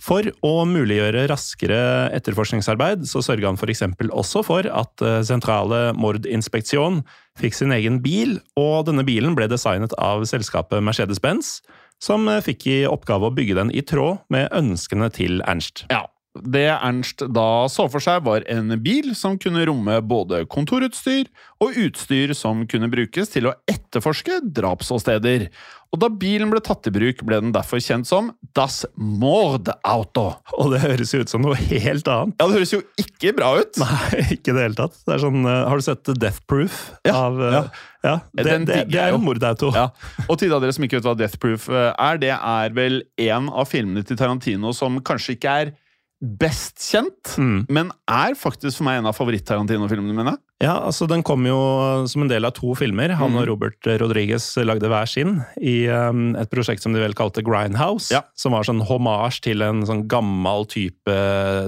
For 0.00 0.24
å 0.46 0.52
muliggjøre 0.66 1.26
raskere 1.30 1.78
etterforskningsarbeid, 2.16 3.04
så 3.06 3.20
sørga 3.22 3.50
han 3.50 3.58
f.eks. 3.60 3.84
også 4.08 4.42
for 4.46 4.66
at 4.66 5.04
eh, 5.04 5.20
Sentrale 5.26 5.92
Mordinspeksjon 5.98 7.02
fikk 7.38 7.58
sin 7.58 7.74
egen 7.76 8.00
bil, 8.02 8.38
og 8.58 8.88
denne 8.88 9.04
bilen 9.06 9.36
ble 9.38 9.50
designet 9.52 9.92
av 10.00 10.24
selskapet 10.30 10.82
Mercedes-Benz, 10.82 11.60
som 12.02 12.28
eh, 12.28 12.42
fikk 12.44 12.66
i 12.70 12.78
oppgave 12.88 13.30
å 13.30 13.34
bygge 13.34 13.58
den 13.60 13.70
i 13.74 13.84
tråd 13.86 14.24
med 14.32 14.50
ønskene 14.56 15.10
til 15.14 15.42
Ernst. 15.46 15.86
Ja. 15.92 16.04
Det 16.32 16.64
Ernst 16.72 17.20
da 17.28 17.66
så 17.68 17.84
for 17.92 18.00
seg, 18.00 18.22
var 18.24 18.46
en 18.48 18.72
bil 18.80 19.10
som 19.18 19.36
kunne 19.40 19.66
romme 19.68 19.98
både 20.00 20.46
kontorutstyr 20.48 21.28
og 21.60 21.76
utstyr 21.76 22.32
som 22.36 22.64
kunne 22.70 22.88
brukes 22.92 23.34
til 23.34 23.50
å 23.50 23.56
etterforske 23.68 24.40
drapsåsteder. 24.56 25.50
Og 25.92 26.00
da 26.00 26.08
bilen 26.08 26.48
ble 26.48 26.62
tatt 26.64 26.88
i 26.88 26.92
bruk, 26.94 27.20
ble 27.28 27.36
den 27.42 27.52
derfor 27.52 27.82
kjent 27.84 28.08
som 28.08 28.30
Das 28.56 28.80
Mordauto. 28.96 30.30
Og 30.56 30.72
det 30.72 30.80
høres 30.86 31.12
jo 31.12 31.20
ut 31.20 31.32
som 31.32 31.44
noe 31.44 31.58
helt 31.58 32.08
annet. 32.08 32.38
Ja, 32.40 32.48
det 32.48 32.56
høres 32.56 32.72
jo 32.72 32.80
ikke 32.96 33.34
bra 33.36 33.50
ut. 33.60 33.76
Nei, 33.82 34.22
ikke 34.38 34.54
i 34.54 34.56
det 34.56 34.64
hele 34.70 34.78
tatt. 34.78 34.96
Det 35.04 35.18
er 35.18 35.20
sånn, 35.26 35.44
uh, 35.44 35.66
har 35.68 35.76
du 35.76 35.84
sett 35.84 36.14
Death 36.16 36.40
Proof? 36.48 36.80
Ja, 37.04 37.18
av, 37.26 37.36
uh, 37.36 37.58
ja. 37.58 37.62
ja 38.08 38.16
det, 38.32 38.46
det, 38.48 38.56
det, 38.70 38.80
det 38.94 39.02
er 39.04 39.12
jo. 39.12 39.20
jo 39.20 39.26
mordauto. 39.26 39.74
Ja, 39.76 39.90
Og 40.30 40.40
til 40.40 40.56
dere 40.56 40.72
som 40.72 40.88
ikke 40.88 41.02
vet 41.02 41.10
hva 41.10 41.16
Death 41.20 41.36
Proof 41.42 41.68
eh, 41.68 41.92
er, 41.92 42.24
det 42.24 42.32
er 42.38 42.76
vel 42.80 43.02
en 43.28 43.52
av 43.52 43.68
filmene 43.68 44.00
til 44.08 44.16
Tarantino 44.16 44.72
som 44.76 44.96
kanskje 45.04 45.36
ikke 45.36 45.60
er 45.60 45.76
best 46.22 46.78
kjent, 46.78 47.34
Mm. 47.36 47.66
men 47.68 47.90
er 48.08 48.36
faktisk 48.38 48.78
for 48.78 48.86
meg 48.86 49.00
en 49.00 49.08
av 49.10 49.16
favoritt-Tarantino-filmene 49.16 50.14
mine. 50.14 50.36
Ja, 50.62 50.76
altså 50.78 51.08
Den 51.10 51.24
kom 51.26 51.44
jo 51.44 51.58
som 52.06 52.22
en 52.22 52.30
del 52.30 52.44
av 52.46 52.54
to 52.54 52.76
filmer. 52.78 53.10
Han 53.18 53.32
mm. 53.32 53.38
og 53.40 53.48
Robert 53.48 53.88
Rodriguez 53.98 54.46
lagde 54.62 54.86
hver 54.86 55.08
sin 55.10 55.40
i 55.58 55.88
um, 55.90 56.36
et 56.38 56.50
prosjekt 56.50 56.84
som 56.84 56.94
de 56.94 57.02
vel 57.02 57.16
kalte 57.18 57.42
Grindhouse. 57.42 58.14
Ja. 58.14 58.22
Som 58.38 58.54
var 58.54 58.62
sånn 58.62 58.84
hommage 58.86 59.42
til 59.42 59.62
en 59.66 59.82
sånn 59.88 60.06
gammel 60.06 60.68
type 60.70 61.16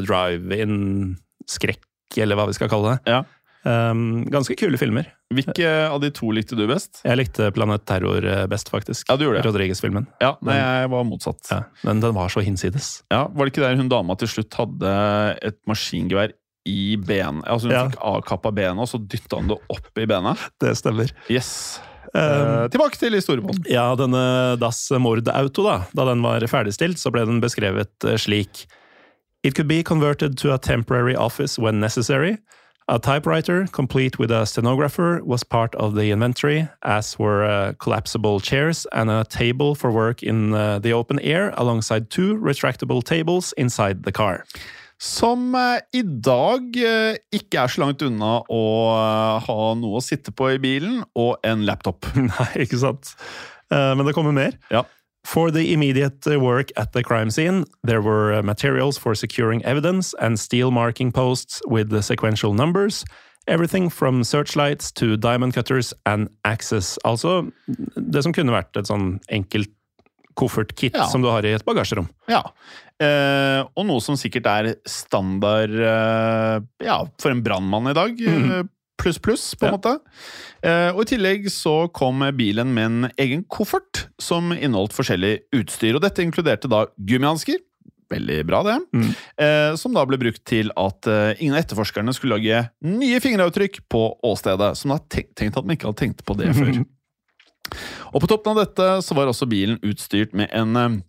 drive-in-skrekk, 0.06 1.82
eller 2.22 2.38
hva 2.38 2.46
vi 2.46 2.54
skal 2.54 2.70
kalle 2.70 2.94
det. 2.94 3.10
Ja. 3.10 3.24
Um, 3.64 4.22
ganske 4.30 4.54
kule 4.60 4.78
filmer. 4.78 5.08
Hvilke 5.34 5.70
av 5.90 6.00
de 6.02 6.10
to 6.14 6.30
likte 6.34 6.56
du 6.58 6.64
best? 6.70 7.00
Jeg 7.04 7.18
likte 7.20 7.50
Planet 7.56 7.84
Terror 7.88 8.24
eh, 8.26 8.44
best, 8.50 8.70
faktisk. 8.72 9.08
Ja, 9.10 9.16
du 9.18 9.26
gjorde 9.26 9.40
det. 9.42 9.48
Rodriguez-filmen. 9.48 10.06
Ja, 10.22 10.34
nei, 10.46 10.56
jeg 10.60 10.90
var 10.94 11.04
motsatt. 11.08 11.42
Ja, 11.50 11.62
men 11.86 12.00
den 12.04 12.14
var 12.16 12.32
så 12.32 12.42
hinsides. 12.44 13.02
Ja, 13.12 13.26
Var 13.28 13.44
det 13.48 13.54
ikke 13.54 13.64
der 13.66 13.76
hun 13.80 13.88
dama 13.92 14.16
til 14.20 14.30
slutt 14.30 14.54
hadde 14.58 14.94
et 15.42 15.58
maskingevær 15.70 16.32
i 16.70 16.94
benet? 16.96 17.44
Altså 17.44 17.68
Hun 17.68 17.74
Ja. 17.76 17.82
fikk 17.90 17.98
avkappa 18.00 18.54
benet, 18.56 18.80
og 18.80 18.88
så 18.88 19.00
dytta 19.02 19.36
hun 19.42 19.48
det 19.52 19.58
opp 19.74 19.98
i 20.00 20.06
benet? 20.06 20.38
Det 20.62 20.76
stemmer. 20.78 21.10
Yes. 21.28 21.80
Um, 22.14 22.20
Eh, 22.20 22.68
tilbake 22.70 22.94
til 23.00 23.10
historiebånd. 23.16 23.66
Ja, 23.66 23.88
denne 23.98 24.56
Das 24.60 24.84
Mordauto, 25.02 25.64
da, 25.66 25.80
da 25.92 26.04
den 26.12 26.22
var 26.22 26.38
ferdigstilt, 26.46 26.96
så 27.02 27.10
ble 27.10 27.24
den 27.26 27.40
beskrevet 27.42 27.90
eh, 28.06 28.14
slik. 28.16 28.66
It 29.42 29.56
could 29.56 29.66
be 29.68 29.82
converted 29.82 30.38
to 30.38 30.52
a 30.54 30.58
temporary 30.58 31.16
office 31.16 31.58
when 31.58 31.80
necessary. 31.80 32.36
A 32.86 32.98
typewriter, 32.98 33.66
complete 33.72 34.18
with 34.18 34.30
a 34.30 34.44
stenographer, 34.44 35.22
was 35.24 35.42
part 35.42 35.74
of 35.76 35.94
the 35.94 36.10
inventory, 36.10 36.68
as 36.82 37.18
were 37.18 37.44
uh, 37.44 37.72
collapsible 37.78 38.40
chairs 38.40 38.86
and 38.92 39.10
a 39.10 39.24
table 39.24 39.74
for 39.74 39.90
work 39.90 40.22
in 40.22 40.52
uh, 40.52 40.78
the 40.78 40.92
open 40.92 41.18
air, 41.20 41.54
alongside 41.56 42.10
two 42.10 42.36
retractable 42.36 43.02
tables 43.02 43.54
inside 43.56 44.02
the 44.02 44.12
car. 44.12 44.44
Som 45.04 45.54
eh, 45.58 45.82
i 45.92 46.02
dag 46.04 46.76
eh, 46.78 47.18
ikke 47.34 47.64
er 47.64 47.72
så 47.72 47.82
langt 47.82 48.02
unna 48.06 48.38
å 48.48 48.64
eh, 48.94 49.46
ha 49.48 49.58
noe 49.76 49.98
å 49.98 50.04
sitte 50.04 50.32
på 50.32 50.52
i 50.54 50.60
bilen, 50.62 51.02
og 51.18 51.36
en 51.46 51.64
laptop. 51.66 52.06
Nei, 52.30 52.50
ikke 52.64 52.80
sant? 52.80 53.16
Men 53.74 54.04
det 54.06 54.12
kommer 54.14 54.30
mer. 54.36 54.54
Ja. 54.70 54.84
For 55.24 55.50
the 55.50 55.72
immediate 55.72 56.26
work 56.38 56.70
at 56.76 56.92
the 56.92 57.02
crime 57.02 57.30
scene, 57.30 57.64
there 57.82 58.02
were 58.02 58.34
uh, 58.34 58.42
materials 58.42 58.98
for 58.98 59.14
securing 59.14 59.64
evidence 59.64 60.14
and 60.20 60.38
steel 60.38 60.70
marking 60.70 61.12
posts 61.12 61.62
with 61.66 61.88
the 61.90 62.02
sequential 62.02 62.52
numbers. 62.54 63.04
Everything 63.48 63.88
from 63.90 64.22
searchlights 64.24 64.92
to 64.92 65.16
diamond 65.16 65.54
cutters 65.54 65.94
and 66.06 66.28
axes. 66.44 66.98
Altså 67.04 67.50
det 67.96 68.22
som 68.24 68.32
kunne 68.32 68.52
vært 68.52 68.76
et 68.76 68.86
sånn 68.88 69.18
enkelt 69.28 69.70
koffertkit 70.36 70.94
Ja. 70.96 71.04
som 71.06 71.22
du 71.22 71.28
har 71.30 71.44
i 71.46 71.52
et 71.54 71.64
bagasjerom. 71.64 72.08
Ja. 72.28 72.42
Eh, 73.00 73.64
og 73.76 73.86
noe 73.86 74.00
som 74.00 74.16
sikkert 74.16 74.46
er 74.50 74.74
standard 74.88 75.70
eh, 75.72 76.60
ja, 76.84 76.96
for 77.20 77.30
en 77.30 77.42
brannmann 77.44 77.88
i 77.90 77.94
dag. 77.96 78.20
eh, 78.20 78.62
Pluss, 79.04 79.20
pluss, 79.20 79.44
på 79.60 79.66
en 79.68 79.74
Ja. 79.74 79.76
måte. 79.76 79.92
Eh, 80.64 80.88
og 80.94 81.02
I 81.04 81.10
tillegg 81.12 81.46
så 81.52 81.74
kom 81.92 82.24
bilen 82.38 82.72
med 82.72 82.84
en 82.88 83.10
egen 83.20 83.44
koffert 83.44 84.06
som 84.18 84.50
inneholdt 84.52 84.96
forskjellig 84.96 85.34
utstyr. 85.60 85.94
og 85.98 86.02
Dette 86.06 86.24
inkluderte 86.24 86.70
da 86.72 86.86
gummihansker. 86.96 87.60
Veldig 88.10 88.38
bra, 88.46 88.62
det. 88.62 88.78
Mm. 88.94 89.10
Eh, 89.40 89.76
som 89.80 89.94
da 89.96 90.04
ble 90.06 90.18
brukt 90.20 90.42
til 90.48 90.70
at 90.76 91.06
eh, 91.08 91.34
ingen 91.40 91.54
av 91.56 91.62
etterforskerne 91.64 92.12
skulle 92.14 92.36
lage 92.36 92.70
nye 92.84 93.20
fingeravtrykk 93.20 93.80
på 93.92 94.02
åstedet. 94.24 94.74
Som 94.76 94.92
da 94.92 94.98
tenkte 95.08 95.34
tenkt 95.40 95.56
at 95.56 95.64
man 95.64 95.76
ikke 95.76 95.88
hadde 95.88 96.02
tenkt 96.02 96.24
på 96.24 96.36
det 96.36 96.52
før. 96.56 96.84
Og 98.14 98.20
på 98.22 98.28
toppen 98.30 98.52
av 98.52 98.60
dette 98.66 98.88
så 99.02 99.16
var 99.16 99.26
også 99.30 99.48
bilen 99.50 99.80
utstyrt 99.82 100.34
med 100.36 100.48
en 100.52 101.02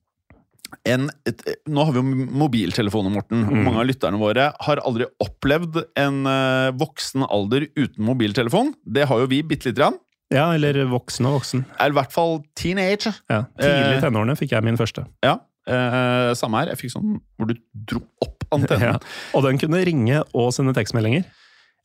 en, 0.83 1.09
et, 1.29 1.41
nå 1.67 1.83
har 1.87 1.93
vi 1.95 2.01
jo 2.01 2.27
mobiltelefoner, 2.43 3.13
Morten. 3.13 3.43
Mm. 3.47 3.63
Mange 3.67 3.81
av 3.83 3.87
lytterne 3.89 4.19
våre 4.21 4.49
har 4.67 4.81
aldri 4.85 5.07
opplevd 5.23 5.79
en 6.01 6.21
uh, 6.27 6.71
voksen 6.79 7.25
alder 7.27 7.67
uten 7.77 8.03
mobiltelefon. 8.05 8.73
Det 8.83 9.07
har 9.09 9.23
jo 9.23 9.29
vi 9.31 9.41
bitte 9.47 9.69
lite 9.69 9.79
grann. 9.81 9.99
Ja, 10.33 10.47
eller 10.57 10.79
voksen 10.89 11.27
og 11.29 11.37
voksen. 11.39 11.65
Eller 11.77 11.93
i 11.93 11.99
hvert 11.99 12.13
fall 12.15 12.39
teenage. 12.57 13.11
Ja, 13.29 13.43
Tidlig 13.59 13.91
Eh. 13.91 13.97
i 13.99 14.01
tenårene 14.01 14.35
fikk 14.39 14.55
jeg 14.55 14.65
min 14.65 14.77
første. 14.79 15.05
Ja, 15.23 15.35
eh, 15.69 16.33
Samme 16.33 16.63
her. 16.63 16.73
Jeg 16.73 16.81
fikk 16.81 16.95
sånn 16.95 17.19
hvor 17.37 17.47
du 17.51 17.55
dro 17.73 18.01
opp 18.25 18.47
antennen. 18.51 18.97
Ja. 18.97 18.99
Og 19.37 19.45
den 19.45 19.59
kunne 19.61 19.83
ringe 19.85 20.23
og 20.33 20.51
sende 20.53 20.73
tekstmeldinger. 20.77 21.25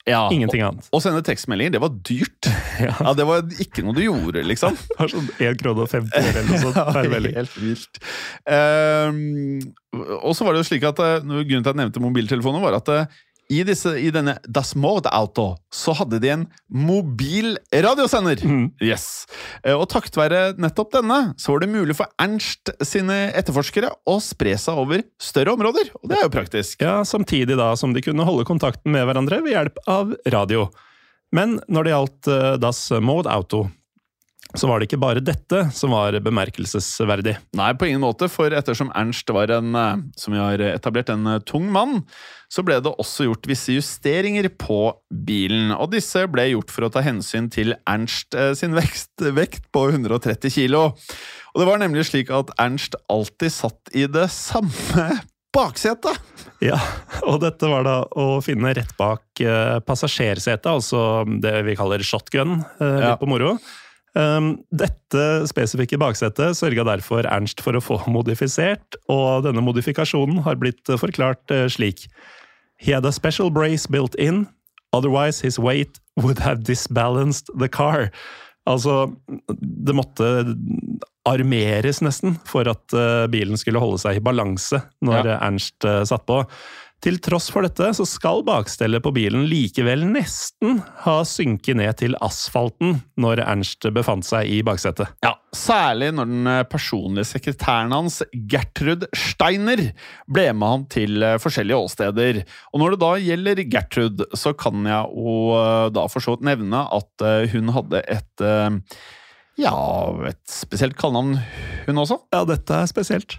Ja, 0.09 0.23
Ingenting 0.33 0.63
annet. 0.65 0.87
Å 0.97 1.01
sende 1.05 1.21
tekstmeldinger, 1.27 1.75
det 1.77 1.83
var 1.83 1.93
dyrt. 2.09 2.49
Ja. 2.81 2.95
Ja, 2.97 3.11
Det 3.13 3.27
var 3.29 3.43
ikke 3.61 3.83
noe 3.85 3.93
du 3.93 4.01
gjorde, 4.01 4.41
liksom. 4.49 4.73
Det 4.89 4.97
var 4.97 5.11
sånn 5.13 5.27
1 5.37 5.59
krone 5.61 5.85
og 5.85 5.91
50 5.93 6.15
øre 6.17 6.31
eller 6.31 6.47
noe 6.49 6.61
sånt 6.63 7.11
melding. 7.13 7.35
Helt 7.37 7.59
vilt. 7.61 8.01
Um, 8.49 9.59
og 10.23 10.33
så 10.39 10.47
var 10.47 10.57
det 10.57 10.63
jo 10.63 10.69
slik 10.71 10.87
at 10.89 11.03
eh, 11.05 11.19
Grunnen 11.21 11.61
til 11.61 11.69
at 11.69 11.75
jeg 11.75 11.81
nevnte 11.83 12.03
mobiltelefoner, 12.05 12.63
var 12.65 12.79
at 12.79 12.89
eh, 12.95 13.19
i, 13.51 13.65
disse, 13.67 13.91
i 13.99 14.13
denne 14.15 14.37
Das 14.47 14.77
Mord 14.79 15.09
Auto 15.11 15.49
så 15.75 15.95
hadde 15.99 16.21
de 16.23 16.31
en 16.31 16.45
mobil 16.71 17.57
radiosender. 17.75 18.39
Mm. 18.47 18.69
Yes. 18.83 19.27
Eh, 19.65 19.75
Og 19.75 19.89
takket 19.91 20.17
være 20.21 20.43
nettopp 20.61 20.93
denne, 20.95 21.19
så 21.41 21.53
var 21.55 21.65
det 21.65 21.73
mulig 21.73 21.97
for 21.99 22.11
Ernst 22.23 22.71
sine 22.87 23.33
etterforskere 23.37 23.91
å 24.07 24.19
spre 24.23 24.55
seg 24.61 24.79
over 24.79 25.03
større 25.21 25.57
områder. 25.59 25.91
Og 26.01 26.11
det 26.13 26.21
er 26.21 26.29
jo 26.29 26.35
praktisk. 26.37 26.79
Ja, 26.85 27.01
Samtidig 27.07 27.59
da 27.59 27.73
som 27.79 27.93
de 27.97 28.05
kunne 28.07 28.27
holde 28.29 28.47
kontakten 28.49 28.95
med 28.95 29.05
hverandre 29.09 29.43
ved 29.43 29.57
hjelp 29.57 29.83
av 29.91 30.15
radio. 30.31 30.69
Men 31.35 31.59
når 31.71 31.87
det 31.87 31.95
gjaldt 31.97 32.31
eh, 32.31 32.49
Das 32.63 32.85
Mode 33.03 33.31
Auto, 33.31 33.67
så 34.59 34.67
var 34.67 34.81
det 34.81 34.89
ikke 34.89 34.99
bare 35.03 35.23
dette 35.23 35.61
som 35.77 35.93
var 35.95 36.17
bemerkelsesverdig. 36.25 37.37
Nei, 37.59 37.69
på 37.79 37.87
ingen 37.87 38.03
måte, 38.03 38.27
for 38.33 38.51
ettersom 38.55 38.91
Ernst 38.99 39.31
var 39.35 39.53
en, 39.55 39.75
eh, 39.79 40.01
som 40.19 40.35
vi 40.35 40.41
har 40.43 40.63
etablert, 40.73 41.13
en 41.15 41.27
eh, 41.37 41.39
tung 41.47 41.69
mann, 41.73 42.01
så 42.51 42.65
ble 42.67 42.81
det 42.83 42.91
også 42.99 43.29
gjort 43.29 43.47
visse 43.47 43.77
justeringer 43.77 44.49
på 44.59 44.81
bilen. 45.15 45.71
Og 45.77 45.93
disse 45.95 46.25
ble 46.33 46.49
gjort 46.51 46.73
for 46.75 46.89
å 46.89 46.91
ta 46.91 47.03
hensyn 47.07 47.47
til 47.55 47.77
Ernst 47.87 48.35
eh, 48.35 48.53
sin 48.59 48.75
vekst, 48.75 49.13
vekt 49.37 49.69
på 49.75 49.87
130 49.93 50.51
kilo. 50.51 50.89
Og 51.55 51.63
det 51.63 51.69
var 51.71 51.79
nemlig 51.83 52.09
slik 52.11 52.33
at 52.35 52.51
Ernst 52.59 52.99
alltid 53.11 53.55
satt 53.55 53.95
i 53.95 54.09
det 54.11 54.27
samme 54.35 55.07
baksetet. 55.57 56.19
Ja, 56.63 56.77
og 57.27 57.39
dette 57.43 57.71
var 57.71 57.87
da 57.87 57.95
å 58.19 58.41
finne 58.45 58.75
rett 58.77 58.93
bak 58.99 59.41
passasjersetet, 59.87 60.67
altså 60.69 61.25
det 61.41 61.55
vi 61.67 61.75
kaller 61.79 62.03
shotgun, 62.07 62.59
litt 62.79 63.07
Ja. 63.07 63.15
på 63.19 63.27
moro. 63.31 63.55
Um, 64.19 64.57
dette 64.75 65.25
spesifikke 65.47 65.99
baksetet 66.01 66.57
sørga 66.59 66.83
derfor 66.89 67.29
Ernst 67.31 67.63
for 67.63 67.79
å 67.79 67.83
få 67.85 68.01
modifisert, 68.17 68.99
og 69.13 69.47
denne 69.47 69.63
modifikasjonen 69.63 70.43
har 70.47 70.59
blitt 70.59 70.91
eh, 70.91 70.99
forklart 70.99 71.55
eh, 71.55 71.69
slik. 71.71 72.09
He 72.81 72.95
had 72.97 73.07
a 73.07 73.13
special 73.13 73.53
brace 73.55 73.87
built 73.87 74.17
in, 74.17 74.49
otherwise 74.93 75.41
his 75.41 75.59
weight 75.59 76.01
would 76.17 76.41
have 76.43 76.65
disbalanced 76.65 77.53
the 77.55 77.69
car. 77.69 78.11
Altså, 78.67 79.13
det 79.49 79.95
måtte 79.97 80.27
armeres 81.29 82.01
nesten 82.03 82.35
for 82.49 82.67
at 82.71 82.97
eh, 82.97 83.29
bilen 83.31 83.61
skulle 83.61 83.83
holde 83.83 84.01
seg 84.03 84.19
i 84.19 84.25
balanse 84.25 84.83
når 85.05 85.31
Ja. 85.31 85.39
Ernst 85.47 85.87
satt 86.11 86.27
på. 86.27 86.43
Til 87.01 87.17
tross 87.25 87.49
for 87.53 87.65
dette 87.65 87.93
så 87.97 88.05
skal 88.09 88.43
bakstellet 88.45 89.01
på 89.05 89.13
bilen 89.17 89.47
likevel 89.49 90.05
nesten 90.09 90.83
ha 91.07 91.21
synket 91.25 91.79
ned 91.81 91.97
til 92.03 92.17
asfalten 92.21 92.99
når 93.21 93.45
Ernst 93.47 93.89
befant 93.97 94.27
seg 94.29 94.51
i 94.53 94.61
baksetet. 94.67 95.09
Ja, 95.25 95.37
Særlig 95.51 96.13
når 96.15 96.29
den 96.31 96.47
eh, 96.47 96.65
personlige 96.71 97.27
sekretæren 97.27 97.91
hans, 97.91 98.21
Gertrud 98.31 99.09
Steiner, 99.19 99.81
ble 100.31 100.45
med 100.55 100.71
han 100.71 100.85
til 100.93 101.25
eh, 101.27 101.39
forskjellige 101.43 101.81
åsteder. 101.89 102.43
Og 102.71 102.83
når 102.83 102.95
det 102.95 103.01
da 103.03 103.11
gjelder 103.25 103.63
Gertrud, 103.73 104.23
så 104.39 104.53
kan 104.55 104.87
jeg 104.87 105.11
jo 105.11 105.57
eh, 105.59 105.89
da 105.97 106.05
for 106.13 106.23
så 106.23 106.37
vidt 106.37 106.47
nevne 106.47 106.85
at 106.95 107.27
hun 107.51 107.73
hadde 107.75 108.03
et 108.11 108.45
ja, 109.61 109.75
et 110.29 110.41
spesielt 110.49 110.97
kallenavn, 110.99 111.35
hun 111.89 112.01
også. 112.01 112.21
Ja, 112.33 112.45
dette 112.49 112.79
er 112.79 112.89
spesielt. 112.89 113.37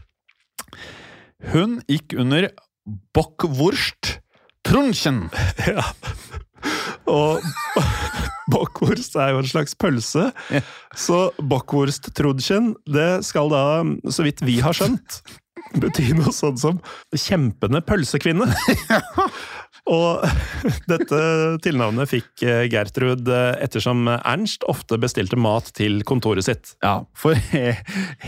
Hun 1.52 1.80
gikk 1.90 2.14
under 2.20 2.50
Bockwurst 2.86 4.18
Trunchen. 4.68 5.30
Ja. 5.68 5.86
Og 7.10 7.42
bockwurst 8.52 9.16
er 9.18 9.34
jo 9.34 9.42
en 9.42 9.50
slags 9.50 9.74
pølse, 9.80 10.28
så 10.94 11.22
bockwurst-trunchen, 11.42 12.76
det 12.86 13.24
skal 13.26 13.50
da, 13.50 13.64
så 14.14 14.26
vidt 14.28 14.44
vi 14.46 14.60
har 14.62 14.78
skjønt, 14.78 15.22
bety 15.82 16.12
noe 16.18 16.34
sånt 16.36 16.62
som 16.62 16.78
kjempende 17.16 17.82
pølsekvinne. 17.86 18.50
Ja. 18.92 19.02
Og 19.90 20.22
dette 20.86 21.20
tilnavnet 21.66 22.10
fikk 22.12 22.44
eh, 22.46 22.68
Gertrud 22.70 23.26
eh, 23.34 23.56
ettersom 23.66 24.06
Ernst 24.14 24.62
ofte 24.70 25.00
bestilte 25.02 25.40
mat 25.42 25.72
til 25.74 26.04
kontoret 26.08 26.46
sitt. 26.46 26.76
Ja, 26.86 27.00
for 27.18 27.34
he 27.50 27.74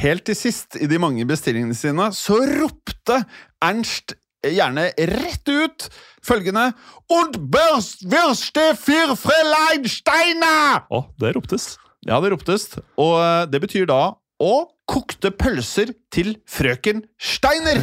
helt 0.01 0.26
til 0.26 0.39
sist 0.39 0.80
i 0.82 0.89
de 0.89 0.97
mange 0.99 1.28
bestillingene 1.30 1.78
sine 1.78 2.10
så 2.18 2.39
ropte 2.56 3.22
Ernst 3.64 4.16
gjerne 4.52 4.89
rett 4.98 5.50
ut 5.50 5.88
følgende 6.24 6.72
Und 7.12 7.38
børst 7.52 8.04
würste 8.10 8.76
für 8.76 9.16
Fräulein 9.20 9.88
Steiner! 9.88 10.84
Å, 10.89 11.06
det 11.20 11.34
roptes. 11.36 11.76
Ja, 12.08 12.20
det 12.24 12.34
roptes. 12.34 12.72
Og 13.00 13.18
eh, 13.20 13.46
det 13.52 13.62
betyr 13.64 13.88
da 13.89 14.16
og 14.44 14.72
kokte 14.89 15.32
pølser 15.32 15.94
til 16.12 16.34
frøken 16.50 17.04
Steiner! 17.22 17.80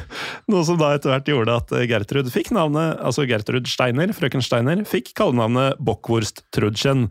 Noe 0.50 0.62
som 0.66 0.78
da 0.78 0.92
etter 0.94 1.10
hvert 1.10 1.30
gjorde 1.30 1.56
at 1.58 1.74
Gertrud 1.90 2.30
fikk 2.34 2.52
navnet, 2.54 3.00
altså 3.02 3.26
Gertrud 3.28 3.66
Steiner, 3.70 4.12
frøken 4.14 4.44
Steiner, 4.44 4.84
fikk 4.86 5.14
kallenavnet 5.18 5.80
Bockwurst 5.82 6.44
Trudchen. 6.54 7.08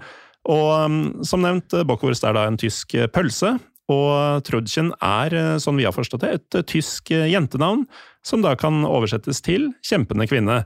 Og 0.47 0.69
um, 0.85 1.03
som 1.25 1.43
nevnt, 1.43 1.75
Bockwurst 1.87 2.23
er 2.27 2.37
da 2.37 2.45
en 2.47 2.59
tysk 2.59 2.95
pølse, 3.15 3.57
og 3.91 4.45
Trudchen 4.47 4.93
er, 5.03 5.35
som 5.59 5.75
vi 5.75 5.83
har 5.83 5.95
forstått 5.95 6.23
det, 6.23 6.33
et 6.37 6.67
tysk 6.71 7.11
jentenavn, 7.11 7.83
som 8.25 8.43
da 8.43 8.55
kan 8.59 8.83
oversettes 8.87 9.43
til 9.45 9.71
kjempende 9.85 10.27
kvinne. 10.29 10.63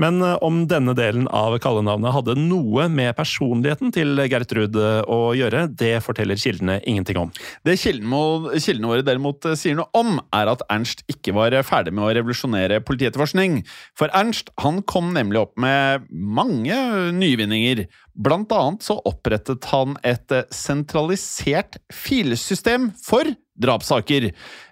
Men 0.00 0.22
eh, 0.24 0.38
om 0.44 0.62
denne 0.70 0.94
delen 0.96 1.26
av 1.28 1.54
kallenavnet 1.62 2.14
hadde 2.14 2.36
noe 2.40 2.86
med 2.92 3.12
personligheten 3.18 3.92
til 3.94 4.22
Gertrud 4.30 4.76
eh, 4.80 5.00
å 5.04 5.34
gjøre, 5.36 5.66
det 5.68 5.94
forteller 6.04 6.40
kildene 6.40 6.78
ingenting 6.88 7.20
om. 7.20 7.32
Det 7.66 7.76
kildene 7.82 8.88
våre 8.88 9.04
derimot 9.06 9.44
eh, 9.48 9.58
sier 9.58 9.76
noe 9.78 9.90
om, 9.98 10.16
er 10.34 10.52
at 10.54 10.64
Ernst 10.72 11.04
ikke 11.12 11.36
var 11.36 11.56
ferdig 11.68 11.94
med 11.94 12.06
å 12.06 12.12
revolusjonere 12.16 12.80
politietterforskning. 12.86 13.60
For 13.98 14.12
Ernst 14.16 14.52
han 14.64 14.80
kom 14.88 15.12
nemlig 15.16 15.44
opp 15.44 15.54
med 15.60 16.08
mange 16.10 16.78
nyvinninger. 17.18 17.86
Blant 18.12 18.52
annet 18.56 18.84
så 18.84 18.98
opprettet 19.08 19.68
han 19.72 19.98
et 20.06 20.32
sentralisert 20.52 21.78
filsystem 21.92 22.90
for 23.04 23.28
drapssaker. 23.62 24.30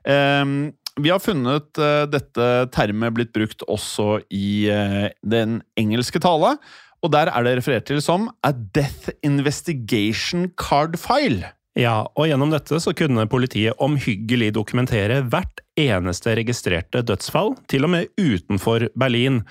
Um, 0.09 0.72
vi 0.99 1.12
har 1.12 1.22
funnet 1.22 1.80
uh, 1.80 2.05
dette 2.11 2.49
termet 2.74 3.14
blitt 3.16 3.32
brukt 3.36 3.62
også 3.70 4.20
i 4.34 4.66
uh, 4.72 5.07
den 5.22 5.61
engelske 5.80 6.22
tale, 6.22 6.57
og 7.01 7.14
der 7.14 7.30
er 7.32 7.47
det 7.47 7.57
referert 7.61 7.86
til 7.88 8.03
som 8.05 8.28
a 8.45 8.53
death 8.53 9.12
investigation 9.26 10.51
card 10.61 10.99
file. 11.01 11.55
Ja, 11.78 12.03
og 12.18 12.26
gjennom 12.26 12.51
dette 12.53 12.80
så 12.82 12.93
kunne 12.97 13.28
politiet 13.30 13.78
omhyggelig 13.80 14.51
dokumentere 14.57 15.20
hvert 15.30 15.62
eneste 15.78 16.34
registrerte 16.36 17.05
dødsfall, 17.07 17.55
til 17.70 17.86
og 17.86 17.95
med 17.95 18.11
utenfor 18.18 18.88
Berlin. 18.99 19.45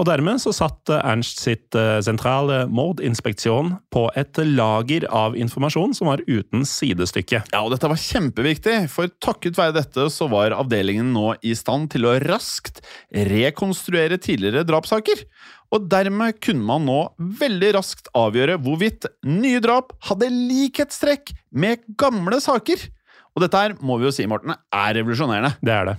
Og 0.00 0.06
dermed 0.08 0.40
så 0.40 0.54
satt 0.56 0.88
Ernst 0.96 1.42
sitt 1.44 1.76
eh, 1.76 1.98
sentrale 2.04 2.62
mordinspeksjon 2.72 3.74
på 3.92 4.06
et 4.18 4.40
lager 4.48 5.04
av 5.12 5.36
informasjon 5.36 5.92
som 5.96 6.08
var 6.08 6.22
uten 6.24 6.64
sidestykke. 6.68 7.42
Ja, 7.52 7.60
og 7.60 7.74
dette 7.74 7.90
var 7.92 8.00
kjempeviktig, 8.00 8.78
for 8.92 9.12
takket 9.22 9.60
være 9.60 9.76
dette 9.76 10.08
så 10.12 10.30
var 10.32 10.56
avdelingen 10.56 11.12
nå 11.12 11.34
i 11.44 11.52
stand 11.58 11.90
til 11.92 12.08
å 12.08 12.16
raskt 12.24 12.80
rekonstruere 13.12 14.16
tidligere 14.22 14.64
drapssaker. 14.68 15.26
Og 15.72 15.86
dermed 15.92 16.40
kunne 16.44 16.64
man 16.68 16.88
nå 16.88 16.98
veldig 17.40 17.74
raskt 17.78 18.08
avgjøre 18.16 18.58
hvorvidt 18.64 19.08
nye 19.28 19.60
drap 19.64 19.92
hadde 20.08 20.32
likhetstrekk 20.32 21.32
med 21.52 21.84
gamle 22.00 22.40
saker. 22.44 22.80
Og 23.32 23.44
dette 23.44 23.60
her 23.60 23.76
må 23.80 23.96
vi 24.00 24.08
jo 24.08 24.12
si, 24.12 24.28
Morten, 24.28 24.52
er 24.56 24.96
revolusjonerende. 24.98 25.54
Det 25.64 25.72
er 25.72 25.88
det. 25.88 25.96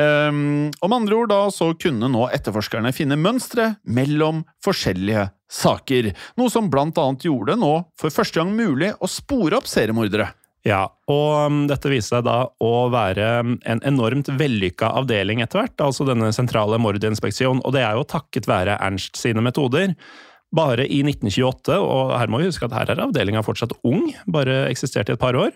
Um, 0.00 0.70
om 0.80 0.92
andre 0.94 1.16
ord 1.18 1.30
da 1.32 1.40
så 1.52 1.72
kunne 1.76 2.08
nå 2.08 2.28
etterforskerne 2.32 2.92
finne 2.96 3.18
mønstre 3.20 3.74
mellom 3.84 4.44
forskjellige 4.64 5.26
saker, 5.50 6.12
noe 6.38 6.52
som 6.52 6.70
blant 6.70 6.98
annet 7.02 7.26
gjorde 7.26 7.56
nå 7.58 7.72
for 7.98 8.14
første 8.14 8.38
gang 8.38 8.52
mulig 8.54 8.92
å 8.96 9.10
spore 9.10 9.58
opp 9.58 9.68
seriemordere. 9.68 10.30
Ja, 10.66 10.84
og 11.08 11.28
um, 11.48 11.60
dette 11.68 11.88
viser 11.88 12.18
seg 12.18 12.26
da 12.28 12.38
å 12.60 12.72
være 12.92 13.28
en 13.40 13.82
enormt 13.88 14.28
vellykka 14.40 14.92
avdeling 15.00 15.40
etter 15.40 15.62
hvert, 15.62 15.76
altså 15.82 16.04
denne 16.08 16.30
sentrale 16.36 16.78
mordinspeksjonen, 16.80 17.62
og 17.64 17.74
det 17.76 17.84
er 17.84 17.96
jo 17.96 18.08
takket 18.08 18.48
være 18.48 18.76
Ernst 18.78 19.20
sine 19.20 19.44
metoder. 19.44 19.94
Bare 20.54 20.84
i 20.84 21.00
1928, 21.06 21.76
og 21.80 22.12
her 22.18 22.30
må 22.30 22.42
vi 22.42 22.50
huske 22.50 22.66
at 22.68 22.76
her 22.76 22.92
er 22.92 23.04
avdelinga 23.06 23.42
fortsatt 23.46 23.76
ung, 23.86 24.10
bare 24.28 24.66
eksistert 24.68 25.08
i 25.08 25.16
et 25.16 25.22
par 25.22 25.38
år, 25.38 25.54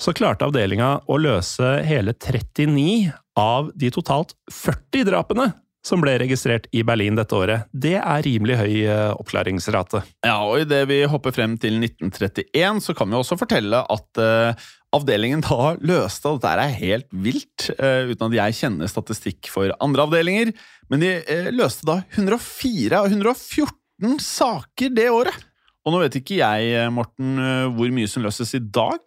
så 0.00 0.14
klarte 0.16 0.46
avdelinga 0.48 0.94
å 1.06 1.18
løse 1.20 1.74
hele 1.86 2.14
39 2.14 3.12
av 3.38 3.70
de 3.78 3.90
totalt 3.94 4.34
40 4.52 5.06
drapene 5.08 5.52
som 5.82 6.02
ble 6.02 6.14
registrert 6.22 6.68
i 6.74 6.84
Berlin 6.86 7.16
dette 7.18 7.34
året. 7.34 7.66
Det 7.74 7.96
er 7.98 8.22
rimelig 8.24 8.58
høy 8.60 8.74
eh, 8.86 9.08
oppklaringsrate. 9.18 10.04
Ja, 10.24 10.38
og 10.46 10.62
idet 10.62 10.84
vi 10.90 11.00
hopper 11.10 11.34
frem 11.34 11.56
til 11.60 11.80
1931, 11.80 12.82
så 12.86 12.94
kan 12.96 13.10
vi 13.10 13.18
også 13.18 13.38
fortelle 13.40 13.82
at 13.82 14.22
uh, 14.22 14.68
avdelingen 14.94 15.42
da 15.42 15.74
løste 15.82 16.30
og 16.30 16.42
Dette 16.42 16.66
er 16.68 16.76
helt 16.78 17.08
vilt, 17.10 17.66
uh, 17.80 18.06
uten 18.12 18.28
at 18.28 18.38
jeg 18.38 18.58
kjenner 18.60 18.90
statistikk 18.90 19.50
for 19.50 19.74
andre 19.82 20.06
avdelinger. 20.06 20.54
Men 20.92 21.02
de 21.02 21.16
løste 21.50 21.88
da 21.88 22.02
104 22.14 23.02
av 23.02 23.10
114 23.10 24.20
saker 24.22 24.94
det 24.94 25.10
året. 25.10 25.48
Og 25.82 25.90
nå 25.90 26.04
vet 26.04 26.20
ikke 26.20 26.38
jeg, 26.38 26.90
Morten, 26.94 27.34
hvor 27.74 27.90
mye 27.90 28.06
som 28.06 28.22
løses 28.22 28.52
i 28.54 28.60
dag. 28.62 29.02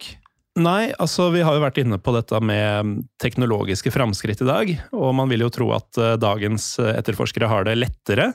Nei, 0.56 0.88
altså 0.96 1.28
vi 1.34 1.42
har 1.44 1.52
jo 1.52 1.60
vært 1.60 1.82
inne 1.82 1.98
på 2.00 2.14
dette 2.16 2.38
med 2.40 3.02
teknologiske 3.20 3.90
framskritt 3.92 4.40
i 4.40 4.48
dag, 4.48 4.70
og 4.96 5.10
man 5.18 5.28
vil 5.28 5.44
jo 5.44 5.50
tro 5.52 5.66
at 5.76 5.98
uh, 6.00 6.14
dagens 6.16 6.78
eh, 6.80 6.94
etterforskere 6.96 7.50
har 7.50 7.66
det 7.68 7.74
lettere. 7.76 8.30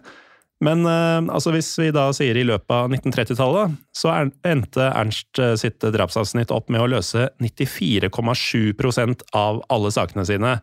Men 0.61 0.85
uh, 0.85 1.17
altså 1.33 1.49
hvis 1.55 1.71
vi 1.81 1.89
da 1.95 2.03
sier 2.13 2.37
i 2.37 2.45
løpet 2.45 2.75
av 2.77 2.93
1930-tallet, 2.93 3.73
så 3.97 4.11
er, 4.13 4.29
endte 4.45 4.91
Ernst 4.91 5.41
sitt 5.57 5.81
drapsavsnitt 5.81 6.53
opp 6.53 6.69
med 6.69 6.83
å 6.83 6.91
løse 6.93 7.31
94,7% 7.41 9.25
av 9.41 9.63
alle 9.73 9.93
sakene 9.93 10.27
sine. 10.29 10.59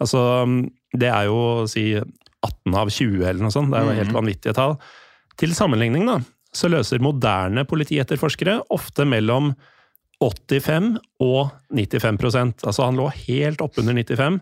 Altså, 0.00 0.24
det 0.96 1.12
er 1.12 1.28
jo 1.28 1.68
si 1.70 1.90
18 2.00 2.80
av 2.80 2.88
20 2.88 3.28
eller 3.28 3.44
noe 3.44 3.52
sånt, 3.52 3.74
det 3.74 3.82
er 3.82 3.90
jo 3.90 3.98
helt 4.00 4.14
mhm. 4.14 4.20
vanvittige 4.22 4.56
tall. 4.56 4.78
Til 5.36 5.52
sammenligning, 5.52 6.08
da, 6.08 6.16
så 6.54 6.72
løser 6.72 7.04
moderne 7.04 7.68
politietterforskere 7.68 8.62
ofte 8.72 9.04
mellom 9.08 9.52
85 10.24 10.94
og 11.24 11.54
95% 11.74 12.64
Altså 12.64 12.86
han 12.86 12.98
lå 12.98 13.10
helt 13.26 13.62
oppunder 13.64 13.96
95. 13.96 14.40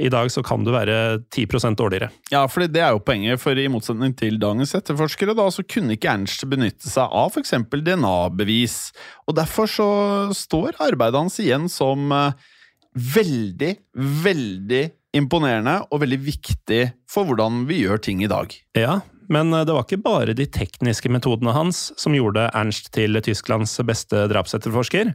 I 0.00 0.08
dag 0.08 0.30
så 0.32 0.40
kan 0.44 0.62
du 0.64 0.70
være 0.72 1.20
10% 1.34 1.76
dårligere. 1.76 2.08
Ja, 2.32 2.46
for 2.48 2.64
det 2.64 2.80
er 2.80 2.94
jo 2.94 3.02
poenget, 3.04 3.40
for 3.42 3.58
i 3.58 3.68
motsetning 3.68 4.14
til 4.16 4.38
dagens 4.40 4.72
etterforskere, 4.78 5.34
da, 5.36 5.44
så 5.52 5.64
kunne 5.68 5.98
ikke 5.98 6.14
Ernst 6.14 6.46
benytte 6.48 6.88
seg 6.88 7.12
av 7.12 7.34
f.eks. 7.34 7.52
DNA-bevis. 7.68 8.78
Og 9.28 9.36
derfor 9.36 9.68
så 9.68 9.90
står 10.36 10.80
arbeidet 10.80 11.20
hans 11.20 11.36
igjen 11.44 11.68
som 11.68 12.08
uh, 12.08 12.32
veldig, 12.96 13.74
veldig 14.24 14.82
imponerende 15.20 15.82
og 15.90 16.00
veldig 16.06 16.20
viktig 16.24 16.82
for 17.10 17.28
hvordan 17.28 17.66
vi 17.68 17.82
gjør 17.84 18.00
ting 18.00 18.24
i 18.24 18.32
dag. 18.32 18.56
Ja, 18.78 19.02
men 19.32 19.52
eh, 19.54 19.64
det 19.68 19.76
var 19.76 19.86
ikke 19.86 20.02
bare 20.02 20.36
de 20.36 20.46
tekniske 20.50 21.10
metodene 21.12 21.54
hans 21.54 21.90
som 22.00 22.16
gjorde 22.16 22.48
Ernst 22.56 22.92
til 22.96 23.20
Tysklands 23.24 23.76
beste 23.86 24.26
drapsetterforsker. 24.32 25.14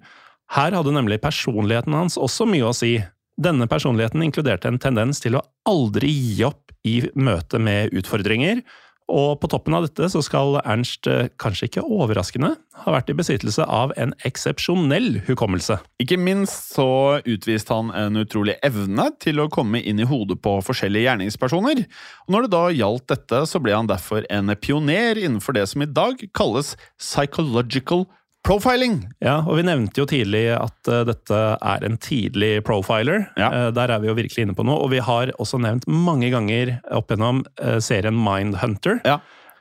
Her 0.55 0.75
hadde 0.77 0.95
nemlig 0.95 1.19
personligheten 1.23 1.95
hans 1.97 2.17
også 2.19 2.47
mye 2.47 2.69
å 2.69 2.75
si. 2.75 2.95
Denne 3.37 3.67
personligheten 3.69 4.23
inkluderte 4.25 4.69
en 4.71 4.79
tendens 4.81 5.19
til 5.21 5.37
å 5.37 5.43
aldri 5.67 6.09
gi 6.09 6.45
opp 6.47 6.71
i 6.87 7.01
møte 7.19 7.59
med 7.59 7.93
utfordringer, 7.97 8.63
og 9.07 9.37
på 9.39 9.47
toppen 9.51 9.75
av 9.77 9.85
dette 9.85 10.09
så 10.11 10.21
skal 10.25 10.59
Ernst, 10.63 11.07
eh, 11.07 11.29
kanskje 11.39 11.69
ikke 11.69 11.85
overraskende, 11.85 12.55
ha 12.83 12.93
vært 12.93 13.09
i 13.09 13.15
besittelse 13.17 13.63
av 13.63 13.93
en 13.97 14.13
eksepsjonell 14.27 15.23
hukommelse. 15.27 15.79
Ikke 16.03 16.19
minst 16.19 16.75
så 16.75 17.21
utviste 17.23 17.73
han 17.73 17.93
en 17.95 18.19
utrolig 18.19 18.57
evne 18.67 19.09
til 19.23 19.39
å 19.39 19.49
komme 19.49 19.81
inn 19.81 19.99
i 19.99 20.07
hodet 20.07 20.41
på 20.43 20.57
forskjellige 20.65 21.07
gjerningspersoner. 21.07 21.85
Og 22.27 22.35
når 22.35 22.47
det 22.47 22.53
da 22.57 22.63
gjaldt 22.75 23.07
dette, 23.13 23.41
så 23.47 23.63
ble 23.63 23.75
han 23.77 23.87
derfor 23.87 24.27
en 24.29 24.53
pioner 24.59 25.15
innenfor 25.15 25.55
det 25.55 25.67
som 25.71 25.81
i 25.81 25.89
dag 25.89 26.21
kalles 26.35 26.75
psychological 26.99 28.05
Profiling! 28.47 29.01
Ja, 29.19 29.41
og 29.43 29.57
vi 29.57 29.63
nevnte 29.67 29.99
jo 29.99 30.05
tidlig 30.07 30.45
at 30.55 30.87
uh, 30.87 31.01
dette 31.03 31.37
er 31.57 31.83
en 31.83 31.97
tidlig 31.99 32.61
profiler. 32.63 33.25
Ja. 33.35 33.49
Uh, 33.51 33.65
der 33.75 33.91
er 33.91 33.99
vi 33.99 34.07
jo 34.07 34.15
virkelig 34.15 34.45
inne 34.45 34.55
på 34.55 34.63
noe. 34.63 34.85
Og 34.85 34.93
vi 34.93 35.01
har 35.03 35.33
også 35.35 35.59
nevnt 35.59 35.83
mange 35.91 36.29
ganger 36.31 36.77
opp 36.95 37.11
gjennom 37.11 37.41
uh, 37.59 37.75
serien 37.83 38.15
Mindhunter. 38.15 39.01
Ja. 39.03 39.17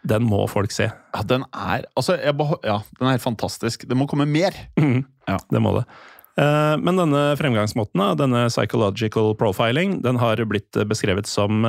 Den 0.07 0.29
må 0.31 0.45
folk 0.47 0.71
se. 0.71 0.87
Ja, 0.87 1.25
den 1.27 1.43
er 1.51 1.89
altså, 1.99 2.15
ja, 2.15 2.77
den 3.01 3.11
er 3.11 3.19
fantastisk. 3.19 3.89
Det 3.91 3.99
må 3.99 4.07
komme 4.07 4.29
mer! 4.31 4.55
Mm. 4.79 5.03
Ja. 5.27 5.41
Det 5.51 5.63
må 5.65 5.75
det. 5.81 5.83
Men 6.37 7.01
denne 7.01 7.21
fremgangsmåten, 7.41 8.03
denne 8.21 8.43
psychological 8.53 9.33
profiling, 9.41 9.97
den 10.05 10.19
har 10.21 10.43
blitt 10.45 10.77
beskrevet 10.87 11.27
som 11.27 11.65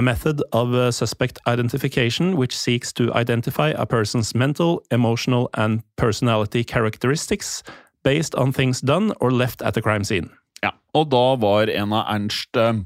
a 0.00 0.02
method 0.02 0.42
of 0.52 0.72
uh, 0.72 0.90
suspect 0.90 1.38
identification 1.46 2.36
which 2.36 2.56
seeks 2.56 2.92
to 2.92 3.12
identify 3.12 3.68
a 3.76 3.84
person's 3.84 4.34
mental, 4.34 4.82
emotional 4.90 5.50
and 5.54 5.82
personality 5.96 6.64
characteristics 6.64 7.62
based 8.02 8.34
on 8.34 8.50
things 8.52 8.80
done 8.80 9.12
or 9.20 9.30
left 9.30 9.60
at 9.62 9.74
the 9.74 9.82
crime 9.82 10.04
scene. 10.04 10.30
Ja, 10.62 10.72
og 10.96 11.10
da 11.12 11.36
var 11.36 11.68
en 11.68 11.92
av 11.92 12.08
Ernst 12.14 12.56
eh, 12.56 12.80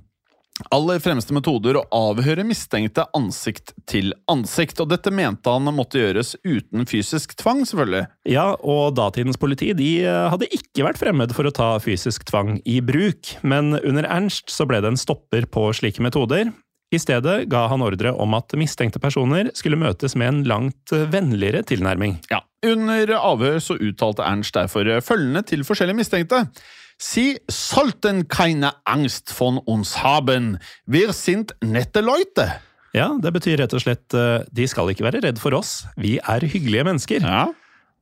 aller 0.75 0.99
fremste 1.03 1.35
metoder 1.35 1.79
å 1.79 1.85
avhøre 1.95 2.43
mistenkte 2.47 3.07
ansikt 3.15 3.73
til 3.91 4.11
ansikt, 4.31 4.83
og 4.83 4.91
dette 4.91 5.15
mente 5.15 5.51
han 5.51 5.71
måtte 5.75 6.03
gjøres 6.03 6.35
uten 6.43 6.87
fysisk 6.91 7.37
tvang, 7.39 7.63
selvfølgelig. 7.67 8.09
Ja, 8.31 8.49
og 8.59 8.99
datidens 8.99 9.39
politi 9.39 9.71
de 9.79 9.91
eh, 10.03 10.27
hadde 10.35 10.51
ikke 10.51 10.89
vært 10.89 10.99
fremmed 11.03 11.35
for 11.35 11.47
å 11.47 11.55
ta 11.55 11.71
fysisk 11.83 12.27
tvang 12.31 12.57
i 12.67 12.81
bruk, 12.83 13.37
men 13.47 13.77
under 13.85 14.11
Ernst 14.11 14.51
så 14.55 14.67
ble 14.67 14.83
det 14.83 14.95
en 14.95 15.01
stopper 15.01 15.47
på 15.47 15.71
slike 15.79 16.03
metoder. 16.03 16.51
I 16.95 17.01
stedet 17.03 17.49
ga 17.51 17.65
han 17.73 17.83
ordre 17.83 18.13
om 18.23 18.37
at 18.39 18.55
mistenkte 18.59 19.01
personer 19.03 19.51
skulle 19.59 19.79
møtes 19.81 20.15
med 20.21 20.31
en 20.31 20.43
langt 20.47 20.95
vennligere 21.11 21.65
tilnærming. 21.67 22.21
Ja, 22.31 22.45
Under 22.65 23.11
avhør 23.19 23.59
så 23.61 23.77
uttalte 23.77 24.25
Ernst 24.25 24.55
derfor 24.57 24.89
følgende 25.05 25.43
til 25.45 25.65
forskjellige 25.67 25.99
mistenkte. 25.99 26.45
Sie 27.01 27.35
sollten 27.51 28.25
keine 28.31 28.71
Angst 28.87 29.35
von 29.35 29.59
uns 29.67 29.97
haben. 30.05 30.59
Wir 30.87 31.13
sind 31.13 31.53
nette 31.61 32.01
Leute. 32.01 32.47
Ja, 32.95 33.11
det 33.19 33.33
betyr 33.35 33.59
rett 33.59 33.75
og 33.75 33.83
slett 33.83 34.15
eh, 34.15 34.47
de 34.55 34.69
skal 34.71 34.93
ikke 34.93 35.05
være 35.09 35.25
redd 35.25 35.41
for 35.43 35.57
oss, 35.59 35.83
vi 35.99 36.15
er 36.23 36.47
hyggelige 36.47 36.87
mennesker. 36.87 37.27
Ja, 37.27 37.49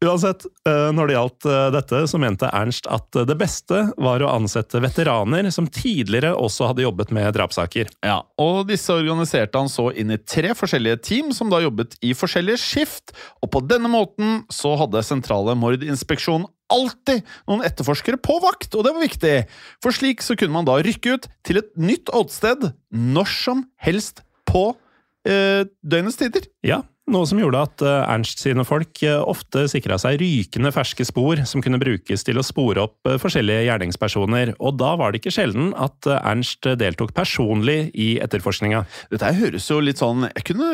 Uansett, 0.00 0.46
eh, 0.64 0.88
når 0.96 1.10
det 1.10 1.14
gjaldt 1.16 1.46
eh, 1.50 1.66
dette, 1.74 1.98
så 2.08 2.18
mente 2.20 2.48
Ernst 2.56 2.86
at 2.88 3.18
det 3.28 3.36
beste 3.36 3.82
var 4.00 4.22
å 4.24 4.30
ansette 4.32 4.80
veteraner 4.80 5.50
som 5.52 5.66
tidligere 5.68 6.32
også 6.40 6.70
hadde 6.70 6.86
jobbet 6.86 7.12
med 7.12 7.28
drapssaker. 7.36 7.90
Ja, 8.06 8.22
og 8.40 8.62
disse 8.70 8.96
organiserte 8.96 9.60
han 9.60 9.68
så 9.68 9.90
inn 9.92 10.14
i 10.14 10.20
tre 10.20 10.54
forskjellige 10.56 11.02
team 11.04 11.34
som 11.36 11.52
da 11.52 11.60
jobbet 11.60 11.98
i 12.00 12.14
forskjellige 12.16 12.62
skift, 12.62 13.12
og 13.44 13.52
på 13.52 13.60
denne 13.68 13.92
måten 13.92 14.40
så 14.52 14.72
hadde 14.80 15.04
Sentrale 15.04 15.56
mordinspeksjon 15.60 16.48
alltid 16.72 17.26
noen 17.50 17.64
etterforskere 17.66 18.20
på 18.22 18.38
vakt, 18.40 18.72
og 18.78 18.86
det 18.86 18.94
var 18.94 19.04
viktig, 19.04 19.34
for 19.84 19.96
slik 19.96 20.24
så 20.24 20.36
kunne 20.38 20.54
man 20.54 20.68
da 20.68 20.78
rykke 20.80 21.18
ut 21.18 21.28
til 21.46 21.60
et 21.60 21.74
nytt 21.76 22.12
åsted 22.16 22.70
når 22.88 23.28
som 23.34 23.66
helst 23.84 24.24
på 24.48 24.70
eh, 25.28 25.66
døgnets 25.84 26.18
tider. 26.20 26.48
Ja, 26.64 26.82
noe 27.12 27.26
som 27.28 27.40
gjorde 27.40 27.62
at 27.66 27.82
eh, 27.84 28.12
Ernst 28.12 28.42
sine 28.42 28.64
folk 28.66 29.02
eh, 29.06 29.18
ofte 29.18 29.66
sikra 29.70 29.98
seg 30.00 30.20
rykende 30.20 30.72
ferske 30.74 31.04
spor 31.06 31.42
som 31.48 31.62
kunne 31.64 31.80
brukes 31.80 32.24
til 32.26 32.40
å 32.40 32.44
spore 32.46 32.84
opp 32.86 33.10
eh, 33.10 33.18
forskjellige 33.20 33.66
gjerningspersoner, 33.66 34.54
og 34.58 34.78
da 34.80 34.94
var 35.00 35.12
det 35.12 35.20
ikke 35.20 35.34
sjelden 35.34 35.72
at 35.78 36.08
Ernst 36.20 36.68
deltok 36.80 37.12
personlig 37.16 37.90
i 37.98 38.12
etterforskninga. 38.22 38.84
Dette 39.12 39.28
her 39.28 39.38
høres 39.40 39.68
jo 39.70 39.80
litt 39.82 40.00
sånn 40.00 40.26
Jeg 40.28 40.44
kunne 40.50 40.68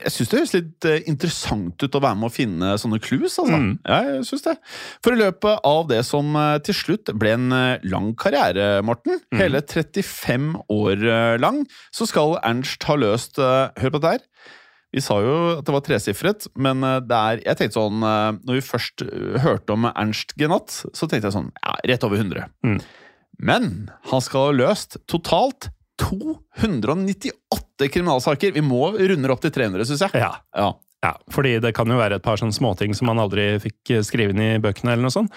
Jeg 0.00 0.12
syns 0.14 0.30
det 0.30 0.38
høres 0.40 0.54
litt 0.56 0.88
interessant 1.10 1.82
ut 1.82 1.98
å 1.98 2.02
være 2.02 2.18
med 2.20 2.30
å 2.30 2.34
finne 2.34 2.74
sånne 2.80 3.00
clues, 3.02 3.36
altså. 3.40 3.58
Mm. 3.60 3.72
Ja, 3.84 3.98
jeg 4.14 4.26
synes 4.28 4.46
det. 4.46 4.56
For 5.04 5.16
i 5.16 5.20
løpet 5.20 5.66
av 5.68 5.82
det 5.90 6.00
som 6.08 6.36
til 6.66 6.76
slutt 6.76 7.12
ble 7.20 7.34
en 7.36 7.58
lang 7.84 8.12
karriere, 8.18 8.80
Morten, 8.86 9.20
hele 9.36 9.60
35 9.60 10.54
år 10.72 11.04
lang, 11.42 11.62
så 11.92 12.08
skal 12.08 12.38
Ernst 12.40 12.88
ha 12.88 12.96
løst 13.00 13.40
Hør 13.40 13.92
på 13.92 14.00
dette 14.00 14.16
her. 14.16 14.24
Vi 14.90 15.02
sa 15.04 15.20
jo 15.22 15.34
at 15.58 15.66
det 15.66 15.74
var 15.74 15.84
tresifret, 15.86 16.48
men 16.58 16.82
eh, 16.86 16.98
det 17.06 17.18
er 17.18 17.42
Jeg 17.44 17.58
tenkte 17.60 17.78
sånn 17.78 18.02
eh, 18.06 18.30
Når 18.42 18.58
vi 18.58 18.64
først 18.66 19.04
eh, 19.06 19.36
hørte 19.44 19.76
om 19.76 19.86
Ernst 19.92 20.34
Genat, 20.40 20.80
så 20.82 21.06
tenkte 21.06 21.30
jeg 21.30 21.36
sånn 21.36 21.52
Ja, 21.60 21.76
rett 21.92 22.06
over 22.06 22.18
100. 22.18 22.48
Mm. 22.66 22.80
Men 23.40 23.70
han 24.10 24.24
skal 24.24 24.48
ha 24.48 24.56
løst 24.56 24.98
totalt 25.08 25.70
298 26.00 27.88
kriminalsaker. 27.92 28.54
Vi 28.56 28.62
må 28.64 28.90
runde 28.96 29.32
opp 29.32 29.42
til 29.44 29.52
300, 29.52 29.86
syns 29.88 30.04
jeg. 30.06 30.22
Ja. 30.22 30.32
Ja. 30.56 30.70
Ja, 31.00 31.14
fordi 31.32 31.54
det 31.64 31.72
kan 31.76 31.88
jo 31.88 31.96
være 31.96 32.18
et 32.18 32.24
par 32.24 32.36
sånne 32.36 32.52
småting 32.52 32.92
som 32.96 33.08
man 33.08 33.20
aldri 33.22 33.54
fikk 33.62 33.94
skrive 34.04 34.34
inn 34.34 34.42
i 34.44 34.50
bøkene, 34.60 34.92
eller 34.92 35.06
noe 35.06 35.14
sånt. 35.14 35.32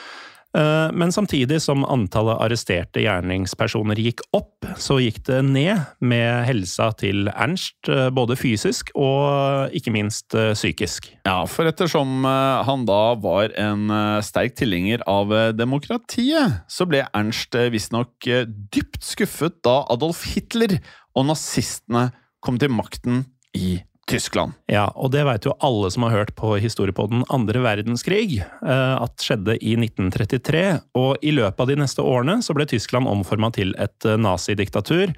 Eh, 0.54 0.91
Men 0.93 1.12
samtidig 1.12 1.62
som 1.62 1.82
antallet 1.89 2.38
arresterte 2.43 3.01
gjerningspersoner 3.01 3.97
gikk 3.97 4.22
opp, 4.38 4.66
så 4.78 4.99
gikk 5.01 5.24
det 5.26 5.39
ned 5.47 5.82
med 5.99 6.45
helsa 6.45 6.91
til 6.99 7.28
Ernst, 7.34 7.89
eh, 7.89 8.10
både 8.14 8.38
fysisk 8.38 8.91
og 8.93 9.74
ikke 9.74 9.93
minst 9.95 10.36
eh, 10.38 10.54
psykisk. 10.54 11.10
ja, 11.26 11.45
for 11.49 11.66
ettersom 11.66 12.26
eh, 12.26 12.64
han 12.68 12.86
da 12.86 13.16
var 13.16 13.49
en 13.58 13.89
eh, 13.89 14.22
sterk 14.22 14.56
tilhenger 14.60 15.01
av 15.10 15.34
eh, 15.34 15.51
demokratiet, 15.58 16.62
så 16.70 16.86
ble 16.86 17.01
Ernst 17.14 17.56
eh, 17.56 17.72
visstnok 17.74 18.28
eh, 18.28 18.45
dypt 18.45 19.01
skuffet 19.04 19.58
da 19.66 19.82
Adolf 19.89 20.24
Hitler 20.36 20.78
og 21.16 21.28
nazistene 21.32 22.12
kom 22.43 22.60
til 22.62 22.70
makten 22.74 23.26
i 23.58 23.80
Tyskland. 24.10 24.58
Ja, 24.68 24.89
og 24.99 25.14
det 25.14 25.24
veit 25.24 25.45
jo 25.47 25.54
alle 25.64 25.88
som 25.93 26.04
har 26.04 26.12
hørt 26.12 26.34
på 26.36 26.58
historiepodden 26.60 27.24
andre 27.32 27.62
verdenskrig, 27.64 28.41
eh, 28.43 28.95
at 28.99 29.24
skjedde 29.24 29.56
i 29.64 29.78
1933, 29.80 30.64
og 30.99 31.24
i 31.24 31.32
løpet 31.32 31.64
av 31.64 31.72
de 31.72 31.78
neste 31.80 32.04
årene 32.04 32.41
så 32.43 32.56
ble 32.56 32.68
Tyskland 32.68 33.08
omforma 33.08 33.54
til 33.56 33.72
et 33.80 34.08
eh, 34.08 34.20
nazidiktatur, 34.20 35.14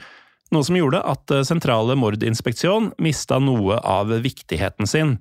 noe 0.54 0.68
som 0.68 0.78
gjorde 0.78 1.02
at 1.02 1.34
eh, 1.34 1.46
sentrale 1.48 1.98
mordinspeksjon 1.98 2.92
mista 3.02 3.42
noe 3.42 3.80
av 3.82 4.14
viktigheten 4.22 4.90
sin. 4.90 5.18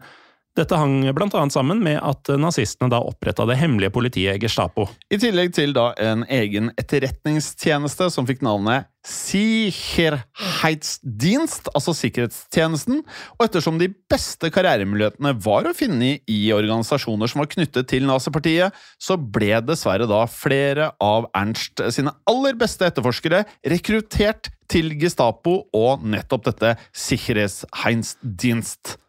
Dette 0.54 0.78
hang 0.78 1.00
blant 1.18 1.34
annet 1.34 1.50
sammen 1.50 1.80
med 1.82 1.96
at 1.98 2.30
nazistene 2.38 2.86
da 2.92 3.00
oppretta 3.02 3.42
det 3.48 3.56
hemmelige 3.58 3.90
politiet 3.90 4.38
Gestapo. 4.38 4.86
I 5.10 5.18
tillegg 5.18 5.50
til 5.56 5.72
da 5.74 5.88
en 5.98 6.22
egen 6.30 6.70
etterretningstjeneste 6.78 8.06
som 8.14 8.22
fikk 8.28 8.38
navnet 8.46 8.86
Sicherheitsdienst, 9.04 11.68
altså 11.74 11.92
sikkerhetstjenesten, 11.98 13.02
og 13.34 13.42
ettersom 13.44 13.78
de 13.82 13.88
beste 14.08 14.48
karrieremulighetene 14.54 15.34
var 15.44 15.66
å 15.66 15.74
finne 15.76 16.22
i 16.30 16.52
organisasjoner 16.54 17.26
som 17.28 17.42
var 17.42 17.50
knyttet 17.52 17.90
til 17.90 18.06
nazipartiet, 18.08 18.72
så 18.96 19.18
ble 19.18 19.60
dessverre 19.66 20.06
da 20.08 20.24
flere 20.30 20.94
av 21.02 21.26
Ernst 21.36 21.82
sine 21.98 22.14
aller 22.30 22.54
beste 22.62 22.86
etterforskere 22.86 23.42
rekruttert 23.74 24.48
til 24.70 24.94
Gestapo 25.02 25.66
og 25.76 26.00
nettopp 26.06 26.44
dette 26.48 26.76
Sicherheitsdienst. 26.96 29.03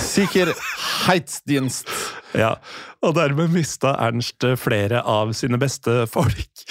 Sikkerhetsdienst. 0.00 1.88
Ja, 2.38 2.54
og 3.02 3.14
dermed 3.16 3.50
mista 3.54 3.94
Ernst 4.06 4.44
flere 4.60 5.02
av 5.06 5.32
sine 5.36 5.58
beste 5.60 6.04
folk. 6.10 6.66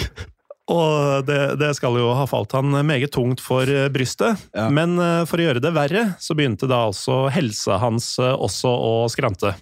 Og 0.70 1.26
det, 1.26 1.38
det 1.58 1.72
skal 1.80 1.96
jo 1.98 2.12
ha 2.14 2.28
falt 2.30 2.54
han 2.54 2.70
meget 2.86 3.10
tungt 3.16 3.42
for 3.42 3.66
brystet, 3.90 4.38
Ja. 4.54 4.68
men 4.70 5.00
eh, 5.02 5.24
for 5.26 5.42
å 5.42 5.48
gjøre 5.48 5.64
det 5.66 5.72
verre, 5.74 6.04
så 6.22 6.36
begynte 6.38 6.70
da 6.70 6.84
altså 6.92 7.24
helsa 7.34 7.80
hans 7.82 8.12
eh, 8.22 8.36
også 8.38 8.70
å 8.70 8.92
skrante. 9.10 9.56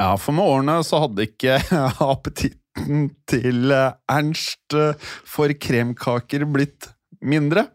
Ja, 0.00 0.16
for 0.18 0.34
med 0.34 0.50
årene 0.50 0.80
så 0.86 1.04
hadde 1.04 1.28
ikke 1.28 1.60
appetitten 2.10 3.12
til 3.30 3.70
eh, 3.70 3.92
Ernst 4.10 4.74
eh, 4.74 4.98
for 5.30 5.54
kremkaker 5.54 6.42
blitt 6.50 6.90
mindre. 7.22 7.68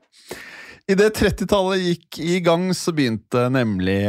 Idet 0.91 1.15
30-tallet 1.15 1.79
gikk 1.79 2.17
i 2.19 2.41
gang, 2.43 2.65
så 2.75 2.91
begynte 2.91 3.45
nemlig 3.53 4.01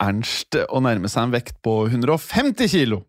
Ernst 0.00 0.56
å 0.64 0.80
nærme 0.80 1.10
seg 1.12 1.26
en 1.26 1.34
vekt 1.34 1.58
på 1.60 1.74
150 1.90 2.70
kilo. 2.72 3.02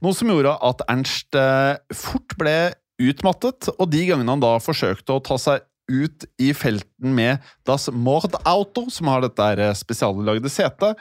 Noe 0.00 0.16
som 0.16 0.30
gjorde 0.32 0.54
at 0.64 0.80
Ernst 0.88 1.36
eh, 1.36 1.76
fort 1.92 2.32
ble 2.40 2.72
utmattet, 3.04 3.68
og 3.76 3.90
de 3.92 4.06
gangene 4.08 4.32
han 4.32 4.40
da 4.40 4.54
forsøkte 4.64 5.12
å 5.12 5.20
ta 5.24 5.36
seg 5.36 5.66
ut 5.92 6.24
i 6.40 6.54
felten 6.56 7.12
med 7.12 7.44
Das 7.68 7.90
Mordauto, 7.92 8.86
som 8.88 9.12
har 9.12 9.20
dette 9.26 9.50
eh, 9.60 9.76
spesiallagde 9.76 10.48
setet, 10.48 10.96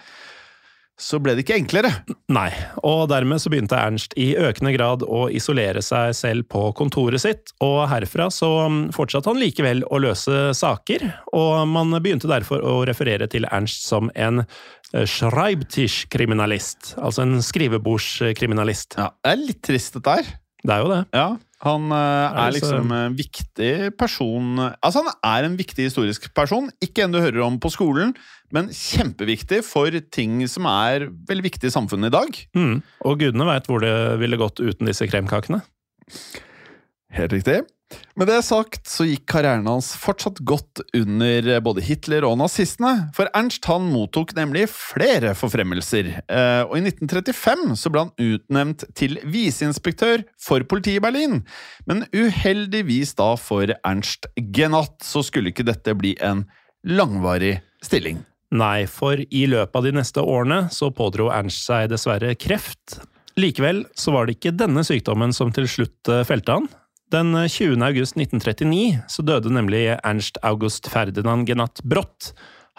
så 0.99 1.17
ble 1.21 1.33
det 1.33 1.43
ikke 1.43 1.57
enklere. 1.57 1.89
Nei, 2.33 2.49
og 2.85 3.07
dermed 3.11 3.41
så 3.41 3.49
begynte 3.51 3.79
Ernst 3.79 4.13
i 4.19 4.33
økende 4.37 4.73
grad 4.75 5.03
å 5.05 5.25
isolere 5.33 5.81
seg 5.85 6.13
selv 6.17 6.47
på 6.53 6.61
kontoret 6.77 7.21
sitt, 7.23 7.53
og 7.65 7.87
herfra 7.91 8.29
så 8.33 8.49
fortsatte 8.95 9.29
han 9.31 9.41
likevel 9.41 9.83
å 9.89 10.01
løse 10.03 10.53
saker, 10.57 11.07
og 11.33 11.67
man 11.71 11.87
begynte 11.97 12.31
derfor 12.31 12.59
å 12.61 12.85
referere 12.87 13.27
til 13.31 13.45
Ernst 13.49 13.87
som 13.89 14.11
en 14.13 14.35
Schreibtisch-kriminalist, 14.93 16.93
altså 17.01 17.23
en 17.25 17.41
skrivebordskriminalist. 17.41 18.93
Ja, 19.01 19.09
det 19.25 19.31
er 19.31 19.39
litt 19.41 19.63
trist 19.65 19.97
dette 19.97 20.13
her. 20.19 20.27
Det 20.63 20.75
er 20.75 20.83
jo 20.83 20.91
det. 20.93 20.99
Ja, 21.17 21.27
han 21.63 21.91
eh, 21.95 22.37
er 22.43 22.53
liksom 22.55 22.91
en 22.91 23.13
viktig 23.15 23.73
person 23.99 24.59
Altså, 24.59 25.03
han 25.03 25.11
er 25.23 25.47
en 25.47 25.57
viktig 25.59 25.87
historisk 25.87 26.27
person. 26.35 26.69
Ikke 26.83 27.05
en 27.05 27.13
du 27.15 27.21
hører 27.23 27.43
om 27.45 27.59
på 27.61 27.71
skolen, 27.71 28.11
men 28.53 28.71
kjempeviktig 28.73 29.61
for 29.65 29.95
ting 30.13 30.41
som 30.51 30.67
er 30.69 31.07
veldig 31.29 31.47
viktig 31.47 31.71
i 31.71 31.73
samfunnet 31.73 32.11
i 32.11 32.17
dag. 32.17 32.41
Mm. 32.57 32.75
Og 33.07 33.21
gudene 33.21 33.47
veit 33.47 33.69
hvor 33.69 33.83
det 33.83 33.93
ville 34.21 34.39
gått 34.41 34.59
uten 34.63 34.89
disse 34.89 35.07
kremkakene. 35.09 35.63
Helt 37.13 37.35
riktig. 37.35 37.61
Med 38.19 38.29
det 38.29 38.39
sagt 38.45 38.89
så 38.89 39.07
gikk 39.07 39.25
karrieren 39.31 39.67
hans 39.69 39.93
fortsatt 39.99 40.41
godt 40.45 40.83
under 40.97 41.49
både 41.65 41.83
Hitler 41.85 42.27
og 42.27 42.37
nazistene, 42.41 43.09
for 43.15 43.31
Ernst 43.33 43.65
han 43.69 43.87
mottok 43.93 44.35
nemlig 44.37 44.67
flere 44.71 45.33
forfremmelser, 45.37 46.13
Eh, 46.33 46.63
og 46.65 46.75
i 46.77 46.83
1935 46.85 47.77
så 47.79 47.91
ble 47.91 48.05
han 48.05 48.33
utnevnt 48.33 48.85
til 48.97 49.17
viseinspektør 49.29 50.23
for 50.41 50.65
politiet 50.69 51.01
i 51.01 51.03
Berlin. 51.03 51.41
Men 51.89 52.05
uheldigvis 52.13 53.15
da 53.19 53.33
for 53.39 53.73
Ernst 53.75 54.29
Genat 54.55 55.03
så 55.05 55.23
skulle 55.25 55.53
ikke 55.53 55.67
dette 55.67 55.95
bli 55.97 56.15
en 56.23 56.45
langvarig 56.87 57.57
stilling. 57.83 58.23
Nei, 58.53 58.85
for 58.89 59.17
i 59.17 59.45
løpet 59.49 59.79
av 59.79 59.87
de 59.87 59.95
neste 59.97 60.21
årene 60.21 60.67
så 60.73 60.91
pådro 60.93 61.31
Ernst 61.33 61.65
seg 61.67 61.89
dessverre 61.93 62.35
kreft. 62.37 62.99
Likevel 63.39 63.83
så 63.97 64.13
var 64.13 64.27
det 64.27 64.37
ikke 64.37 64.53
denne 64.55 64.83
sykdommen 64.85 65.33
som 65.33 65.51
til 65.53 65.67
slutt 65.69 66.11
eh, 66.11 66.25
felte 66.27 66.59
han. 66.59 66.69
Den 67.13 67.35
20. 67.35 67.77
august 67.85 68.15
1939 68.17 69.03
så 69.05 69.21
døde 69.21 69.51
nemlig 69.53 69.83
Ernst 69.99 70.39
August 70.41 70.87
Ferdinand 70.89 71.45
Genat 71.45 71.83
brått. 71.85 72.31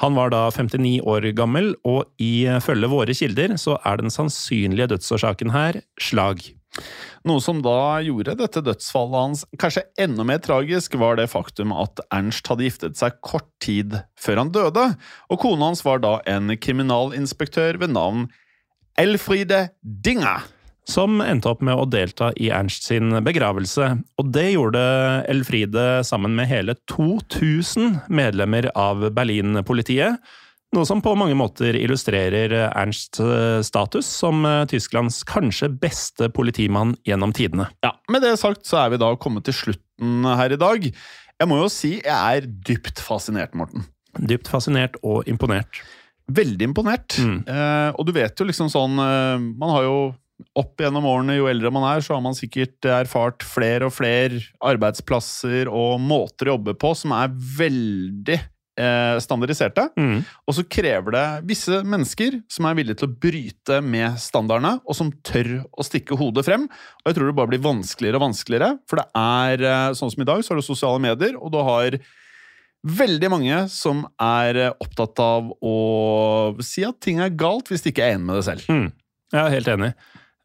Han 0.03 0.17
var 0.19 0.33
da 0.35 0.49
59 0.51 1.05
år 1.07 1.29
gammel, 1.39 1.69
og 1.87 2.09
ifølge 2.19 2.91
våre 2.91 3.15
kilder 3.15 3.55
så 3.63 3.77
er 3.87 4.01
den 4.01 4.11
sannsynlige 4.11 4.89
dødsårsaken 4.91 5.53
her 5.55 5.79
slag. 6.03 6.43
Noe 7.23 7.39
som 7.45 7.61
da 7.63 8.01
gjorde 8.03 8.35
dette 8.41 8.65
dødsfallet 8.67 9.21
hans 9.21 9.45
kanskje 9.55 9.85
enda 10.03 10.27
mer 10.27 10.43
tragisk, 10.43 10.99
var 10.99 11.15
det 11.21 11.29
faktum 11.31 11.71
at 11.71 12.03
Ernst 12.11 12.51
hadde 12.51 12.67
giftet 12.67 12.99
seg 12.99 13.21
kort 13.23 13.47
tid 13.63 14.01
før 14.19 14.43
han 14.43 14.51
døde, 14.57 14.89
og 15.31 15.43
kona 15.47 15.71
hans 15.71 15.85
var 15.87 16.03
da 16.03 16.17
en 16.27 16.57
kriminalinspektør 16.59 17.79
ved 17.85 17.95
navn 17.95 18.27
Elfride 18.99 19.69
Dinga. 19.79 20.41
Som 20.89 21.21
endte 21.25 21.49
opp 21.49 21.63
med 21.65 21.79
å 21.81 21.87
delta 21.89 22.31
i 22.37 22.51
Ernst 22.53 22.87
sin 22.89 23.15
begravelse. 23.25 23.91
Og 24.21 24.31
det 24.35 24.51
gjorde 24.53 24.83
Elfride 25.33 26.05
sammen 26.07 26.37
med 26.37 26.51
hele 26.51 26.77
2000 26.93 28.01
medlemmer 28.13 28.69
av 28.77 29.07
Berlin-politiet. 29.17 30.21
Noe 30.75 30.87
som 30.89 30.99
på 31.05 31.13
mange 31.15 31.37
måter 31.39 31.77
illustrerer 31.79 32.53
Ernsts 32.67 33.21
eh, 33.23 33.61
status 33.63 34.09
som 34.11 34.43
eh, 34.49 34.65
Tysklands 34.71 35.21
kanskje 35.29 35.69
beste 35.71 36.29
politimann 36.35 36.97
gjennom 37.07 37.35
tidene. 37.37 37.69
Ja, 37.87 37.95
Med 38.11 38.25
det 38.27 38.35
sagt 38.41 38.67
så 38.67 38.83
er 38.83 38.95
vi 38.95 39.03
da 39.03 39.13
kommet 39.21 39.47
til 39.47 39.55
slutten 39.55 40.27
her 40.27 40.55
i 40.55 40.59
dag. 40.59 40.89
Jeg 41.39 41.51
må 41.51 41.61
jo 41.61 41.71
si 41.71 41.97
jeg 42.01 42.11
er 42.11 42.49
dypt 42.67 43.03
fascinert, 43.03 43.55
Morten. 43.59 43.87
Dypt 44.19 44.51
fascinert 44.51 44.99
og 45.07 45.29
imponert. 45.31 45.83
Veldig 46.35 46.71
imponert. 46.71 47.19
Eh, 47.21 47.91
og 47.95 48.07
du 48.09 48.15
vet 48.17 48.39
jo 48.41 48.47
liksom 48.49 48.71
sånn 48.73 48.99
eh, 49.03 49.43
Man 49.61 49.73
har 49.75 49.87
jo 49.87 49.97
opp 50.59 50.81
gjennom 50.81 51.07
årene, 51.09 51.39
jo 51.39 51.51
eldre 51.51 51.73
man 51.75 51.87
er, 51.89 52.03
så 52.05 52.17
har 52.17 52.25
man 52.25 52.37
sikkert 52.37 52.87
erfart 52.87 53.45
flere 53.47 53.89
og 53.89 53.95
flere 53.97 54.43
arbeidsplasser 54.65 55.71
og 55.71 56.03
måter 56.03 56.49
å 56.49 56.57
jobbe 56.57 56.77
på 56.79 56.93
som 56.99 57.15
er 57.17 57.33
veldig 57.59 58.39
eh, 58.81 59.19
standardiserte. 59.23 59.87
Mm. 59.99 60.25
Og 60.47 60.57
så 60.57 60.65
krever 60.67 61.17
det 61.17 61.27
visse 61.51 61.81
mennesker 61.87 62.41
som 62.53 62.69
er 62.69 62.79
villige 62.79 63.03
til 63.03 63.11
å 63.11 63.15
bryte 63.27 63.81
med 63.85 64.19
standardene, 64.23 64.77
og 64.85 64.99
som 64.99 65.13
tør 65.27 65.57
å 65.71 65.87
stikke 65.87 66.19
hodet 66.21 66.47
frem. 66.47 66.67
Og 67.03 67.11
jeg 67.11 67.19
tror 67.19 67.31
det 67.31 67.39
bare 67.39 67.53
blir 67.55 67.65
vanskeligere 67.65 68.21
og 68.21 68.29
vanskeligere, 68.29 68.75
for 68.91 69.03
det 69.03 69.09
er 69.21 69.65
eh, 69.71 69.95
sånn 69.99 70.13
som 70.15 70.27
i 70.27 70.29
dag, 70.29 70.45
så 70.45 70.55
har 70.55 70.61
du 70.61 70.67
sosiale 70.67 71.03
medier, 71.03 71.39
og 71.39 71.55
du 71.55 71.61
har 71.65 71.99
veldig 72.85 73.31
mange 73.33 73.63
som 73.73 74.05
er 74.21 74.61
eh, 74.67 74.75
opptatt 74.83 75.23
av 75.23 75.55
å 75.65 75.77
si 76.65 76.85
at 76.87 77.01
ting 77.05 77.23
er 77.25 77.33
galt, 77.33 77.71
hvis 77.73 77.85
de 77.85 77.95
ikke 77.95 78.05
er 78.05 78.19
enig 78.19 78.29
med 78.29 78.41
det 78.41 78.47
selv. 78.51 78.69
Mm. 78.69 78.91
Jeg 79.35 79.41
er 79.41 79.57
helt 79.57 79.73
enig. 79.73 79.95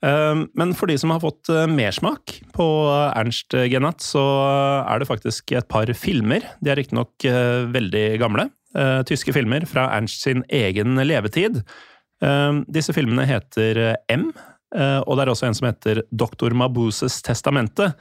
Eh, 0.05 0.35
Men 0.55 0.73
for 0.77 0.87
de 0.87 0.97
som 0.97 1.11
har 1.11 1.19
fått 1.23 1.49
eh, 1.51 1.65
mersmak 1.67 2.37
på 2.55 2.67
Ernst 3.15 3.51
Genat, 3.71 3.99
så 4.05 4.23
er 4.87 4.99
det 5.01 5.09
faktisk 5.09 5.51
et 5.57 5.67
par 5.71 5.89
filmer. 5.97 6.45
De 6.63 6.71
er 6.71 6.79
riktignok 6.79 7.25
eh, 7.27 7.65
veldig 7.73 8.05
gamle. 8.21 8.49
eh, 8.75 9.01
Tyske 9.09 9.33
filmer 9.35 9.65
fra 9.67 9.89
Ernst 9.97 10.23
sin 10.23 10.43
egen 10.49 10.95
levetid. 11.03 11.63
Eh, 12.23 12.61
Disse 12.71 12.95
filmene 12.95 13.27
heter 13.27 13.83
eh, 13.89 13.95
M, 14.15 14.29
eh, 14.75 14.99
og 15.03 15.17
det 15.17 15.25
er 15.25 15.33
også 15.33 15.47
en 15.49 15.59
som 15.59 15.67
heter 15.71 16.03
Doktor 16.11 16.55
Mabuses 16.55 17.21
testamente. 17.25 17.93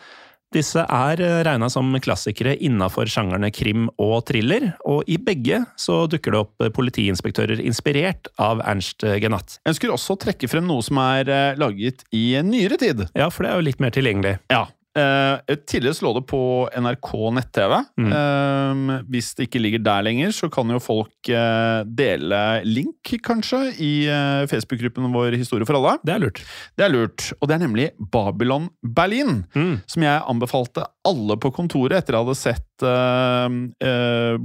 Disse 0.55 0.81
er 0.81 1.21
regna 1.45 1.69
som 1.73 1.93
klassikere 2.01 2.55
innafor 2.65 3.11
sjangerne 3.11 3.51
krim 3.53 3.91
og 4.01 4.23
thriller, 4.31 4.71
og 4.89 5.05
i 5.11 5.19
begge 5.21 5.61
så 5.77 6.07
dukker 6.09 6.33
det 6.33 6.41
opp 6.41 6.69
politiinspektører 6.79 7.61
inspirert 7.61 8.31
av 8.41 8.63
Ernst 8.65 9.05
Genatt. 9.21 9.59
Jeg 9.61 9.75
ønsker 9.75 9.93
også 9.93 10.17
å 10.17 10.23
trekke 10.25 10.49
frem 10.49 10.65
noe 10.69 10.85
som 10.85 11.01
er 11.03 11.29
eh, 11.29 11.61
laget 11.61 12.07
i 12.17 12.31
nyere 12.45 12.81
tid. 12.81 13.05
Ja, 13.13 13.29
for 13.29 13.45
det 13.45 13.53
er 13.53 13.61
jo 13.61 13.69
litt 13.69 13.85
mer 13.85 13.93
tilgjengelig. 13.95 14.39
Ja. 14.53 14.65
Eh, 14.99 15.57
tidligere 15.69 16.05
lå 16.05 16.13
det 16.17 16.25
på 16.31 16.41
NRK 16.75 17.11
nett-TV. 17.37 17.75
Mm. 18.01 18.11
Eh, 18.19 19.03
hvis 19.13 19.31
det 19.39 19.47
ikke 19.49 19.63
ligger 19.63 19.83
der 19.87 20.05
lenger, 20.07 20.33
så 20.35 20.49
kan 20.53 20.71
jo 20.73 20.81
folk 20.83 21.31
eh, 21.33 21.81
dele 21.87 22.41
link, 22.67 23.13
kanskje, 23.25 23.61
i 23.79 23.93
eh, 24.11 24.45
Facebook-gruppen 24.51 25.13
vår 25.15 25.37
Historie 25.39 25.69
for 25.69 25.79
alle. 25.79 25.97
Det 26.05 26.15
er 26.17 26.23
lurt. 26.25 26.43
Det 26.77 26.87
er 26.87 26.93
lurt. 26.95 27.29
Og 27.39 27.49
det 27.49 27.57
er 27.59 27.63
nemlig 27.65 27.89
Babylon 28.13 28.69
Berlin, 28.83 29.45
Mm. 29.55 29.81
som 29.87 30.03
jeg 30.03 30.23
anbefalte 30.29 30.85
alle 31.07 31.37
på 31.41 31.51
kontoret 31.55 31.99
etter 31.99 32.15
jeg 32.17 32.25
hadde 32.27 32.37
sett 32.37 32.65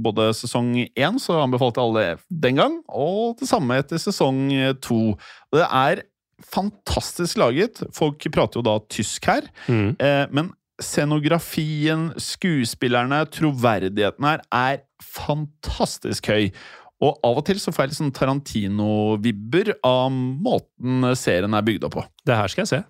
både 0.04 0.26
sesong 0.36 0.70
én, 0.96 1.18
så 1.22 1.36
anbefalte 1.42 1.82
alle 1.82 2.16
den 2.30 2.58
gang, 2.58 2.78
og 2.88 3.36
det 3.40 3.48
samme 3.48 3.78
etter 3.78 4.00
sesong 4.00 4.48
to. 4.82 5.14
Det 5.54 5.66
er 5.66 6.02
fantastisk 6.42 7.38
laget. 7.40 7.82
Folk 7.94 8.24
prater 8.34 8.60
jo 8.60 8.66
da 8.66 8.78
tysk 8.90 9.28
her. 9.30 9.48
Mm. 9.68 9.90
Eh, 9.98 10.24
men 10.34 10.52
scenografien, 10.82 12.08
skuespillerne, 12.18 13.22
troverdigheten 13.30 14.26
her 14.26 14.42
er 14.50 14.80
fantastisk 15.02 16.32
høy. 16.32 16.48
Og 17.04 17.20
av 17.26 17.38
og 17.40 17.46
til 17.46 17.60
så 17.60 17.72
får 17.74 17.84
jeg 17.84 17.92
litt 17.92 18.00
sånn 18.00 18.16
Tarantino-vibber 18.16 19.74
av 19.84 20.10
måten 20.14 21.04
serien 21.18 21.54
er 21.56 21.66
bygd 21.66 21.86
opp 21.88 21.98
på. 21.98 22.04
Det 22.26 22.38
her 22.38 22.50
skal 22.50 22.64
jeg 22.64 22.72
se. 22.72 22.82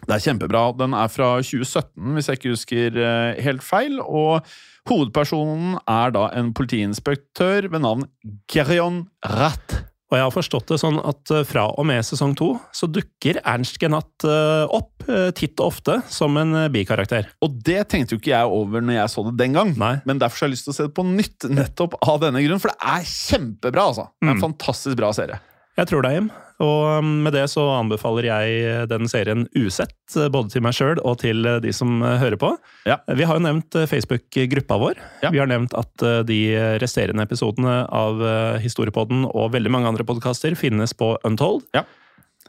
Det 0.00 0.14
er 0.16 0.24
kjempebra. 0.24 0.62
Den 0.78 0.94
er 0.96 1.10
fra 1.12 1.34
2017, 1.44 2.14
hvis 2.16 2.30
jeg 2.30 2.40
ikke 2.40 2.54
husker 2.54 3.00
eh, 3.04 3.42
helt 3.44 3.64
feil. 3.64 4.00
Og 4.00 4.46
hovedpersonen 4.88 5.76
er 5.84 6.14
da 6.16 6.30
en 6.40 6.54
politiinspektør 6.56 7.68
ved 7.68 7.84
navn 7.84 8.08
Gerion 8.50 9.04
Ratt. 9.26 9.89
Og 10.10 10.16
jeg 10.18 10.24
har 10.26 10.32
forstått 10.34 10.66
det 10.72 10.78
sånn 10.82 10.96
at 11.06 11.30
eh, 11.30 11.44
fra 11.46 11.68
og 11.78 11.86
med 11.86 12.02
sesong 12.02 12.32
to 12.38 12.48
så 12.74 12.88
dukker 12.90 13.38
Ernst 13.46 13.76
Genat 13.78 14.24
eh, 14.26 14.64
opp 14.74 15.06
eh, 15.06 15.28
titt 15.38 15.54
og 15.62 15.68
ofte 15.70 16.00
som 16.10 16.34
en 16.40 16.56
bikarakter. 16.74 17.28
Og 17.46 17.60
det 17.66 17.84
tenkte 17.92 18.16
jo 18.16 18.18
ikke 18.18 18.32
jeg 18.34 18.50
over 18.50 18.82
når 18.82 18.98
jeg 18.98 19.12
så 19.14 19.24
det 19.28 19.36
den 19.38 19.54
gang. 19.54 19.70
Nei. 19.78 19.92
Men 20.08 20.18
derfor 20.18 20.42
har 20.44 20.50
jeg 20.50 20.56
lyst 20.56 20.66
til 20.66 20.74
å 20.74 20.78
se 20.80 20.88
det 20.88 20.94
på 20.98 21.06
nytt, 21.06 21.46
nettopp 21.54 21.94
av 22.02 22.18
denne 22.24 22.42
grunn. 22.42 22.58
For 22.62 22.74
det 22.74 22.90
er 22.96 23.06
kjempebra, 23.06 23.86
altså. 23.92 24.08
Det 24.18 24.26
er 24.26 24.34
en 24.34 24.40
Mm. 24.40 24.44
fantastisk 24.48 24.96
bra 24.98 25.12
serie. 25.14 25.38
Jeg 25.80 25.88
tror 25.88 26.04
deg, 26.04 26.16
Jim. 26.18 26.26
Og 26.60 26.98
um, 27.00 27.12
med 27.24 27.32
det 27.32 27.46
så 27.48 27.62
anbefaler 27.72 28.26
jeg 28.28 28.88
den 28.90 29.08
serien 29.08 29.46
usett, 29.56 29.96
eh, 30.12 30.28
både 30.28 30.52
til 30.52 30.60
meg 30.66 30.76
sjøl 30.76 31.00
og 31.00 31.16
til 31.22 31.40
eh, 31.48 31.56
de 31.64 31.72
som 31.72 32.02
eh, 32.04 32.18
hører 32.20 32.36
på. 32.36 32.50
Ja. 32.84 32.98
Vi 33.16 33.24
har 33.24 33.38
jo 33.38 33.44
nevnt 33.46 33.78
eh, 33.80 33.88
Facebook-gruppa 33.88 34.76
vår. 34.82 35.00
Ja. 35.24 35.30
Vi 35.32 35.40
har 35.40 35.48
nevnt 35.48 35.72
at 35.80 36.04
eh, 36.04 36.18
de 36.28 36.38
resterende 36.82 37.24
episodene 37.24 37.78
av 37.88 38.20
eh, 38.20 38.60
Historiepodden 38.60 39.24
og 39.30 39.54
veldig 39.56 39.72
mange 39.72 39.88
andre 39.88 40.04
podkaster 40.04 40.52
finnes 40.60 40.92
på 40.92 41.14
Untold. 41.24 41.64
Ja. 41.72 41.86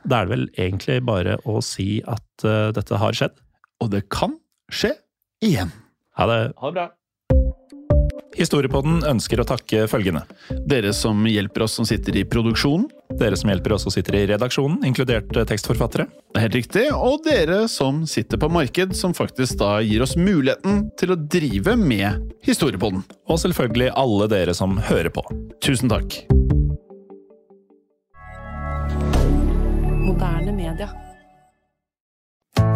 Da 0.04 0.20
er 0.20 0.28
det 0.28 0.36
vel 0.36 0.48
egentlig 0.60 1.00
bare 1.08 1.40
å 1.48 1.62
si 1.64 2.02
at 2.04 2.44
eh, 2.44 2.74
dette 2.76 3.00
har 3.00 3.16
skjedd. 3.16 3.40
og 3.80 3.96
det 3.96 4.10
kan 4.12 4.36
skje 4.68 4.98
igjen. 5.40 5.72
Ha 6.20 6.28
det. 6.28 6.42
Ha 6.60 6.68
det 6.68 6.82
bra. 6.82 6.92
Historiepodden 8.38 9.02
ønsker 9.08 9.42
å 9.42 9.46
takke 9.48 9.88
følgende. 9.92 10.24
Dere 10.68 10.94
som 10.96 11.26
hjelper 11.28 11.66
oss 11.66 11.76
som 11.80 11.88
sitter 11.88 12.16
i 12.16 12.24
produksjonen. 12.28 12.88
Dere 13.20 13.38
som 13.38 13.52
hjelper 13.52 13.76
oss 13.76 13.86
og 13.90 13.96
sitter 13.96 14.18
i 14.20 14.24
redaksjonen, 14.32 14.82
inkludert 14.88 15.36
eh, 15.36 15.48
tekstforfattere. 15.48 16.08
Det 16.32 16.40
er 16.40 16.46
helt 16.46 16.58
riktig. 16.58 16.86
Og 16.96 17.22
dere 17.26 17.64
som 17.72 18.04
sitter 18.10 18.40
på 18.42 18.50
marked, 18.52 18.96
som 18.98 19.16
faktisk 19.18 19.60
da 19.62 19.76
gir 19.86 20.04
oss 20.06 20.16
muligheten 20.20 20.88
til 21.00 21.14
å 21.14 21.20
drive 21.20 21.76
med 21.80 22.32
Historiepodden. 22.48 23.04
Og 23.30 23.42
selvfølgelig 23.44 23.92
alle 24.00 24.30
dere 24.32 24.56
som 24.58 24.80
hører 24.90 25.12
på. 25.14 25.26
Tusen 25.64 25.92
takk. 25.92 26.22
Moderne 30.02 30.56
media. 30.56 30.90